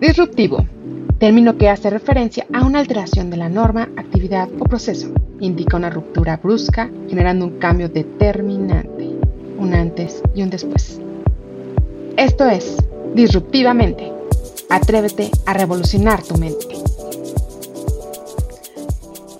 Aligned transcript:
Disruptivo. 0.00 0.64
Término 1.18 1.58
que 1.58 1.68
hace 1.68 1.90
referencia 1.90 2.46
a 2.52 2.64
una 2.64 2.78
alteración 2.78 3.30
de 3.30 3.36
la 3.36 3.48
norma, 3.48 3.90
actividad 3.96 4.48
o 4.60 4.64
proceso. 4.64 5.12
Indica 5.40 5.76
una 5.76 5.90
ruptura 5.90 6.36
brusca, 6.36 6.88
generando 7.08 7.44
un 7.46 7.58
cambio 7.58 7.88
determinante, 7.88 9.10
un 9.58 9.74
antes 9.74 10.22
y 10.36 10.42
un 10.42 10.50
después. 10.50 11.00
Esto 12.16 12.48
es 12.48 12.76
Disruptivamente. 13.14 14.12
Atrévete 14.70 15.30
a 15.46 15.54
revolucionar 15.54 16.22
tu 16.22 16.36
mente. 16.36 16.66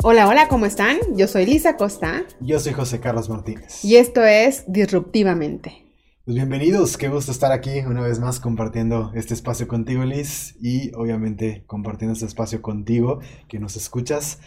Hola, 0.02 0.26
hola, 0.26 0.48
¿cómo 0.48 0.66
están? 0.66 0.96
Yo 1.14 1.28
soy 1.28 1.46
Lisa 1.46 1.76
Costa. 1.76 2.24
Yo 2.40 2.58
soy 2.58 2.72
José 2.72 2.98
Carlos 2.98 3.28
Martínez. 3.28 3.84
Y 3.84 3.96
esto 3.96 4.24
es 4.24 4.64
Disruptivamente. 4.66 5.87
Pues 6.28 6.36
bienvenidos, 6.36 6.98
qué 6.98 7.08
gusto 7.08 7.32
estar 7.32 7.52
aquí 7.52 7.78
una 7.78 8.02
vez 8.02 8.20
más 8.20 8.38
compartiendo 8.38 9.12
este 9.14 9.32
espacio 9.32 9.66
contigo, 9.66 10.04
Liz, 10.04 10.56
y 10.60 10.94
obviamente 10.94 11.64
compartiendo 11.66 12.12
este 12.12 12.26
espacio 12.26 12.60
contigo 12.60 13.20
que 13.48 13.58
nos 13.58 13.76
escuchas. 13.76 14.38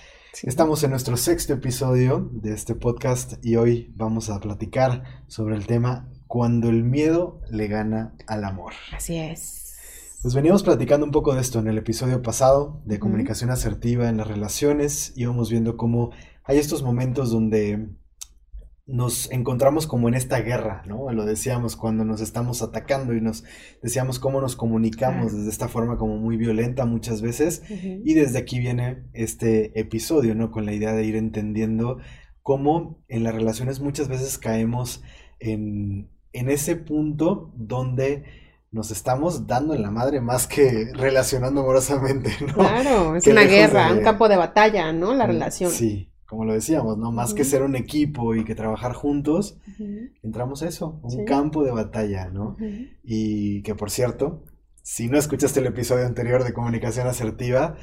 Estamos 0.43 0.83
en 0.83 0.91
nuestro 0.91 1.17
sexto 1.17 1.53
episodio 1.53 2.29
de 2.33 2.53
este 2.53 2.75
podcast 2.75 3.43
y 3.43 3.55
hoy 3.55 3.91
vamos 3.95 4.29
a 4.29 4.39
platicar 4.39 5.23
sobre 5.25 5.55
el 5.55 5.65
tema 5.65 6.07
cuando 6.27 6.69
el 6.69 6.83
miedo 6.83 7.41
le 7.49 7.67
gana 7.67 8.13
al 8.27 8.43
amor. 8.43 8.73
Así 8.95 9.17
es. 9.17 9.75
Pues 10.21 10.35
veníamos 10.35 10.61
platicando 10.61 11.03
un 11.03 11.11
poco 11.11 11.33
de 11.33 11.41
esto 11.41 11.57
en 11.57 11.67
el 11.67 11.79
episodio 11.79 12.21
pasado, 12.21 12.79
de 12.85 12.99
comunicación 12.99 13.49
asertiva 13.49 14.07
en 14.07 14.17
las 14.17 14.27
relaciones, 14.27 15.13
íbamos 15.15 15.49
viendo 15.49 15.77
cómo 15.77 16.11
hay 16.43 16.59
estos 16.59 16.83
momentos 16.83 17.31
donde 17.31 17.89
nos 18.91 19.31
encontramos 19.31 19.87
como 19.87 20.07
en 20.09 20.15
esta 20.15 20.39
guerra, 20.41 20.83
¿no? 20.85 21.11
Lo 21.11 21.25
decíamos 21.25 21.75
cuando 21.75 22.03
nos 22.03 22.21
estamos 22.21 22.61
atacando 22.61 23.13
y 23.13 23.21
nos 23.21 23.43
decíamos 23.81 24.19
cómo 24.19 24.41
nos 24.41 24.55
comunicamos 24.55 25.33
desde 25.33 25.49
esta 25.49 25.67
forma 25.67 25.97
como 25.97 26.17
muy 26.17 26.37
violenta 26.37 26.85
muchas 26.85 27.21
veces. 27.21 27.63
Y 27.69 28.13
desde 28.13 28.39
aquí 28.39 28.59
viene 28.59 29.03
este 29.13 29.79
episodio, 29.79 30.35
¿no? 30.35 30.51
Con 30.51 30.65
la 30.65 30.73
idea 30.73 30.93
de 30.93 31.05
ir 31.05 31.15
entendiendo 31.15 31.99
cómo 32.41 33.03
en 33.07 33.23
las 33.23 33.33
relaciones 33.33 33.79
muchas 33.79 34.07
veces 34.09 34.37
caemos 34.37 35.01
en, 35.39 36.09
en 36.33 36.49
ese 36.49 36.75
punto 36.75 37.53
donde 37.55 38.23
nos 38.71 38.89
estamos 38.89 39.47
dando 39.47 39.73
en 39.73 39.81
la 39.81 39.91
madre 39.91 40.21
más 40.21 40.47
que 40.47 40.91
relacionando 40.93 41.61
amorosamente, 41.61 42.31
¿no? 42.45 42.53
Claro, 42.53 43.15
es 43.15 43.27
una 43.27 43.43
guerra, 43.43 43.91
un 43.93 44.01
campo 44.01 44.29
de 44.29 44.37
batalla, 44.37 44.91
¿no? 44.91 45.13
La 45.13 45.25
mm, 45.25 45.27
relación. 45.27 45.71
Sí, 45.71 46.10
como 46.31 46.45
lo 46.45 46.53
decíamos, 46.53 46.97
¿no? 46.97 47.11
Más 47.11 47.33
que 47.33 47.43
ser 47.43 47.61
un 47.61 47.75
equipo 47.75 48.35
y 48.35 48.45
que 48.45 48.55
trabajar 48.55 48.93
juntos, 48.93 49.57
entramos 50.23 50.63
a 50.63 50.69
eso, 50.69 50.97
un 51.03 51.25
campo 51.25 51.61
de 51.61 51.71
batalla, 51.71 52.29
¿no? 52.29 52.55
Y 53.03 53.61
que 53.63 53.75
por 53.75 53.91
cierto, 53.91 54.41
si 54.81 55.09
no 55.09 55.17
escuchaste 55.17 55.59
el 55.59 55.65
episodio 55.65 56.05
anterior 56.05 56.45
de 56.45 56.53
comunicación 56.53 57.05
asertiva, 57.05 57.75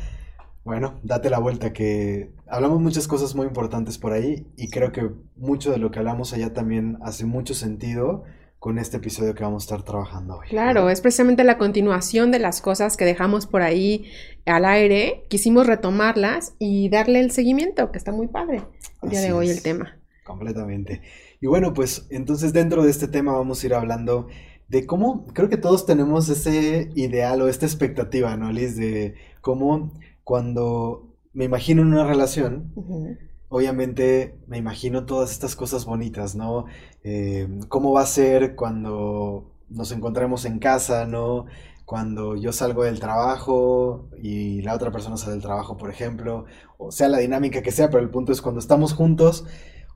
bueno, 0.64 0.98
date 1.02 1.28
la 1.28 1.38
vuelta 1.38 1.74
que 1.74 2.32
hablamos 2.46 2.80
muchas 2.80 3.06
cosas 3.06 3.34
muy 3.34 3.46
importantes 3.46 3.98
por 3.98 4.12
ahí 4.12 4.46
y 4.56 4.70
creo 4.70 4.92
que 4.92 5.10
mucho 5.36 5.70
de 5.70 5.76
lo 5.76 5.91
que 5.91 5.98
hablamos 5.98 6.32
allá 6.32 6.54
también 6.54 6.96
hace 7.02 7.26
mucho 7.26 7.52
sentido 7.52 8.24
con 8.58 8.78
este 8.78 8.96
episodio 8.96 9.34
que 9.34 9.44
vamos 9.44 9.62
a 9.62 9.66
estar 9.66 9.82
trabajando 9.84 10.38
hoy. 10.38 10.48
Claro, 10.48 10.90
es 10.90 11.00
precisamente 11.00 11.44
la 11.44 11.58
continuación 11.58 12.30
de 12.30 12.40
las 12.40 12.60
cosas 12.60 12.96
que 12.96 13.04
dejamos 13.04 13.46
por 13.46 13.62
ahí 13.62 14.10
al 14.46 14.64
aire. 14.64 15.24
Quisimos 15.28 15.66
retomarlas 15.66 16.54
y 16.58 16.88
darle 16.88 17.20
el 17.20 17.30
seguimiento, 17.30 17.92
que 17.92 17.98
está 17.98 18.10
muy 18.12 18.26
padre 18.26 18.62
el 19.02 19.10
día 19.10 19.20
de 19.20 19.32
hoy 19.32 19.48
el 19.50 19.62
tema. 19.62 19.96
Completamente. 20.24 21.02
Y 21.40 21.46
bueno, 21.46 21.72
pues 21.72 22.06
entonces 22.10 22.52
dentro 22.52 22.82
de 22.82 22.90
este 22.90 23.06
tema 23.06 23.32
vamos 23.32 23.62
a 23.62 23.66
ir 23.66 23.74
hablando 23.74 24.26
de 24.68 24.86
cómo, 24.86 25.26
creo 25.28 25.48
que 25.48 25.56
todos 25.56 25.86
tenemos 25.86 26.28
ese 26.28 26.90
ideal 26.94 27.40
o 27.40 27.48
esta 27.48 27.64
expectativa, 27.64 28.36
¿no, 28.36 28.52
Liz? 28.52 28.76
De 28.76 29.14
cómo 29.40 29.92
cuando 30.24 31.14
me 31.32 31.44
imagino 31.44 31.82
en 31.82 31.88
una 31.88 32.06
relación, 32.06 32.72
obviamente 33.48 34.38
me 34.47 34.59
imagino 34.59 35.06
todas 35.06 35.32
estas 35.32 35.56
cosas 35.56 35.84
bonitas, 35.84 36.34
¿no? 36.34 36.66
Eh, 37.03 37.48
¿Cómo 37.69 37.92
va 37.92 38.03
a 38.03 38.06
ser 38.06 38.54
cuando 38.54 39.53
nos 39.69 39.92
encontremos 39.92 40.44
en 40.44 40.59
casa, 40.59 41.06
¿no? 41.06 41.47
Cuando 41.84 42.36
yo 42.36 42.53
salgo 42.53 42.84
del 42.84 43.00
trabajo 43.00 44.10
y 44.22 44.60
la 44.62 44.75
otra 44.75 44.91
persona 44.91 45.16
sale 45.16 45.32
del 45.32 45.42
trabajo, 45.42 45.76
por 45.76 45.91
ejemplo, 45.91 46.44
o 46.76 46.91
sea 46.92 47.09
la 47.09 47.19
dinámica 47.19 47.62
que 47.62 47.72
sea, 47.72 47.88
pero 47.88 48.03
el 48.03 48.10
punto 48.10 48.32
es 48.32 48.42
cuando 48.42 48.60
estamos 48.60 48.92
juntos, 48.92 49.47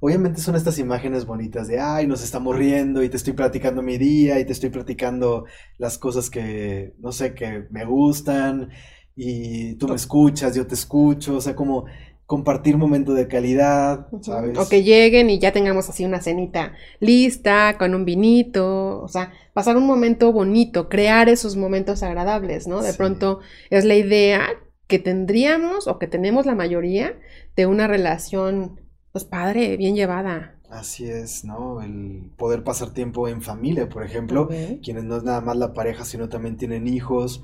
obviamente 0.00 0.40
son 0.40 0.56
estas 0.56 0.78
imágenes 0.78 1.26
bonitas 1.26 1.68
de, 1.68 1.80
ay, 1.80 2.06
nos 2.06 2.24
estamos 2.24 2.56
riendo 2.56 3.02
y 3.02 3.10
te 3.10 3.16
estoy 3.18 3.34
platicando 3.34 3.82
mi 3.82 3.98
día 3.98 4.40
y 4.40 4.46
te 4.46 4.52
estoy 4.52 4.70
platicando 4.70 5.44
las 5.78 5.98
cosas 5.98 6.30
que, 6.30 6.94
no 6.98 7.12
sé, 7.12 7.34
que 7.34 7.66
me 7.70 7.84
gustan 7.84 8.70
y 9.14 9.74
tú 9.76 9.88
me 9.88 9.94
escuchas, 9.94 10.54
yo 10.54 10.66
te 10.66 10.74
escucho, 10.74 11.36
o 11.36 11.40
sea, 11.40 11.54
como 11.54 11.84
compartir 12.32 12.78
momento 12.78 13.12
de 13.12 13.28
calidad, 13.28 14.06
¿sabes? 14.22 14.56
O 14.56 14.66
que 14.66 14.82
lleguen 14.82 15.28
y 15.28 15.38
ya 15.38 15.52
tengamos 15.52 15.90
así 15.90 16.06
una 16.06 16.22
cenita 16.22 16.72
lista, 16.98 17.76
con 17.76 17.94
un 17.94 18.06
vinito, 18.06 19.02
o 19.02 19.08
sea, 19.08 19.34
pasar 19.52 19.76
un 19.76 19.86
momento 19.86 20.32
bonito, 20.32 20.88
crear 20.88 21.28
esos 21.28 21.56
momentos 21.56 22.02
agradables, 22.02 22.66
¿no? 22.66 22.80
De 22.80 22.94
pronto 22.94 23.40
es 23.68 23.84
la 23.84 23.96
idea 23.96 24.48
que 24.86 24.98
tendríamos 24.98 25.86
o 25.86 25.98
que 25.98 26.06
tenemos 26.06 26.46
la 26.46 26.54
mayoría 26.54 27.20
de 27.54 27.66
una 27.66 27.86
relación, 27.86 28.80
pues 29.12 29.26
padre, 29.26 29.76
bien 29.76 29.94
llevada. 29.94 30.54
Así 30.70 31.04
es, 31.04 31.44
¿no? 31.44 31.82
El 31.82 32.30
poder 32.38 32.64
pasar 32.64 32.94
tiempo 32.94 33.28
en 33.28 33.42
familia, 33.42 33.90
por 33.90 34.04
ejemplo, 34.04 34.48
quienes 34.82 35.04
no 35.04 35.18
es 35.18 35.22
nada 35.22 35.42
más 35.42 35.58
la 35.58 35.74
pareja, 35.74 36.06
sino 36.06 36.30
también 36.30 36.56
tienen 36.56 36.88
hijos, 36.88 37.42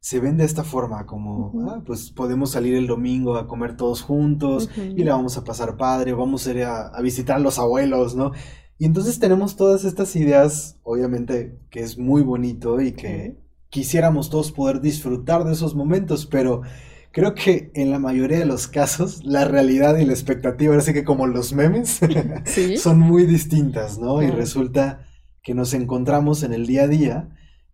se 0.00 0.20
ven 0.20 0.36
de 0.36 0.44
esta 0.44 0.64
forma, 0.64 1.06
como, 1.06 1.52
ah, 1.68 1.82
pues 1.84 2.10
podemos 2.10 2.52
salir 2.52 2.74
el 2.74 2.86
domingo 2.86 3.36
a 3.36 3.46
comer 3.46 3.76
todos 3.76 4.02
juntos 4.02 4.70
y 4.76 5.02
la 5.04 5.16
vamos 5.16 5.36
a 5.36 5.44
pasar 5.44 5.76
padre, 5.76 6.12
vamos 6.12 6.46
a 6.46 6.50
ir 6.52 6.62
a, 6.64 7.00
visitar 7.02 7.36
a 7.36 7.40
los 7.40 7.58
abuelos, 7.58 8.14
¿no? 8.14 8.32
Y 8.78 8.84
entonces 8.84 9.18
tenemos 9.18 9.56
todas 9.56 9.84
estas 9.84 10.14
ideas, 10.14 10.78
obviamente, 10.84 11.58
que 11.70 11.80
es 11.80 11.98
muy 11.98 12.22
bonito 12.22 12.80
y 12.80 12.92
que 12.92 13.38
quisiéramos 13.70 14.30
todos 14.30 14.52
poder 14.52 14.80
disfrutar 14.80 15.44
de 15.44 15.52
esos 15.52 15.74
momentos, 15.74 16.26
pero 16.26 16.62
creo 17.10 17.34
que 17.34 17.72
en 17.74 17.90
la 17.90 17.98
mayoría 17.98 18.38
de 18.38 18.46
los 18.46 18.68
casos 18.68 19.24
la 19.24 19.44
realidad 19.44 19.98
y 19.98 20.04
la 20.04 20.12
expectativa, 20.12 20.76
así 20.76 20.92
que 20.92 21.04
como 21.04 21.26
los 21.26 21.52
memes, 21.52 21.98
son 22.78 23.00
muy 23.00 23.26
distintas, 23.26 23.98
¿no? 23.98 24.22
Y 24.22 24.30
resulta 24.30 25.00
que 25.42 25.54
nos 25.54 25.74
encontramos 25.74 26.44
en 26.44 26.52
el 26.52 26.66
día 26.66 26.84
a 26.84 26.88
día 26.88 27.28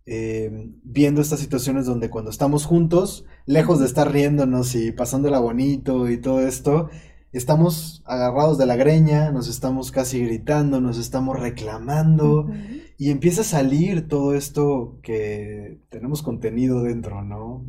eh, 0.06 0.70
viendo 0.82 1.20
estas 1.20 1.41
situaciones 1.41 1.87
donde 1.87 2.10
cuando 2.10 2.31
estamos 2.31 2.66
juntos, 2.66 3.25
lejos 3.47 3.81
de 3.81 3.87
estar 3.87 4.12
riéndonos 4.12 4.75
y 4.75 4.92
pasándola 4.92 5.38
bonito 5.38 6.10
y 6.10 6.19
todo 6.20 6.47
esto, 6.47 6.91
estamos 7.32 8.03
agarrados 8.04 8.59
de 8.59 8.66
la 8.66 8.76
greña, 8.76 9.32
nos 9.32 9.48
estamos 9.48 9.91
casi 9.91 10.25
gritando, 10.25 10.81
nos 10.81 10.98
estamos 10.98 11.38
reclamando 11.38 12.48
y 12.97 13.10
empieza 13.10 13.41
a 13.41 13.44
salir 13.44 14.06
todo 14.06 14.34
esto 14.34 14.98
que 15.03 15.78
tenemos 15.88 16.22
contenido 16.22 16.82
dentro, 16.82 17.22
¿no? 17.22 17.65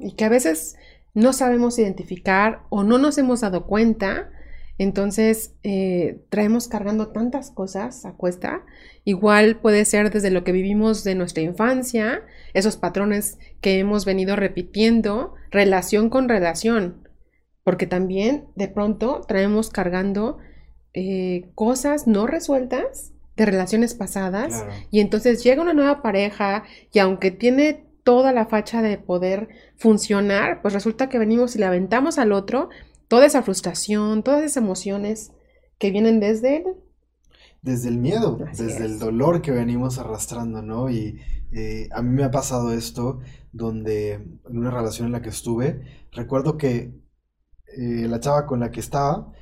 Y 0.00 0.12
que 0.12 0.24
a 0.24 0.28
veces 0.28 0.76
no 1.14 1.32
sabemos 1.32 1.78
identificar 1.78 2.62
o 2.68 2.84
no 2.84 2.98
nos 2.98 3.18
hemos 3.18 3.40
dado 3.40 3.66
cuenta 3.66 4.30
entonces, 4.78 5.56
eh, 5.64 6.24
traemos 6.30 6.68
cargando 6.68 7.08
tantas 7.08 7.50
cosas 7.50 8.04
a 8.04 8.12
cuesta. 8.12 8.64
Igual 9.04 9.56
puede 9.56 9.84
ser 9.84 10.10
desde 10.10 10.30
lo 10.30 10.44
que 10.44 10.52
vivimos 10.52 11.02
de 11.02 11.16
nuestra 11.16 11.42
infancia, 11.42 12.22
esos 12.54 12.76
patrones 12.76 13.38
que 13.60 13.80
hemos 13.80 14.04
venido 14.04 14.36
repitiendo, 14.36 15.34
relación 15.50 16.10
con 16.10 16.28
relación. 16.28 17.08
Porque 17.64 17.86
también 17.86 18.46
de 18.54 18.68
pronto 18.68 19.22
traemos 19.26 19.70
cargando 19.70 20.38
eh, 20.94 21.50
cosas 21.56 22.06
no 22.06 22.28
resueltas 22.28 23.12
de 23.36 23.46
relaciones 23.46 23.94
pasadas. 23.94 24.64
Y 24.92 25.00
entonces 25.00 25.42
llega 25.42 25.62
una 25.62 25.74
nueva 25.74 26.02
pareja 26.02 26.62
y 26.92 27.00
aunque 27.00 27.32
tiene 27.32 27.84
toda 28.04 28.32
la 28.32 28.46
facha 28.46 28.80
de 28.80 28.96
poder 28.96 29.48
funcionar, 29.76 30.62
pues 30.62 30.72
resulta 30.72 31.08
que 31.08 31.18
venimos 31.18 31.56
y 31.56 31.58
le 31.58 31.66
aventamos 31.66 32.18
al 32.18 32.32
otro 32.32 32.70
toda 33.08 33.26
esa 33.26 33.42
frustración, 33.42 34.22
todas 34.22 34.42
esas 34.42 34.62
emociones 34.62 35.32
que 35.78 35.90
vienen 35.90 36.20
desde 36.20 36.58
él. 36.58 36.64
Desde 37.62 37.88
el 37.88 37.98
miedo, 37.98 38.38
desde 38.56 38.84
el 38.84 38.98
dolor 38.98 39.42
que 39.42 39.50
venimos 39.50 39.98
arrastrando, 39.98 40.62
¿no? 40.62 40.90
Y 40.90 41.20
eh, 41.50 41.88
a 41.90 42.02
mí 42.02 42.10
me 42.10 42.22
ha 42.24 42.30
pasado 42.30 42.72
esto, 42.72 43.20
donde 43.52 44.12
en 44.12 44.40
una 44.58 44.70
relación 44.70 45.06
en 45.06 45.12
la 45.12 45.22
que 45.22 45.30
estuve, 45.30 45.82
recuerdo 46.12 46.56
que 46.56 46.92
eh, 47.76 48.06
la 48.08 48.20
chava 48.20 48.46
con 48.46 48.60
la 48.60 48.70
que 48.70 48.80
estaba, 48.80 49.32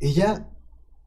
ella 0.00 0.50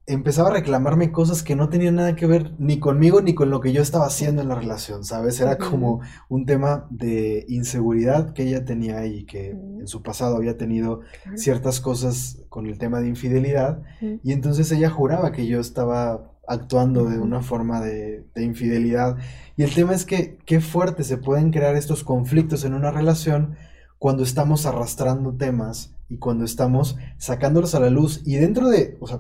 empezaba 0.08 0.48
a 0.50 0.54
reclamarme 0.54 1.12
cosas 1.12 1.44
que 1.44 1.58
no 1.58 1.68
tenían 1.68 1.96
nada 1.96 2.16
que 2.16 2.26
ver 2.26 2.54
ni 2.60 2.80
conmigo 2.80 3.22
ni 3.22 3.36
con 3.36 3.50
lo 3.50 3.60
que 3.60 3.74
yo 3.74 3.82
estaba 3.82 4.06
haciendo 4.06 4.42
en 4.42 4.48
la 4.48 4.56
relación, 4.56 5.04
¿sabes? 5.04 5.42
Era 5.42 5.58
como 5.58 6.00
un 6.30 6.46
tema 6.46 6.88
de 6.90 7.46
inseguridad 7.50 8.34
que 8.34 8.44
ella 8.44 8.64
tenía 8.64 9.06
y 9.06 9.26
que 9.26 9.50
en 9.50 9.86
su 9.86 10.02
pasado 10.04 10.38
había 10.38 10.58
tenido 10.58 11.02
ciertas 11.36 11.82
cosas 11.82 12.40
con 12.48 12.68
el 12.68 12.78
tema 12.78 13.02
de 13.02 13.10
infidelidad 13.10 13.84
y 14.02 14.32
entonces 14.32 14.72
ella 14.72 14.90
juraba 14.90 15.34
que 15.34 15.46
yo 15.46 15.60
estaba 15.60 16.32
actuando 16.48 17.10
de 17.10 17.20
una 17.20 17.42
forma 17.42 17.82
de, 17.82 18.26
de, 18.34 18.44
infidelidad. 18.46 19.18
Y 19.58 19.64
el 19.64 19.74
tema 19.74 19.94
es 19.94 20.06
que 20.06 20.38
qué 20.46 20.62
fuerte 20.62 21.04
se 21.04 21.18
pueden 21.18 21.52
crear 21.52 21.76
estos 21.76 22.06
conflictos 22.06 22.64
en 22.64 22.74
una 22.74 22.92
relación 22.92 23.58
cuando 24.00 24.24
estamos 24.24 24.66
arrastrando 24.66 25.34
temas 25.34 25.94
y 26.08 26.18
cuando 26.18 26.46
estamos 26.46 26.98
sacándolos 27.18 27.76
a 27.76 27.82
la 27.82 27.90
luz. 27.90 28.22
Y 28.26 28.38
dentro 28.38 28.70
de, 28.70 28.98
o 29.02 29.08
sea, 29.08 29.20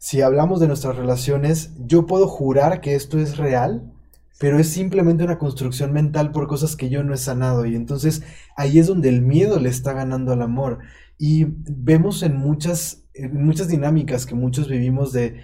si 0.00 0.22
hablamos 0.22 0.60
de 0.60 0.66
nuestras 0.66 0.96
relaciones, 0.96 1.74
yo 1.78 2.06
puedo 2.06 2.26
jurar 2.26 2.80
que 2.80 2.94
esto 2.94 3.18
es 3.18 3.36
real, 3.36 3.92
pero 4.38 4.58
es 4.58 4.70
simplemente 4.70 5.24
una 5.24 5.36
construcción 5.36 5.92
mental 5.92 6.32
por 6.32 6.46
cosas 6.46 6.74
que 6.74 6.88
yo 6.88 7.04
no 7.04 7.12
he 7.12 7.18
sanado. 7.18 7.66
Y 7.66 7.76
entonces 7.76 8.22
ahí 8.56 8.78
es 8.78 8.86
donde 8.86 9.10
el 9.10 9.20
miedo 9.20 9.60
le 9.60 9.68
está 9.68 9.92
ganando 9.92 10.32
al 10.32 10.40
amor. 10.40 10.78
Y 11.18 11.44
vemos 11.48 12.22
en 12.22 12.34
muchas, 12.36 13.04
en 13.12 13.44
muchas 13.44 13.68
dinámicas 13.68 14.24
que 14.24 14.34
muchos 14.34 14.68
vivimos 14.68 15.12
de 15.12 15.42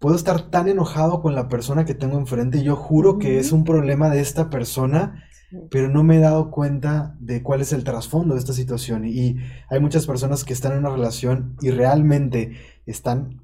puedo 0.00 0.16
estar 0.16 0.50
tan 0.50 0.66
enojado 0.66 1.22
con 1.22 1.36
la 1.36 1.48
persona 1.48 1.84
que 1.84 1.94
tengo 1.94 2.18
enfrente, 2.18 2.64
yo 2.64 2.74
juro 2.74 3.20
que 3.20 3.38
es 3.38 3.52
un 3.52 3.62
problema 3.62 4.10
de 4.10 4.20
esta 4.20 4.50
persona, 4.50 5.22
pero 5.70 5.88
no 5.88 6.02
me 6.02 6.16
he 6.16 6.20
dado 6.20 6.50
cuenta 6.50 7.16
de 7.20 7.44
cuál 7.44 7.60
es 7.60 7.72
el 7.72 7.84
trasfondo 7.84 8.34
de 8.34 8.40
esta 8.40 8.54
situación. 8.54 9.04
Y 9.04 9.36
hay 9.70 9.78
muchas 9.78 10.04
personas 10.04 10.42
que 10.42 10.52
están 10.52 10.72
en 10.72 10.78
una 10.78 10.90
relación 10.90 11.56
y 11.62 11.70
realmente 11.70 12.56
están 12.86 13.43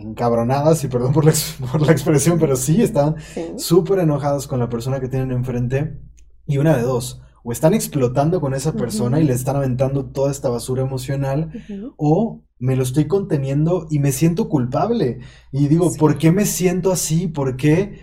encabronadas, 0.00 0.82
y 0.84 0.88
perdón 0.88 1.12
por 1.12 1.24
la, 1.24 1.32
por 1.72 1.80
la 1.80 1.92
expresión, 1.92 2.38
pero 2.38 2.56
sí, 2.56 2.82
están 2.82 3.16
súper 3.56 4.00
enojadas 4.00 4.46
con 4.46 4.58
la 4.58 4.68
persona 4.68 5.00
que 5.00 5.08
tienen 5.08 5.32
enfrente. 5.32 6.00
Y 6.46 6.58
una 6.58 6.76
de 6.76 6.82
dos, 6.82 7.22
o 7.42 7.52
están 7.52 7.74
explotando 7.74 8.40
con 8.40 8.54
esa 8.54 8.72
persona 8.72 9.20
y 9.20 9.24
le 9.24 9.32
están 9.32 9.56
aventando 9.56 10.06
toda 10.06 10.30
esta 10.30 10.48
basura 10.48 10.82
emocional, 10.82 11.50
o 11.96 12.42
me 12.58 12.76
lo 12.76 12.82
estoy 12.82 13.06
conteniendo 13.06 13.86
y 13.90 13.98
me 13.98 14.12
siento 14.12 14.48
culpable. 14.48 15.20
Y 15.50 15.68
digo, 15.68 15.92
¿por 15.98 16.18
qué 16.18 16.30
me 16.30 16.44
siento 16.44 16.92
así? 16.92 17.28
¿Por 17.28 17.56
qué 17.56 18.00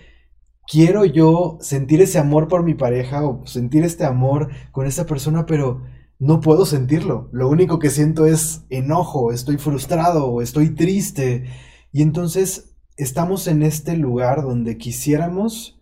quiero 0.68 1.06
yo 1.06 1.58
sentir 1.62 2.02
ese 2.02 2.20
amor 2.20 2.48
por 2.48 2.64
mi 2.64 2.74
pareja 2.74 3.26
o 3.26 3.46
sentir 3.46 3.84
este 3.84 4.04
amor 4.06 4.50
con 4.72 4.88
esa 4.88 5.06
persona, 5.06 5.46
pero 5.46 5.84
no 6.20 6.42
puedo 6.42 6.66
sentirlo? 6.66 7.30
Lo 7.32 7.48
único 7.50 7.78
que 7.78 7.92
siento 7.92 8.26
es 8.26 8.66
enojo, 8.70 9.32
estoy 9.32 9.58
frustrado 9.58 10.26
o 10.26 10.42
estoy 10.42 10.72
triste. 10.72 11.46
Y 11.92 12.02
entonces 12.02 12.76
estamos 12.98 13.48
en 13.48 13.64
este 13.64 13.96
lugar 13.98 14.42
donde 14.42 14.78
quisiéramos 14.78 15.80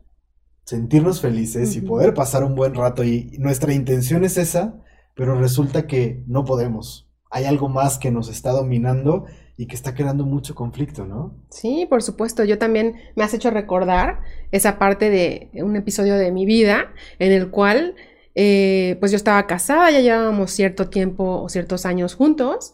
sentirnos 0.63 1.21
felices 1.21 1.75
y 1.75 1.81
poder 1.81 2.13
pasar 2.13 2.43
un 2.43 2.55
buen 2.55 2.73
rato 2.73 3.03
y 3.03 3.35
nuestra 3.37 3.73
intención 3.73 4.23
es 4.23 4.37
esa, 4.37 4.81
pero 5.13 5.39
resulta 5.39 5.85
que 5.85 6.23
no 6.27 6.43
podemos 6.43 7.05
hay 7.35 7.43
algo 7.43 7.67
más 7.67 7.97
que 7.97 8.11
nos 8.11 8.29
está 8.29 8.51
dominando 8.51 9.25
y 9.57 9.67
que 9.67 9.75
está 9.75 9.93
creando 9.93 10.25
mucho 10.25 10.55
conflicto, 10.55 11.05
¿no? 11.05 11.35
Sí, 11.49 11.85
por 11.89 12.01
supuesto. 12.01 12.45
Yo 12.45 12.57
también 12.57 12.95
me 13.15 13.25
has 13.25 13.33
hecho 13.33 13.51
recordar 13.51 14.21
esa 14.51 14.79
parte 14.79 15.09
de 15.09 15.49
un 15.53 15.75
episodio 15.75 16.15
de 16.15 16.31
mi 16.31 16.45
vida 16.45 16.93
en 17.19 17.33
el 17.33 17.51
cual, 17.51 17.95
eh, 18.35 18.95
pues 19.01 19.11
yo 19.11 19.17
estaba 19.17 19.45
casada, 19.47 19.91
ya 19.91 19.99
llevábamos 19.99 20.51
cierto 20.51 20.87
tiempo 20.89 21.41
o 21.41 21.49
ciertos 21.49 21.85
años 21.85 22.15
juntos, 22.15 22.73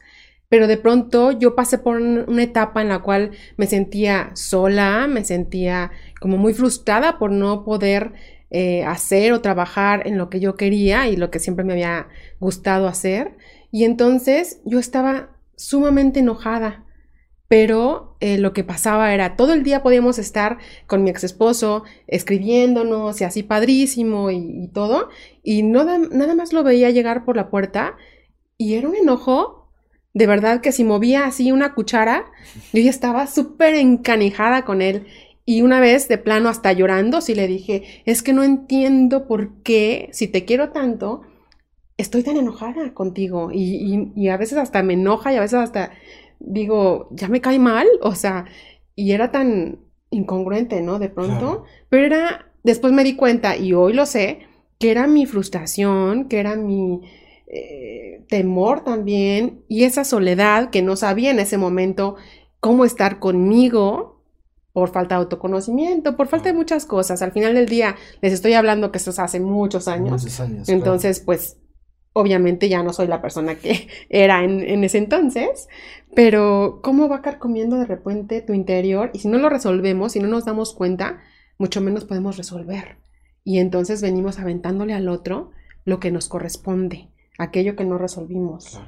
pero 0.51 0.67
de 0.67 0.75
pronto 0.75 1.31
yo 1.31 1.55
pasé 1.55 1.77
por 1.77 1.95
una 1.95 2.43
etapa 2.43 2.81
en 2.81 2.89
la 2.89 2.99
cual 2.99 3.31
me 3.55 3.67
sentía 3.67 4.31
sola, 4.33 5.07
me 5.07 5.23
sentía 5.23 5.91
como 6.19 6.35
muy 6.35 6.53
frustrada 6.53 7.17
por 7.19 7.31
no 7.31 7.63
poder 7.63 8.11
eh, 8.49 8.83
hacer 8.83 9.31
o 9.31 9.39
trabajar 9.39 10.05
en 10.05 10.17
lo 10.17 10.29
que 10.29 10.41
yo 10.41 10.57
quería 10.57 11.07
y 11.07 11.15
lo 11.15 11.31
que 11.31 11.39
siempre 11.39 11.63
me 11.63 11.71
había 11.71 12.09
gustado 12.41 12.89
hacer. 12.89 13.37
Y 13.71 13.85
entonces 13.85 14.59
yo 14.65 14.77
estaba 14.77 15.29
sumamente 15.55 16.19
enojada, 16.19 16.83
pero 17.47 18.17
eh, 18.19 18.37
lo 18.37 18.51
que 18.51 18.65
pasaba 18.65 19.13
era 19.13 19.37
todo 19.37 19.53
el 19.53 19.63
día 19.63 19.81
podíamos 19.81 20.19
estar 20.19 20.57
con 20.85 21.01
mi 21.01 21.11
ex 21.11 21.23
esposo 21.23 21.85
escribiéndonos 22.07 23.21
y 23.21 23.23
así 23.23 23.41
padrísimo 23.41 24.31
y, 24.31 24.69
todo, 24.73 25.07
y 25.43 25.63
no 25.63 25.85
nada 25.85 26.35
más 26.35 26.51
lo 26.51 26.61
veía 26.65 26.89
llegar 26.89 27.23
por 27.23 27.37
la 27.37 27.49
puerta 27.49 27.95
y 28.57 28.73
era 28.73 28.89
un 28.89 28.97
enojo. 28.97 29.60
De 30.13 30.27
verdad 30.27 30.61
que 30.61 30.71
si 30.71 30.83
movía 30.83 31.25
así 31.25 31.51
una 31.51 31.73
cuchara, 31.73 32.25
yo 32.73 32.81
ya 32.81 32.89
estaba 32.89 33.27
súper 33.27 33.75
encanijada 33.75 34.65
con 34.65 34.81
él. 34.81 35.07
Y 35.45 35.61
una 35.61 35.79
vez, 35.79 36.07
de 36.07 36.17
plano, 36.17 36.49
hasta 36.49 36.71
llorando, 36.73 37.21
sí 37.21 37.33
le 37.33 37.47
dije, 37.47 38.03
es 38.05 38.21
que 38.21 38.33
no 38.33 38.43
entiendo 38.43 39.27
por 39.27 39.53
qué, 39.63 40.09
si 40.11 40.27
te 40.27 40.45
quiero 40.45 40.69
tanto, 40.69 41.21
estoy 41.97 42.23
tan 42.23 42.37
enojada 42.37 42.93
contigo 42.93 43.51
y, 43.53 44.27
a 44.27 44.37
veces 44.37 44.57
hasta 44.57 44.83
me 44.83 44.93
enoja 44.93 45.33
y 45.33 45.37
a 45.37 45.41
veces 45.41 45.59
hasta 45.59 45.91
digo, 46.39 47.07
ya 47.11 47.27
me 47.27 47.41
cae 47.41 47.59
mal, 47.59 47.87
o 48.01 48.15
sea, 48.15 48.45
y 48.95 49.11
era 49.11 49.31
tan 49.31 49.79
incongruente, 50.09 50.81
¿no? 50.81 50.99
De 50.99 51.09
pronto, 51.09 51.63
pero 51.89 52.05
era, 52.05 52.51
después 52.63 52.93
me 52.93 53.03
di 53.03 53.15
cuenta 53.15 53.55
y 53.55 53.73
hoy 53.73 53.93
lo 53.93 54.05
sé, 54.05 54.39
que 54.79 54.91
era 54.91 55.07
mi 55.07 55.25
frustración, 55.25 56.27
que 56.27 56.39
era 56.39 56.55
mi 56.55 57.01
eh, 57.53 58.23
temor 58.29 58.83
también 58.83 59.63
y 59.67 59.83
esa 59.83 60.03
soledad 60.03 60.69
que 60.69 60.81
no 60.81 60.95
sabía 60.95 61.31
en 61.31 61.39
ese 61.39 61.57
momento 61.57 62.15
cómo 62.59 62.85
estar 62.85 63.19
conmigo 63.19 64.23
por 64.73 64.89
falta 64.91 65.15
de 65.15 65.23
autoconocimiento, 65.23 66.15
por 66.15 66.27
falta 66.27 66.49
de 66.49 66.55
muchas 66.55 66.85
cosas. 66.85 67.21
Al 67.21 67.33
final 67.33 67.53
del 67.53 67.67
día 67.67 67.97
les 68.21 68.31
estoy 68.31 68.53
hablando 68.53 68.91
que 68.91 68.99
esto 68.99 69.09
es 69.09 69.19
hace 69.19 69.41
muchos 69.41 69.87
años. 69.87 70.23
Muchos 70.23 70.39
años 70.39 70.69
Entonces, 70.69 71.19
pues 71.19 71.57
Obviamente 72.13 72.67
ya 72.67 72.83
no 72.83 72.91
soy 72.91 73.07
la 73.07 73.21
persona 73.21 73.55
que 73.55 73.87
era 74.09 74.43
en, 74.43 74.83
ese 74.83 74.97
entonces, 74.97 75.69
pero 76.13 76.81
¿cómo 76.83 77.07
va 77.07 77.21
a 77.23 77.39
comiendo 77.39 77.77
de 77.77 77.85
repente 77.85 78.41
tu 78.41 78.53
interior? 78.53 79.11
Y 79.13 79.19
si 79.19 79.29
no 79.29 79.37
lo 79.37 79.49
resolvemos, 79.49 80.11
si 80.11 80.19
no 80.19 80.27
nos 80.27 80.45
damos 80.45 80.73
cuenta, 80.73 81.21
mucho 81.57 81.79
menos 81.79 82.03
podemos 82.03 82.37
resolver. 82.37 82.97
Y 83.43 83.59
entonces 83.59 84.01
venimos 84.01 84.39
aventándole 84.39 84.93
al 84.93 85.07
otro 85.07 85.51
lo 85.85 85.99
que 85.99 86.11
nos 86.11 86.27
corresponde, 86.27 87.09
aquello 87.41 87.75
que 87.75 87.85
no 87.85 87.97
resolvimos. 87.97 88.79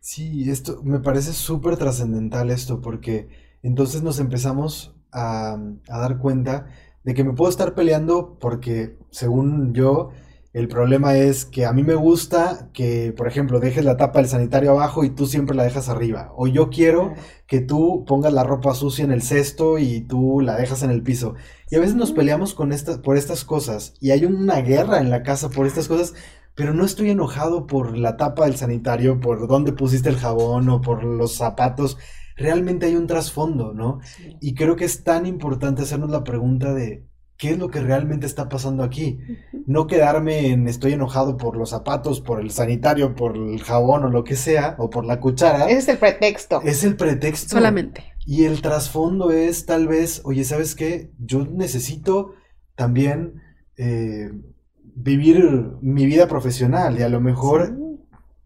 Sí, 0.00 0.50
esto 0.50 0.80
me 0.82 1.00
parece 1.00 1.32
súper 1.32 1.76
trascendental 1.76 2.50
esto, 2.50 2.80
porque 2.80 3.28
entonces 3.62 4.02
nos 4.02 4.20
empezamos 4.20 4.94
a, 5.12 5.58
a 5.88 5.98
dar 5.98 6.18
cuenta 6.18 6.66
de 7.04 7.14
que 7.14 7.24
me 7.24 7.32
puedo 7.32 7.50
estar 7.50 7.74
peleando 7.74 8.38
porque, 8.38 8.96
según 9.10 9.74
yo, 9.74 10.10
el 10.54 10.68
problema 10.68 11.16
es 11.16 11.44
que 11.44 11.66
a 11.66 11.72
mí 11.72 11.82
me 11.82 11.96
gusta 11.96 12.70
que, 12.72 13.12
por 13.16 13.26
ejemplo, 13.26 13.58
dejes 13.58 13.84
la 13.84 13.96
tapa 13.96 14.20
del 14.20 14.28
sanitario 14.28 14.70
abajo 14.70 15.02
y 15.02 15.10
tú 15.10 15.26
siempre 15.26 15.56
la 15.56 15.64
dejas 15.64 15.88
arriba. 15.88 16.32
O 16.36 16.46
yo 16.46 16.70
quiero 16.70 17.12
que 17.48 17.60
tú 17.60 18.04
pongas 18.06 18.32
la 18.32 18.44
ropa 18.44 18.72
sucia 18.74 19.04
en 19.04 19.10
el 19.10 19.22
cesto 19.22 19.78
y 19.78 20.02
tú 20.02 20.40
la 20.40 20.56
dejas 20.56 20.84
en 20.84 20.90
el 20.90 21.02
piso. 21.02 21.34
Y 21.72 21.74
a 21.74 21.80
veces 21.80 21.96
nos 21.96 22.12
peleamos 22.12 22.54
con 22.54 22.72
estas, 22.72 22.98
por 22.98 23.16
estas 23.16 23.44
cosas. 23.44 23.94
Y 24.00 24.12
hay 24.12 24.26
una 24.26 24.60
guerra 24.60 25.00
en 25.00 25.10
la 25.10 25.24
casa 25.24 25.48
por 25.48 25.66
estas 25.66 25.88
cosas. 25.88 26.14
Pero 26.54 26.72
no 26.72 26.84
estoy 26.84 27.10
enojado 27.10 27.66
por 27.66 27.96
la 27.96 28.16
tapa 28.16 28.44
del 28.44 28.56
sanitario, 28.56 29.20
por 29.20 29.48
dónde 29.48 29.72
pusiste 29.72 30.08
el 30.08 30.16
jabón 30.16 30.68
o 30.68 30.80
por 30.80 31.04
los 31.04 31.34
zapatos. 31.34 31.98
Realmente 32.36 32.86
hay 32.86 32.96
un 32.96 33.06
trasfondo, 33.06 33.72
¿no? 33.74 34.00
Y 34.40 34.54
creo 34.54 34.76
que 34.76 34.84
es 34.84 35.04
tan 35.04 35.26
importante 35.26 35.82
hacernos 35.82 36.10
la 36.10 36.24
pregunta 36.24 36.72
de, 36.72 37.06
qué 37.36 37.50
es 37.50 37.58
lo 37.58 37.68
que 37.68 37.80
realmente 37.80 38.26
está 38.26 38.48
pasando 38.48 38.82
aquí. 38.82 39.18
No 39.66 39.86
quedarme 39.86 40.48
en 40.48 40.68
estoy 40.68 40.92
enojado 40.92 41.36
por 41.36 41.56
los 41.56 41.70
zapatos, 41.70 42.20
por 42.20 42.40
el 42.40 42.50
sanitario, 42.50 43.14
por 43.14 43.36
el 43.36 43.62
jabón 43.62 44.04
o 44.04 44.08
lo 44.08 44.24
que 44.24 44.36
sea, 44.36 44.76
o 44.78 44.90
por 44.90 45.04
la 45.04 45.20
cuchara. 45.20 45.66
Ese 45.66 45.78
es 45.78 45.88
el 45.88 45.98
pretexto. 45.98 46.62
Es 46.62 46.84
el 46.84 46.96
pretexto. 46.96 47.56
Solamente. 47.56 48.04
Y 48.26 48.44
el 48.44 48.62
trasfondo 48.62 49.30
es 49.30 49.66
tal 49.66 49.88
vez, 49.88 50.22
oye, 50.24 50.44
¿sabes 50.44 50.74
qué? 50.74 51.10
Yo 51.18 51.44
necesito 51.46 52.34
también 52.76 53.42
eh, 53.76 54.30
vivir 54.94 55.72
mi 55.80 56.06
vida 56.06 56.28
profesional 56.28 56.98
y 56.98 57.02
a 57.02 57.08
lo 57.08 57.20
mejor, 57.20 57.76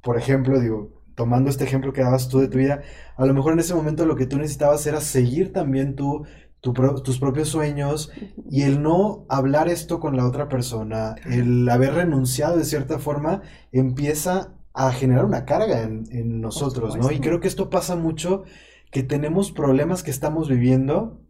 por 0.02 0.16
ejemplo, 0.16 0.60
digo, 0.60 1.02
tomando 1.14 1.50
este 1.50 1.64
ejemplo 1.64 1.92
que 1.92 2.02
dabas 2.02 2.28
tú 2.28 2.38
de 2.38 2.48
tu 2.48 2.58
vida, 2.58 2.82
a 3.16 3.26
lo 3.26 3.34
mejor 3.34 3.52
en 3.52 3.58
ese 3.58 3.74
momento 3.74 4.06
lo 4.06 4.16
que 4.16 4.26
tú 4.26 4.38
necesitabas 4.38 4.86
era 4.86 5.00
seguir 5.00 5.52
también 5.52 5.96
tú 5.96 6.24
tus 6.60 7.18
propios 7.20 7.48
sueños 7.48 8.10
y 8.50 8.62
el 8.62 8.82
no 8.82 9.24
hablar 9.28 9.68
esto 9.68 10.00
con 10.00 10.16
la 10.16 10.26
otra 10.26 10.48
persona, 10.48 11.14
el 11.24 11.68
haber 11.68 11.94
renunciado 11.94 12.56
de 12.56 12.64
cierta 12.64 12.98
forma, 12.98 13.42
empieza 13.70 14.54
a 14.74 14.92
generar 14.92 15.24
una 15.24 15.44
carga 15.44 15.82
en, 15.82 16.40
nosotros, 16.40 16.96
¿no? 16.96 17.10
Y 17.10 17.20
creo 17.20 17.40
que 17.40 17.48
esto 17.48 17.70
pasa 17.70 17.96
mucho, 17.96 18.44
que 18.90 19.02
tenemos 19.02 19.52
problemas 19.52 20.02
que 20.02 20.10
estamos 20.10 20.48
viviendo 20.48 21.20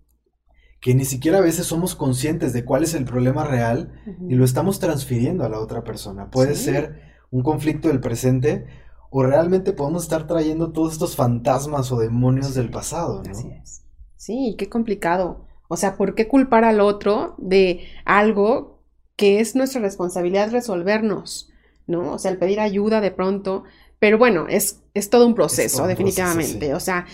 que 0.80 0.94
ni 0.94 1.04
siquiera 1.04 1.38
a 1.38 1.42
veces 1.42 1.66
somos 1.66 1.94
conscientes 1.94 2.52
de 2.52 2.64
cuál 2.64 2.84
es 2.84 2.94
el 2.94 3.04
problema 3.04 3.44
real 3.44 3.92
y 4.28 4.34
lo 4.34 4.44
estamos 4.44 4.78
transfiriendo 4.78 5.44
a 5.44 5.48
la 5.48 5.58
otra 5.58 5.82
persona. 5.82 6.30
Puede 6.30 6.54
ser 6.54 7.00
un 7.30 7.42
conflicto 7.42 7.88
del 7.88 8.00
presente 8.00 8.66
o 9.10 9.22
realmente 9.22 9.72
podemos 9.72 10.04
estar 10.04 10.26
trayendo 10.26 10.72
todos 10.72 10.92
estos 10.92 11.16
fantasmas 11.16 11.90
o 11.90 11.98
demonios 11.98 12.54
del 12.54 12.70
pasado, 12.70 13.22
¿no? 13.22 13.30
Así 13.30 13.48
es. 13.48 13.82
Sí, 14.16 14.54
qué 14.58 14.68
complicado. 14.68 15.46
O 15.68 15.76
sea, 15.76 15.96
¿por 15.96 16.14
qué 16.14 16.28
culpar 16.28 16.64
al 16.64 16.80
otro 16.80 17.34
de 17.38 17.84
algo 18.04 18.82
que 19.16 19.40
es 19.40 19.56
nuestra 19.56 19.80
responsabilidad 19.80 20.50
resolvernos? 20.50 21.50
¿No? 21.86 22.12
O 22.12 22.18
sea, 22.18 22.30
el 22.30 22.38
pedir 22.38 22.60
ayuda 22.60 23.00
de 23.00 23.10
pronto. 23.10 23.64
Pero 23.98 24.18
bueno, 24.18 24.46
es, 24.48 24.82
es 24.94 25.10
todo 25.10 25.26
un 25.26 25.34
proceso, 25.34 25.86
definitivamente. 25.86 26.74
O 26.74 26.80
sea, 26.80 27.06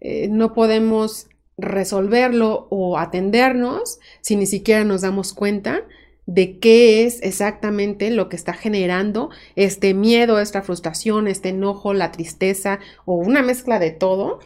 eh, 0.00 0.28
no 0.28 0.52
podemos 0.52 1.28
resolverlo 1.58 2.68
o 2.70 2.96
atendernos 2.98 3.98
si 4.20 4.36
ni 4.36 4.46
siquiera 4.46 4.84
nos 4.84 5.02
damos 5.02 5.34
cuenta 5.34 5.82
de 6.24 6.58
qué 6.58 7.04
es 7.04 7.22
exactamente 7.22 8.10
lo 8.10 8.28
que 8.28 8.36
está 8.36 8.52
generando 8.52 9.30
este 9.56 9.92
miedo, 9.94 10.38
esta 10.40 10.62
frustración, 10.62 11.26
este 11.26 11.48
enojo, 11.48 11.94
la 11.94 12.12
tristeza 12.12 12.78
o 13.06 13.14
una 13.14 13.42
mezcla 13.42 13.78
de 13.78 13.90
todo. 13.90 14.38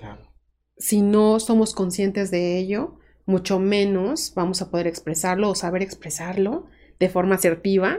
Si 0.79 1.03
no 1.03 1.39
somos 1.39 1.75
conscientes 1.75 2.31
de 2.31 2.57
ello, 2.57 2.99
mucho 3.27 3.59
menos 3.59 4.33
vamos 4.35 4.63
a 4.63 4.71
poder 4.71 4.87
expresarlo 4.87 5.51
o 5.51 5.55
saber 5.55 5.83
expresarlo 5.83 6.67
de 6.99 7.09
forma 7.09 7.35
asertiva 7.35 7.99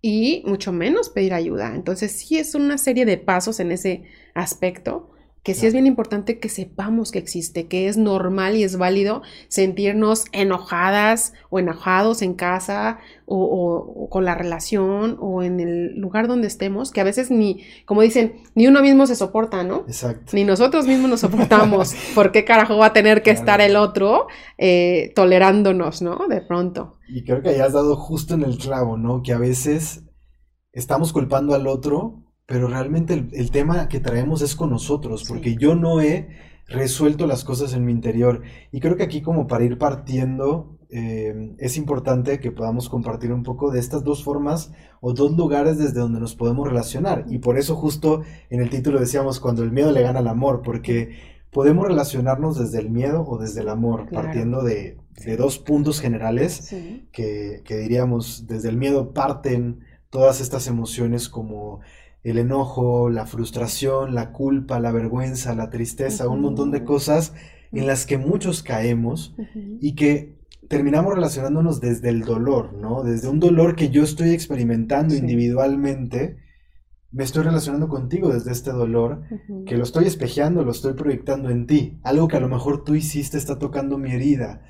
y 0.00 0.42
mucho 0.46 0.72
menos 0.72 1.10
pedir 1.10 1.34
ayuda. 1.34 1.74
Entonces 1.74 2.12
sí 2.12 2.38
es 2.38 2.54
una 2.54 2.78
serie 2.78 3.04
de 3.04 3.18
pasos 3.18 3.60
en 3.60 3.72
ese 3.72 4.04
aspecto 4.34 5.10
que 5.48 5.54
sí 5.54 5.64
es 5.64 5.72
bien 5.72 5.86
importante 5.86 6.38
que 6.38 6.50
sepamos 6.50 7.10
que 7.10 7.18
existe, 7.18 7.68
que 7.68 7.88
es 7.88 7.96
normal 7.96 8.54
y 8.54 8.64
es 8.64 8.76
válido 8.76 9.22
sentirnos 9.48 10.26
enojadas 10.32 11.32
o 11.48 11.58
enojados 11.58 12.20
en 12.20 12.34
casa 12.34 12.98
o, 13.24 14.08
con 14.10 14.26
la 14.26 14.34
relación 14.34 15.16
o 15.22 15.42
en 15.42 15.58
el 15.60 15.98
lugar 15.98 16.28
donde 16.28 16.48
estemos, 16.48 16.90
que 16.90 17.00
a 17.00 17.04
veces 17.04 17.30
ni, 17.30 17.64
como 17.86 18.02
dicen, 18.02 18.42
ni 18.54 18.66
uno 18.66 18.82
mismo 18.82 19.06
se 19.06 19.16
soporta, 19.16 19.64
¿no? 19.64 19.84
Exacto. 19.86 20.32
Ni 20.34 20.44
nosotros 20.44 20.86
mismos 20.86 21.08
nos 21.08 21.20
soportamos. 21.20 21.94
¿Por 22.14 22.30
qué 22.30 22.44
carajo 22.44 22.76
va 22.76 22.88
a 22.88 22.92
tener 22.92 23.22
que 23.22 23.30
estar 23.30 23.62
el 23.62 23.76
otro 23.76 24.26
eh, 24.58 25.12
tolerándonos, 25.14 26.02
¿no? 26.02 26.28
De 26.28 26.42
pronto. 26.42 26.98
Y 27.08 27.24
creo 27.24 27.40
que 27.40 27.48
hayas 27.48 27.72
dado 27.72 27.96
justo 27.96 28.34
en 28.34 28.42
el 28.42 28.58
clavo, 28.58 28.98
¿no? 28.98 29.22
Que 29.22 29.32
a 29.32 29.38
veces 29.38 30.04
estamos 30.72 31.14
culpando 31.14 31.54
al 31.54 31.66
otro 31.66 32.27
pero 32.48 32.66
realmente 32.66 33.12
el, 33.12 33.50
tema 33.50 33.88
que 33.88 34.00
traemos 34.00 34.40
es 34.40 34.56
con 34.56 34.70
nosotros, 34.70 35.26
porque 35.28 35.56
yo 35.56 35.74
no 35.74 36.00
he 36.00 36.30
resuelto 36.66 37.26
las 37.26 37.44
cosas 37.44 37.74
en 37.74 37.84
mi 37.84 37.92
interior. 37.92 38.40
Y 38.72 38.80
creo 38.80 38.96
que 38.96 39.02
aquí 39.02 39.20
como 39.20 39.46
para 39.46 39.64
ir 39.64 39.76
partiendo, 39.76 40.78
eh, 40.88 41.54
es 41.58 41.76
importante 41.76 42.40
que 42.40 42.50
podamos 42.50 42.88
compartir 42.88 43.34
un 43.34 43.42
poco 43.42 43.70
de 43.70 43.78
estas 43.80 44.02
dos 44.02 44.24
formas 44.24 44.72
o 45.02 45.12
dos 45.12 45.36
lugares 45.36 45.76
desde 45.76 46.00
donde 46.00 46.20
nos 46.20 46.34
podemos 46.34 46.66
relacionar. 46.66 47.26
Y 47.28 47.36
por 47.36 47.58
eso 47.58 47.76
justo 47.76 48.22
en 48.48 48.62
el 48.62 48.70
título 48.70 48.98
decíamos 48.98 49.40
cuando 49.40 49.62
el 49.62 49.70
miedo 49.70 49.92
le 49.92 50.00
gana 50.00 50.20
al 50.20 50.28
amor, 50.28 50.62
porque 50.64 51.18
podemos 51.50 51.86
relacionarnos 51.86 52.58
desde 52.58 52.78
el 52.78 52.88
miedo 52.88 53.26
o 53.28 53.36
desde 53.36 53.60
el 53.60 53.68
amor, 53.68 54.08
partiendo 54.10 54.62
de, 54.62 54.96
dos 55.36 55.58
puntos 55.58 56.00
generales 56.00 56.74
que, 57.12 57.60
que 57.62 57.76
diríamos, 57.76 58.46
desde 58.46 58.70
el 58.70 58.78
miedo 58.78 59.12
parten 59.12 59.80
todas 60.08 60.40
estas 60.40 60.66
emociones 60.66 61.28
como 61.28 61.80
el 62.22 62.38
enojo, 62.38 63.10
la 63.10 63.26
frustración, 63.26 64.14
la 64.14 64.32
culpa, 64.32 64.80
la 64.80 64.92
vergüenza, 64.92 65.54
la 65.54 65.70
tristeza, 65.70 66.28
un 66.28 66.40
montón 66.40 66.70
de 66.70 66.84
cosas 66.84 67.32
en 67.72 67.86
las 67.86 68.06
que 68.06 68.18
muchos 68.18 68.62
caemos 68.62 69.34
y 69.80 69.94
que 69.94 70.38
terminamos 70.68 71.14
relacionándonos 71.14 71.80
desde 71.80 72.10
el 72.10 72.22
dolor, 72.22 72.74
¿no? 72.74 73.02
Desde 73.02 73.28
un 73.28 73.40
dolor 73.40 73.76
que 73.76 73.90
yo 73.90 74.02
estoy 74.02 74.30
experimentando 74.30 75.14
individualmente, 75.14 76.36
me 77.10 77.24
estoy 77.24 77.44
relacionando 77.44 77.88
contigo 77.88 78.32
desde 78.32 78.52
este 78.52 78.70
dolor, 78.70 79.22
que 79.66 79.76
lo 79.76 79.82
estoy 79.82 80.06
espejeando, 80.06 80.64
lo 80.64 80.72
estoy 80.72 80.92
proyectando 80.92 81.50
en 81.50 81.66
ti, 81.66 81.98
algo 82.02 82.28
que 82.28 82.36
a 82.36 82.40
lo 82.40 82.48
mejor 82.48 82.84
tú 82.84 82.94
hiciste 82.94 83.38
está 83.38 83.58
tocando 83.58 83.96
mi 83.96 84.12
herida. 84.12 84.62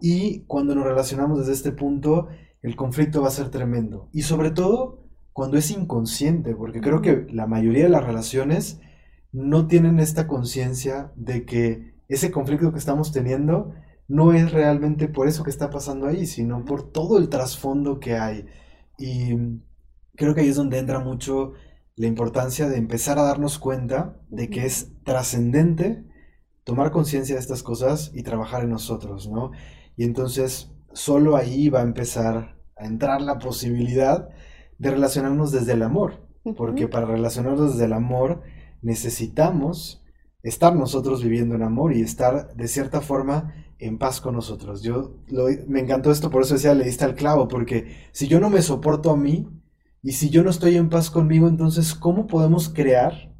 Y 0.00 0.44
cuando 0.44 0.74
nos 0.76 0.84
relacionamos 0.84 1.40
desde 1.40 1.52
este 1.52 1.72
punto, 1.72 2.28
el 2.62 2.76
conflicto 2.76 3.22
va 3.22 3.28
a 3.28 3.32
ser 3.32 3.50
tremendo. 3.50 4.08
Y 4.12 4.22
sobre 4.22 4.52
todo, 4.52 5.03
cuando 5.34 5.58
es 5.58 5.70
inconsciente, 5.72 6.54
porque 6.54 6.80
creo 6.80 7.02
que 7.02 7.26
la 7.30 7.46
mayoría 7.46 7.82
de 7.84 7.90
las 7.90 8.04
relaciones 8.04 8.80
no 9.32 9.66
tienen 9.66 9.98
esta 9.98 10.28
conciencia 10.28 11.12
de 11.16 11.44
que 11.44 11.96
ese 12.08 12.30
conflicto 12.30 12.72
que 12.72 12.78
estamos 12.78 13.10
teniendo 13.10 13.74
no 14.06 14.32
es 14.32 14.52
realmente 14.52 15.08
por 15.08 15.26
eso 15.26 15.42
que 15.42 15.50
está 15.50 15.70
pasando 15.70 16.06
ahí, 16.06 16.26
sino 16.26 16.64
por 16.64 16.88
todo 16.92 17.18
el 17.18 17.28
trasfondo 17.30 17.98
que 17.98 18.14
hay. 18.14 18.46
Y 18.96 19.60
creo 20.14 20.36
que 20.36 20.42
ahí 20.42 20.48
es 20.48 20.56
donde 20.56 20.78
entra 20.78 21.00
mucho 21.00 21.54
la 21.96 22.06
importancia 22.06 22.68
de 22.68 22.76
empezar 22.76 23.18
a 23.18 23.24
darnos 23.24 23.58
cuenta 23.58 24.20
de 24.28 24.48
que 24.50 24.66
es 24.66 24.92
trascendente 25.02 26.04
tomar 26.62 26.92
conciencia 26.92 27.34
de 27.34 27.40
estas 27.40 27.64
cosas 27.64 28.12
y 28.14 28.22
trabajar 28.22 28.62
en 28.62 28.70
nosotros, 28.70 29.28
¿no? 29.28 29.50
Y 29.96 30.04
entonces 30.04 30.70
solo 30.92 31.34
ahí 31.34 31.70
va 31.70 31.80
a 31.80 31.84
empezar 31.84 32.56
a 32.76 32.86
entrar 32.86 33.20
la 33.20 33.40
posibilidad 33.40 34.28
de 34.84 34.90
relacionarnos 34.90 35.50
desde 35.50 35.72
el 35.72 35.82
amor, 35.82 36.28
porque 36.56 36.88
para 36.88 37.06
relacionarnos 37.06 37.72
desde 37.72 37.86
el 37.86 37.94
amor 37.94 38.42
necesitamos 38.82 40.04
estar 40.42 40.76
nosotros 40.76 41.22
viviendo 41.22 41.54
en 41.54 41.62
amor 41.62 41.96
y 41.96 42.02
estar 42.02 42.54
de 42.54 42.68
cierta 42.68 43.00
forma 43.00 43.54
en 43.78 43.96
paz 43.96 44.20
con 44.20 44.34
nosotros. 44.34 44.82
Yo 44.82 45.16
me 45.66 45.80
encantó 45.80 46.10
esto, 46.10 46.30
por 46.30 46.42
eso 46.42 46.54
decía, 46.54 46.74
le 46.74 46.84
diste 46.84 47.04
al 47.04 47.14
clavo, 47.14 47.48
porque 47.48 47.96
si 48.12 48.28
yo 48.28 48.40
no 48.40 48.50
me 48.50 48.60
soporto 48.60 49.10
a 49.10 49.16
mí 49.16 49.48
y 50.02 50.12
si 50.12 50.28
yo 50.28 50.44
no 50.44 50.50
estoy 50.50 50.76
en 50.76 50.90
paz 50.90 51.10
conmigo, 51.10 51.48
entonces 51.48 51.94
¿cómo 51.94 52.26
podemos 52.26 52.68
crear 52.68 53.34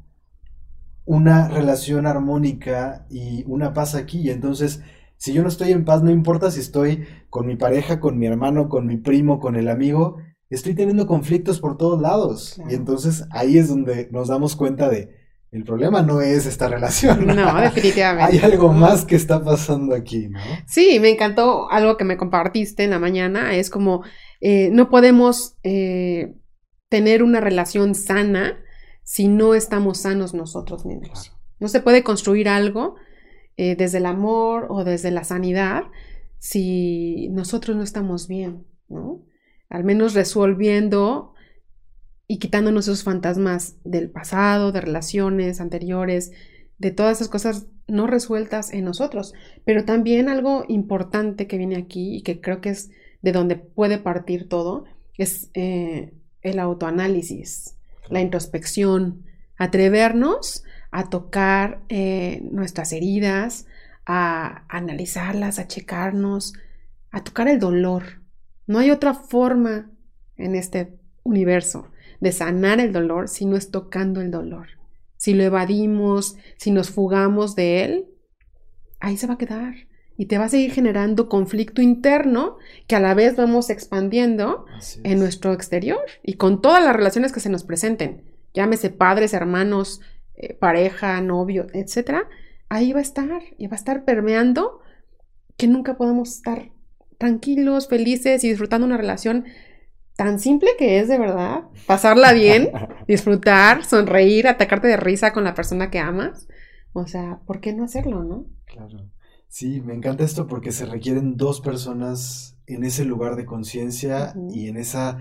una 1.05 1.47
relación 1.47 2.07
armónica 2.07 3.05
y 3.11 3.43
una 3.45 3.71
paz 3.73 3.93
aquí? 3.93 4.21
Y 4.21 4.31
entonces, 4.31 4.81
si 5.17 5.31
yo 5.31 5.43
no 5.43 5.49
estoy 5.49 5.73
en 5.73 5.85
paz, 5.85 6.01
no 6.01 6.09
importa 6.09 6.49
si 6.49 6.59
estoy 6.59 7.05
con 7.29 7.45
mi 7.45 7.55
pareja, 7.55 7.99
con 7.99 8.17
mi 8.17 8.25
hermano, 8.25 8.67
con 8.67 8.87
mi 8.87 8.97
primo, 8.97 9.39
con 9.39 9.55
el 9.55 9.67
amigo, 9.67 10.17
estoy 10.49 10.75
teniendo 10.75 11.07
conflictos 11.07 11.59
por 11.59 11.77
todos 11.77 12.01
lados. 12.01 12.61
Y 12.69 12.75
entonces 12.75 13.25
ahí 13.31 13.57
es 13.57 13.69
donde 13.69 14.09
nos 14.11 14.27
damos 14.27 14.55
cuenta 14.55 14.89
de, 14.89 15.09
el 15.51 15.63
problema 15.63 16.01
no 16.01 16.21
es 16.21 16.45
esta 16.45 16.67
relación. 16.67 17.25
No, 17.27 17.55
definitivamente. 17.61 18.37
Hay 18.37 18.51
algo 18.51 18.73
más 18.73 19.05
que 19.05 19.15
está 19.15 19.43
pasando 19.43 19.95
aquí, 19.95 20.27
¿no? 20.27 20.39
Sí, 20.67 20.99
me 20.99 21.09
encantó 21.09 21.71
algo 21.71 21.97
que 21.97 22.03
me 22.03 22.17
compartiste 22.17 22.83
en 22.83 22.89
la 22.89 22.99
mañana. 22.99 23.55
Es 23.55 23.69
como, 23.69 24.03
eh, 24.41 24.69
no 24.71 24.89
podemos 24.89 25.55
eh, 25.63 26.35
tener 26.89 27.23
una 27.23 27.39
relación 27.39 27.95
sana 27.95 28.59
si 29.03 29.27
no 29.27 29.53
estamos 29.53 29.99
sanos 29.99 30.33
nosotros 30.33 30.85
mismos. 30.85 31.31
No 31.59 31.69
se 31.69 31.79
puede 31.79 32.03
construir 32.03 32.49
algo 32.49 32.95
eh, 33.55 33.77
desde 33.77 33.99
el 33.99 34.07
amor 34.07 34.67
o 34.69 34.83
desde 34.83 35.11
la 35.11 35.23
sanidad 35.23 35.83
si 36.37 37.29
nosotros 37.29 37.77
no 37.77 37.83
estamos 37.83 38.27
bien, 38.27 38.67
¿no? 38.89 39.23
Al 39.75 39.83
menos 39.83 40.13
resolviendo 40.13 41.33
y 42.27 42.39
quitándonos 42.39 42.87
esos 42.87 43.03
fantasmas 43.03 43.75
del 43.83 44.09
pasado, 44.09 44.71
de 44.71 44.79
relaciones 44.79 45.59
anteriores, 45.59 46.31
de 46.77 46.91
todas 46.91 47.17
esas 47.17 47.27
cosas 47.27 47.67
no 47.87 48.07
resueltas 48.07 48.71
en 48.71 48.85
nosotros. 48.85 49.33
Pero 49.65 49.83
también 49.83 50.29
algo 50.29 50.63
importante 50.69 51.45
que 51.45 51.57
viene 51.57 51.75
aquí 51.75 52.15
y 52.15 52.21
que 52.21 52.39
creo 52.39 52.61
que 52.61 52.69
es 52.69 52.89
de 53.21 53.33
donde 53.33 53.57
puede 53.57 53.97
partir 53.97 54.47
todo, 54.47 54.85
es 55.17 55.49
eh, 55.53 56.13
el 56.41 56.59
autoanálisis, 56.59 57.75
la 58.09 58.21
introspección, 58.21 59.25
atrevernos 59.57 60.63
a 60.91 61.09
tocar 61.09 61.81
eh, 61.89 62.41
nuestras 62.49 62.93
heridas, 62.93 63.67
a 64.05 64.63
analizarlas, 64.69 65.59
a 65.59 65.67
checarnos, 65.67 66.53
a 67.11 67.23
tocar 67.25 67.49
el 67.49 67.59
dolor, 67.59 68.21
no 68.67 68.79
hay 68.79 68.91
otra 68.91 69.13
forma 69.13 69.91
en 70.37 70.55
este 70.55 70.97
universo 71.23 71.87
de 72.19 72.31
sanar 72.31 72.79
el 72.79 72.93
dolor 72.93 73.27
si 73.27 73.45
no 73.45 73.55
es 73.55 73.71
tocando 73.71 74.21
el 74.21 74.31
dolor. 74.31 74.67
Si 75.17 75.33
lo 75.33 75.43
evadimos, 75.43 76.37
si 76.57 76.71
nos 76.71 76.89
fugamos 76.89 77.55
de 77.55 77.83
él, 77.83 78.05
ahí 78.99 79.17
se 79.17 79.27
va 79.27 79.35
a 79.35 79.37
quedar. 79.37 79.75
Y 80.17 80.27
te 80.27 80.37
va 80.37 80.45
a 80.45 80.49
seguir 80.49 80.71
generando 80.71 81.27
conflicto 81.27 81.81
interno 81.81 82.57
que 82.87 82.95
a 82.95 83.01
la 83.01 83.13
vez 83.13 83.35
vamos 83.35 83.69
expandiendo 83.69 84.65
en 85.03 85.19
nuestro 85.19 85.51
exterior 85.51 85.99
y 86.23 86.35
con 86.35 86.61
todas 86.61 86.83
las 86.83 86.95
relaciones 86.95 87.33
que 87.33 87.41
se 87.41 87.49
nos 87.49 87.63
presenten, 87.63 88.23
llámese 88.53 88.89
padres, 88.89 89.33
hermanos, 89.33 89.99
eh, 90.35 90.53
pareja, 90.53 91.19
novio, 91.19 91.67
etcétera, 91.73 92.29
ahí 92.69 92.93
va 92.93 92.99
a 92.99 93.03
estar 93.03 93.41
y 93.57 93.67
va 93.67 93.73
a 93.73 93.75
estar 93.75 94.05
permeando 94.05 94.79
que 95.57 95.67
nunca 95.67 95.97
podemos 95.97 96.37
estar 96.37 96.71
tranquilos, 97.17 97.87
felices 97.87 98.43
y 98.43 98.49
disfrutando 98.49 98.85
una 98.85 98.97
relación 98.97 99.45
tan 100.15 100.39
simple 100.39 100.71
que 100.77 100.99
es 100.99 101.07
de 101.07 101.19
verdad, 101.19 101.63
pasarla 101.85 102.33
bien, 102.33 102.71
disfrutar, 103.07 103.83
sonreír, 103.83 104.47
atacarte 104.47 104.87
de 104.87 104.97
risa 104.97 105.33
con 105.33 105.43
la 105.43 105.53
persona 105.53 105.91
que 105.91 105.99
amas. 105.99 106.47
O 106.93 107.07
sea, 107.07 107.41
¿por 107.45 107.59
qué 107.59 107.73
no 107.73 107.83
hacerlo, 107.83 108.23
no? 108.23 108.45
Claro. 108.65 109.09
Sí, 109.47 109.81
me 109.81 109.93
encanta 109.93 110.23
esto 110.23 110.47
porque 110.47 110.71
se 110.71 110.85
requieren 110.85 111.37
dos 111.37 111.61
personas 111.61 112.57
en 112.67 112.83
ese 112.83 113.05
lugar 113.05 113.35
de 113.35 113.45
conciencia 113.45 114.33
y 114.49 114.67
en 114.67 114.77
esa 114.77 115.19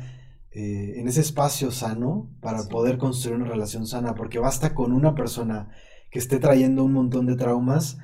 eh, 0.57 1.01
en 1.01 1.09
ese 1.09 1.21
espacio 1.21 1.73
sano 1.73 2.31
para 2.41 2.63
poder 2.69 2.97
construir 2.97 3.41
una 3.41 3.51
relación 3.51 3.89
sana, 3.89 4.15
porque 4.15 4.39
basta 4.39 4.73
con 4.73 4.93
una 4.93 5.17
persona 5.17 5.71
que 6.13 6.21
esté 6.21 6.39
trayendo 6.39 6.85
un 6.85 6.93
montón 6.93 7.27
de 7.27 7.35
traumas 7.35 7.99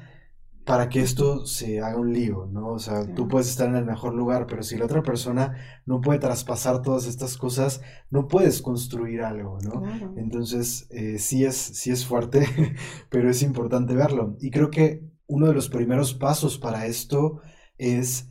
para 0.71 0.89
que 0.89 1.01
esto 1.01 1.47
se 1.47 1.81
haga 1.81 1.99
un 1.99 2.13
lío, 2.13 2.47
¿no? 2.47 2.69
O 2.69 2.79
sea, 2.79 3.05
tú 3.17 3.27
puedes 3.27 3.49
estar 3.49 3.69
en 3.69 3.75
el 3.75 3.85
mejor 3.85 4.15
lugar, 4.15 4.47
pero 4.47 4.63
si 4.63 4.77
la 4.77 4.85
otra 4.85 5.03
persona 5.03 5.57
no 5.85 6.01
puede 6.01 6.21
traspasar 6.21 6.81
todas 6.81 7.09
estas 7.09 7.37
cosas, 7.37 7.81
no 8.09 8.29
puedes 8.29 8.63
construir 8.63 9.23
algo, 9.23 9.59
¿no? 9.65 9.83
Entonces, 10.17 10.87
eh, 10.91 11.19
sí, 11.19 11.45
es, 11.45 11.57
sí 11.57 11.91
es 11.91 12.07
fuerte, 12.07 12.47
pero 13.11 13.29
es 13.29 13.43
importante 13.43 13.97
verlo. 13.97 14.37
Y 14.41 14.53
creo 14.53 14.71
que 14.71 15.11
uno 15.27 15.49
de 15.49 15.55
los 15.55 15.69
primeros 15.69 16.15
pasos 16.15 16.57
para 16.57 16.87
esto 16.87 17.41
es 17.77 18.29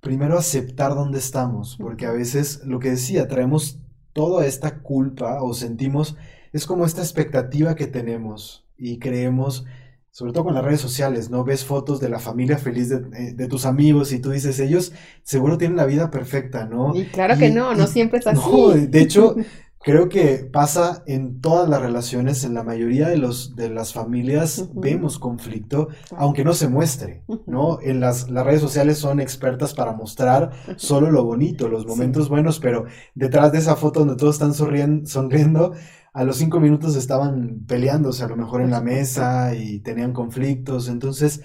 primero 0.00 0.36
aceptar 0.36 0.96
dónde 0.96 1.20
estamos, 1.20 1.76
porque 1.78 2.06
a 2.06 2.12
veces 2.12 2.62
lo 2.64 2.80
que 2.80 2.90
decía, 2.90 3.28
traemos 3.28 3.80
toda 4.12 4.46
esta 4.46 4.82
culpa 4.82 5.40
o 5.40 5.54
sentimos, 5.54 6.16
es 6.52 6.66
como 6.66 6.86
esta 6.86 7.02
expectativa 7.02 7.76
que 7.76 7.86
tenemos 7.86 8.66
y 8.76 8.98
creemos, 8.98 9.64
sobre 10.12 10.32
todo 10.32 10.44
con 10.44 10.54
las 10.54 10.62
redes 10.62 10.80
sociales, 10.80 11.30
¿no? 11.30 11.42
Ves 11.42 11.64
fotos 11.64 11.98
de 11.98 12.10
la 12.10 12.18
familia 12.18 12.58
feliz 12.58 12.90
de, 12.90 13.00
eh, 13.38 13.48
tus 13.48 13.64
amigos 13.64 14.12
y 14.12 14.20
tú 14.20 14.30
dices, 14.30 14.60
ellos 14.60 14.92
seguro 15.24 15.58
tienen 15.58 15.76
la 15.76 15.86
vida 15.86 16.10
perfecta, 16.10 16.66
¿no? 16.66 16.94
Y 16.94 17.06
claro 17.06 17.36
que 17.38 17.50
no, 17.50 17.74
no 17.74 17.86
siempre 17.86 18.20
es 18.20 18.26
así. 18.28 18.38
No, 18.38 18.68
de 18.68 19.00
hecho, 19.00 19.34
Creo 19.84 20.08
que 20.08 20.48
pasa 20.52 21.02
en 21.08 21.40
todas 21.40 21.68
las 21.68 21.82
relaciones, 21.82 22.44
en 22.44 22.54
la 22.54 22.62
mayoría 22.62 23.08
de, 23.08 23.16
los, 23.16 23.56
de 23.56 23.68
las 23.68 23.92
familias 23.92 24.68
vemos 24.74 25.18
conflicto, 25.18 25.88
aunque 26.16 26.44
no 26.44 26.52
se 26.52 26.68
muestre, 26.68 27.24
¿no? 27.46 27.80
En 27.80 27.98
las, 27.98 28.30
las, 28.30 28.46
redes 28.46 28.60
sociales 28.60 28.98
son 28.98 29.18
expertas 29.18 29.74
para 29.74 29.92
mostrar 29.92 30.52
solo 30.76 31.10
lo 31.10 31.24
bonito, 31.24 31.68
los 31.68 31.84
momentos 31.84 32.28
buenos, 32.28 32.60
pero 32.60 32.84
detrás 33.16 33.50
de 33.50 33.58
esa 33.58 33.74
foto 33.74 34.00
donde 34.00 34.14
todos 34.14 34.36
están 34.36 34.54
sonriendo, 34.54 35.72
a 36.12 36.24
los 36.24 36.36
cinco 36.36 36.60
minutos 36.60 36.96
estaban 36.96 37.64
peleándose 37.66 38.24
a 38.24 38.28
lo 38.28 38.36
mejor 38.36 38.60
en 38.62 38.70
la 38.70 38.80
mesa 38.80 39.54
y 39.54 39.80
tenían 39.80 40.12
conflictos, 40.12 40.88
entonces... 40.88 41.42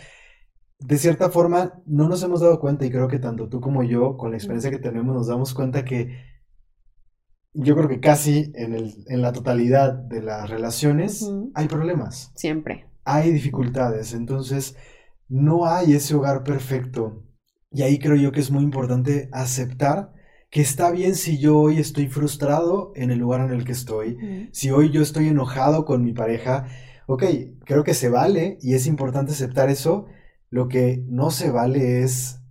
De 0.79 0.99
cierta 0.99 1.31
forma, 1.31 1.81
no 1.87 2.07
nos 2.07 2.21
hemos 2.21 2.39
dado 2.39 2.59
cuenta, 2.59 2.85
y 2.85 2.91
creo 2.91 3.07
que 3.07 3.17
tanto 3.17 3.49
tú 3.49 3.59
como 3.59 3.81
yo, 3.81 4.15
con 4.15 4.29
la 4.29 4.37
experiencia 4.37 4.69
que 4.69 4.77
tenemos, 4.77 5.15
nos 5.15 5.25
damos 5.25 5.55
cuenta 5.55 5.83
que 5.83 6.19
yo 7.51 7.75
creo 7.75 7.89
que 7.89 7.99
casi 7.99 8.51
en, 8.53 8.75
el, 8.75 8.93
en 9.07 9.23
la 9.23 9.33
totalidad 9.33 9.91
de 9.91 10.21
las 10.21 10.47
relaciones 10.47 11.27
hay 11.55 11.67
problemas. 11.67 12.31
Siempre. 12.35 12.85
Hay 13.05 13.31
dificultades, 13.31 14.13
entonces 14.13 14.75
no 15.27 15.65
hay 15.65 15.93
ese 15.93 16.13
hogar 16.13 16.43
perfecto. 16.43 17.23
Y 17.71 17.81
ahí 17.81 17.97
creo 17.97 18.15
yo 18.15 18.31
que 18.31 18.41
es 18.41 18.51
muy 18.51 18.61
importante 18.61 19.29
aceptar 19.31 20.13
que 20.49 20.61
está 20.61 20.91
bien 20.91 21.15
si 21.15 21.39
yo 21.39 21.59
hoy 21.59 21.79
estoy 21.79 22.07
frustrado 22.07 22.91
en 22.95 23.11
el 23.11 23.19
lugar 23.19 23.41
en 23.41 23.51
el 23.51 23.65
que 23.65 23.73
estoy, 23.73 24.49
si 24.51 24.71
hoy 24.71 24.91
yo 24.91 25.01
estoy 25.01 25.27
enojado 25.27 25.85
con 25.85 26.03
mi 26.03 26.13
pareja, 26.13 26.67
ok, 27.07 27.23
creo 27.65 27.83
que 27.83 27.93
se 27.93 28.09
vale 28.09 28.57
y 28.61 28.75
es 28.75 28.85
importante 28.85 29.31
aceptar 29.31 29.69
eso. 29.69 30.05
Lo 30.49 30.67
que 30.67 31.03
no 31.07 31.31
se 31.31 31.51
vale 31.51 32.03
es, 32.03 32.41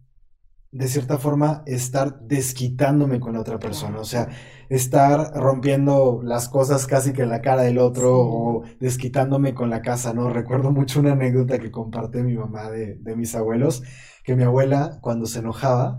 de 0.73 0.89
cierta 0.89 1.19
forma, 1.19 1.63
estar 1.67 2.21
desquitándome 2.21 3.21
con 3.21 3.35
la 3.35 3.41
otra 3.41 3.59
persona. 3.59 4.01
O 4.01 4.05
sea, 4.05 4.29
estar 4.69 5.33
rompiendo 5.35 6.21
las 6.23 6.49
cosas 6.49 6.87
casi 6.87 7.13
que 7.13 7.23
en 7.23 7.31
la 7.31 7.41
cara 7.41 7.63
del 7.63 7.79
otro 7.79 8.19
o 8.19 8.63
desquitándome 8.81 9.55
con 9.55 9.71
la 9.71 9.83
casa, 9.83 10.13
¿no? 10.13 10.31
Recuerdo 10.31 10.73
mucho 10.73 11.01
una 11.01 11.13
anécdota 11.13 11.59
que 11.59 11.71
comparte 11.71 12.23
mi 12.23 12.35
mamá 12.35 12.71
de, 12.71 12.99
mis 13.17 13.35
abuelos, 13.35 13.83
que 14.25 14.37
mi 14.37 14.43
abuela 14.43 14.99
cuando 15.01 15.27
se 15.27 15.39
enojaba, 15.39 15.99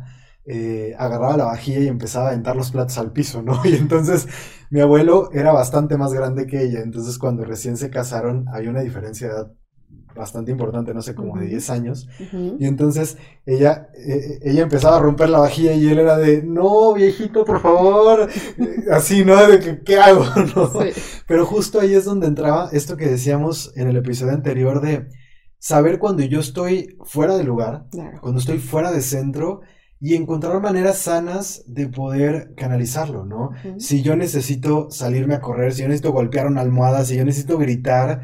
eh, 0.50 0.96
agarraba 0.98 1.36
la 1.36 1.46
vajilla 1.46 1.80
y 1.80 1.88
empezaba 1.88 2.28
a 2.28 2.30
aventar 2.30 2.56
los 2.56 2.72
platos 2.72 2.98
al 2.98 3.12
piso, 3.12 3.42
¿no? 3.42 3.62
Y 3.66 3.76
entonces 3.76 4.28
mi 4.70 4.80
abuelo 4.80 5.30
era 5.34 5.52
bastante 5.52 5.98
más 5.98 6.14
grande 6.14 6.48
que 6.48 6.64
ella, 6.64 6.80
entonces 6.80 7.18
cuando 7.20 7.44
recién 7.44 7.76
se 7.76 7.90
casaron 7.90 8.46
había 8.48 8.70
una 8.70 8.82
diferencia 8.82 9.28
de 9.28 9.34
edad 9.34 9.52
bastante 10.16 10.52
importante, 10.52 10.94
no 10.94 11.02
sé, 11.02 11.16
como 11.16 11.38
de 11.38 11.46
10 11.46 11.70
años. 11.70 12.10
Y 12.60 12.66
entonces 12.66 13.18
ella, 13.46 13.90
eh, 13.96 14.40
ella 14.42 14.64
empezaba 14.64 14.98
a 14.98 15.00
romper 15.00 15.30
la 15.30 15.40
vajilla 15.40 15.74
y 15.74 15.88
él 15.88 16.00
era 16.00 16.18
de, 16.18 16.42
no, 16.42 16.94
viejito, 16.94 17.46
por 17.46 17.62
favor. 17.62 18.28
Así, 18.92 19.24
¿no? 19.24 19.36
De 19.48 19.60
que, 19.60 19.84
¿qué 19.84 20.00
hago? 20.00 20.26
Pero 21.28 21.46
justo 21.46 21.80
ahí 21.80 21.94
es 21.94 22.06
donde 22.06 22.28
entraba 22.28 22.70
esto 22.72 22.98
que 22.98 23.06
decíamos 23.06 23.72
en 23.76 23.88
el 23.88 23.98
episodio 23.98 24.34
anterior 24.34 24.82
de 24.82 25.08
saber 25.60 26.00
cuando 26.00 26.24
yo 26.24 26.40
estoy 26.40 26.98
fuera 27.04 27.38
de 27.38 27.44
lugar, 27.44 27.86
cuando 28.22 28.40
estoy 28.40 28.58
fuera 28.58 28.92
de 28.92 29.02
centro 29.02 29.62
y 30.00 30.16
encontrar 30.16 30.62
maneras 30.62 31.00
sanas 31.00 31.64
de 31.68 31.88
poder 31.88 32.54
canalizarlo, 32.56 33.26
¿no? 33.26 33.52
Si 33.78 34.04
yo 34.04 34.16
necesito 34.16 34.92
salirme 34.92 35.34
a 35.36 35.42
correr, 35.42 35.74
si 35.74 35.82
yo 35.82 35.88
necesito 35.88 36.12
golpear 36.12 36.48
una 36.48 36.62
almohada, 36.62 37.04
si 37.04 37.18
yo 37.18 37.26
necesito 37.26 37.58
gritar, 37.58 38.22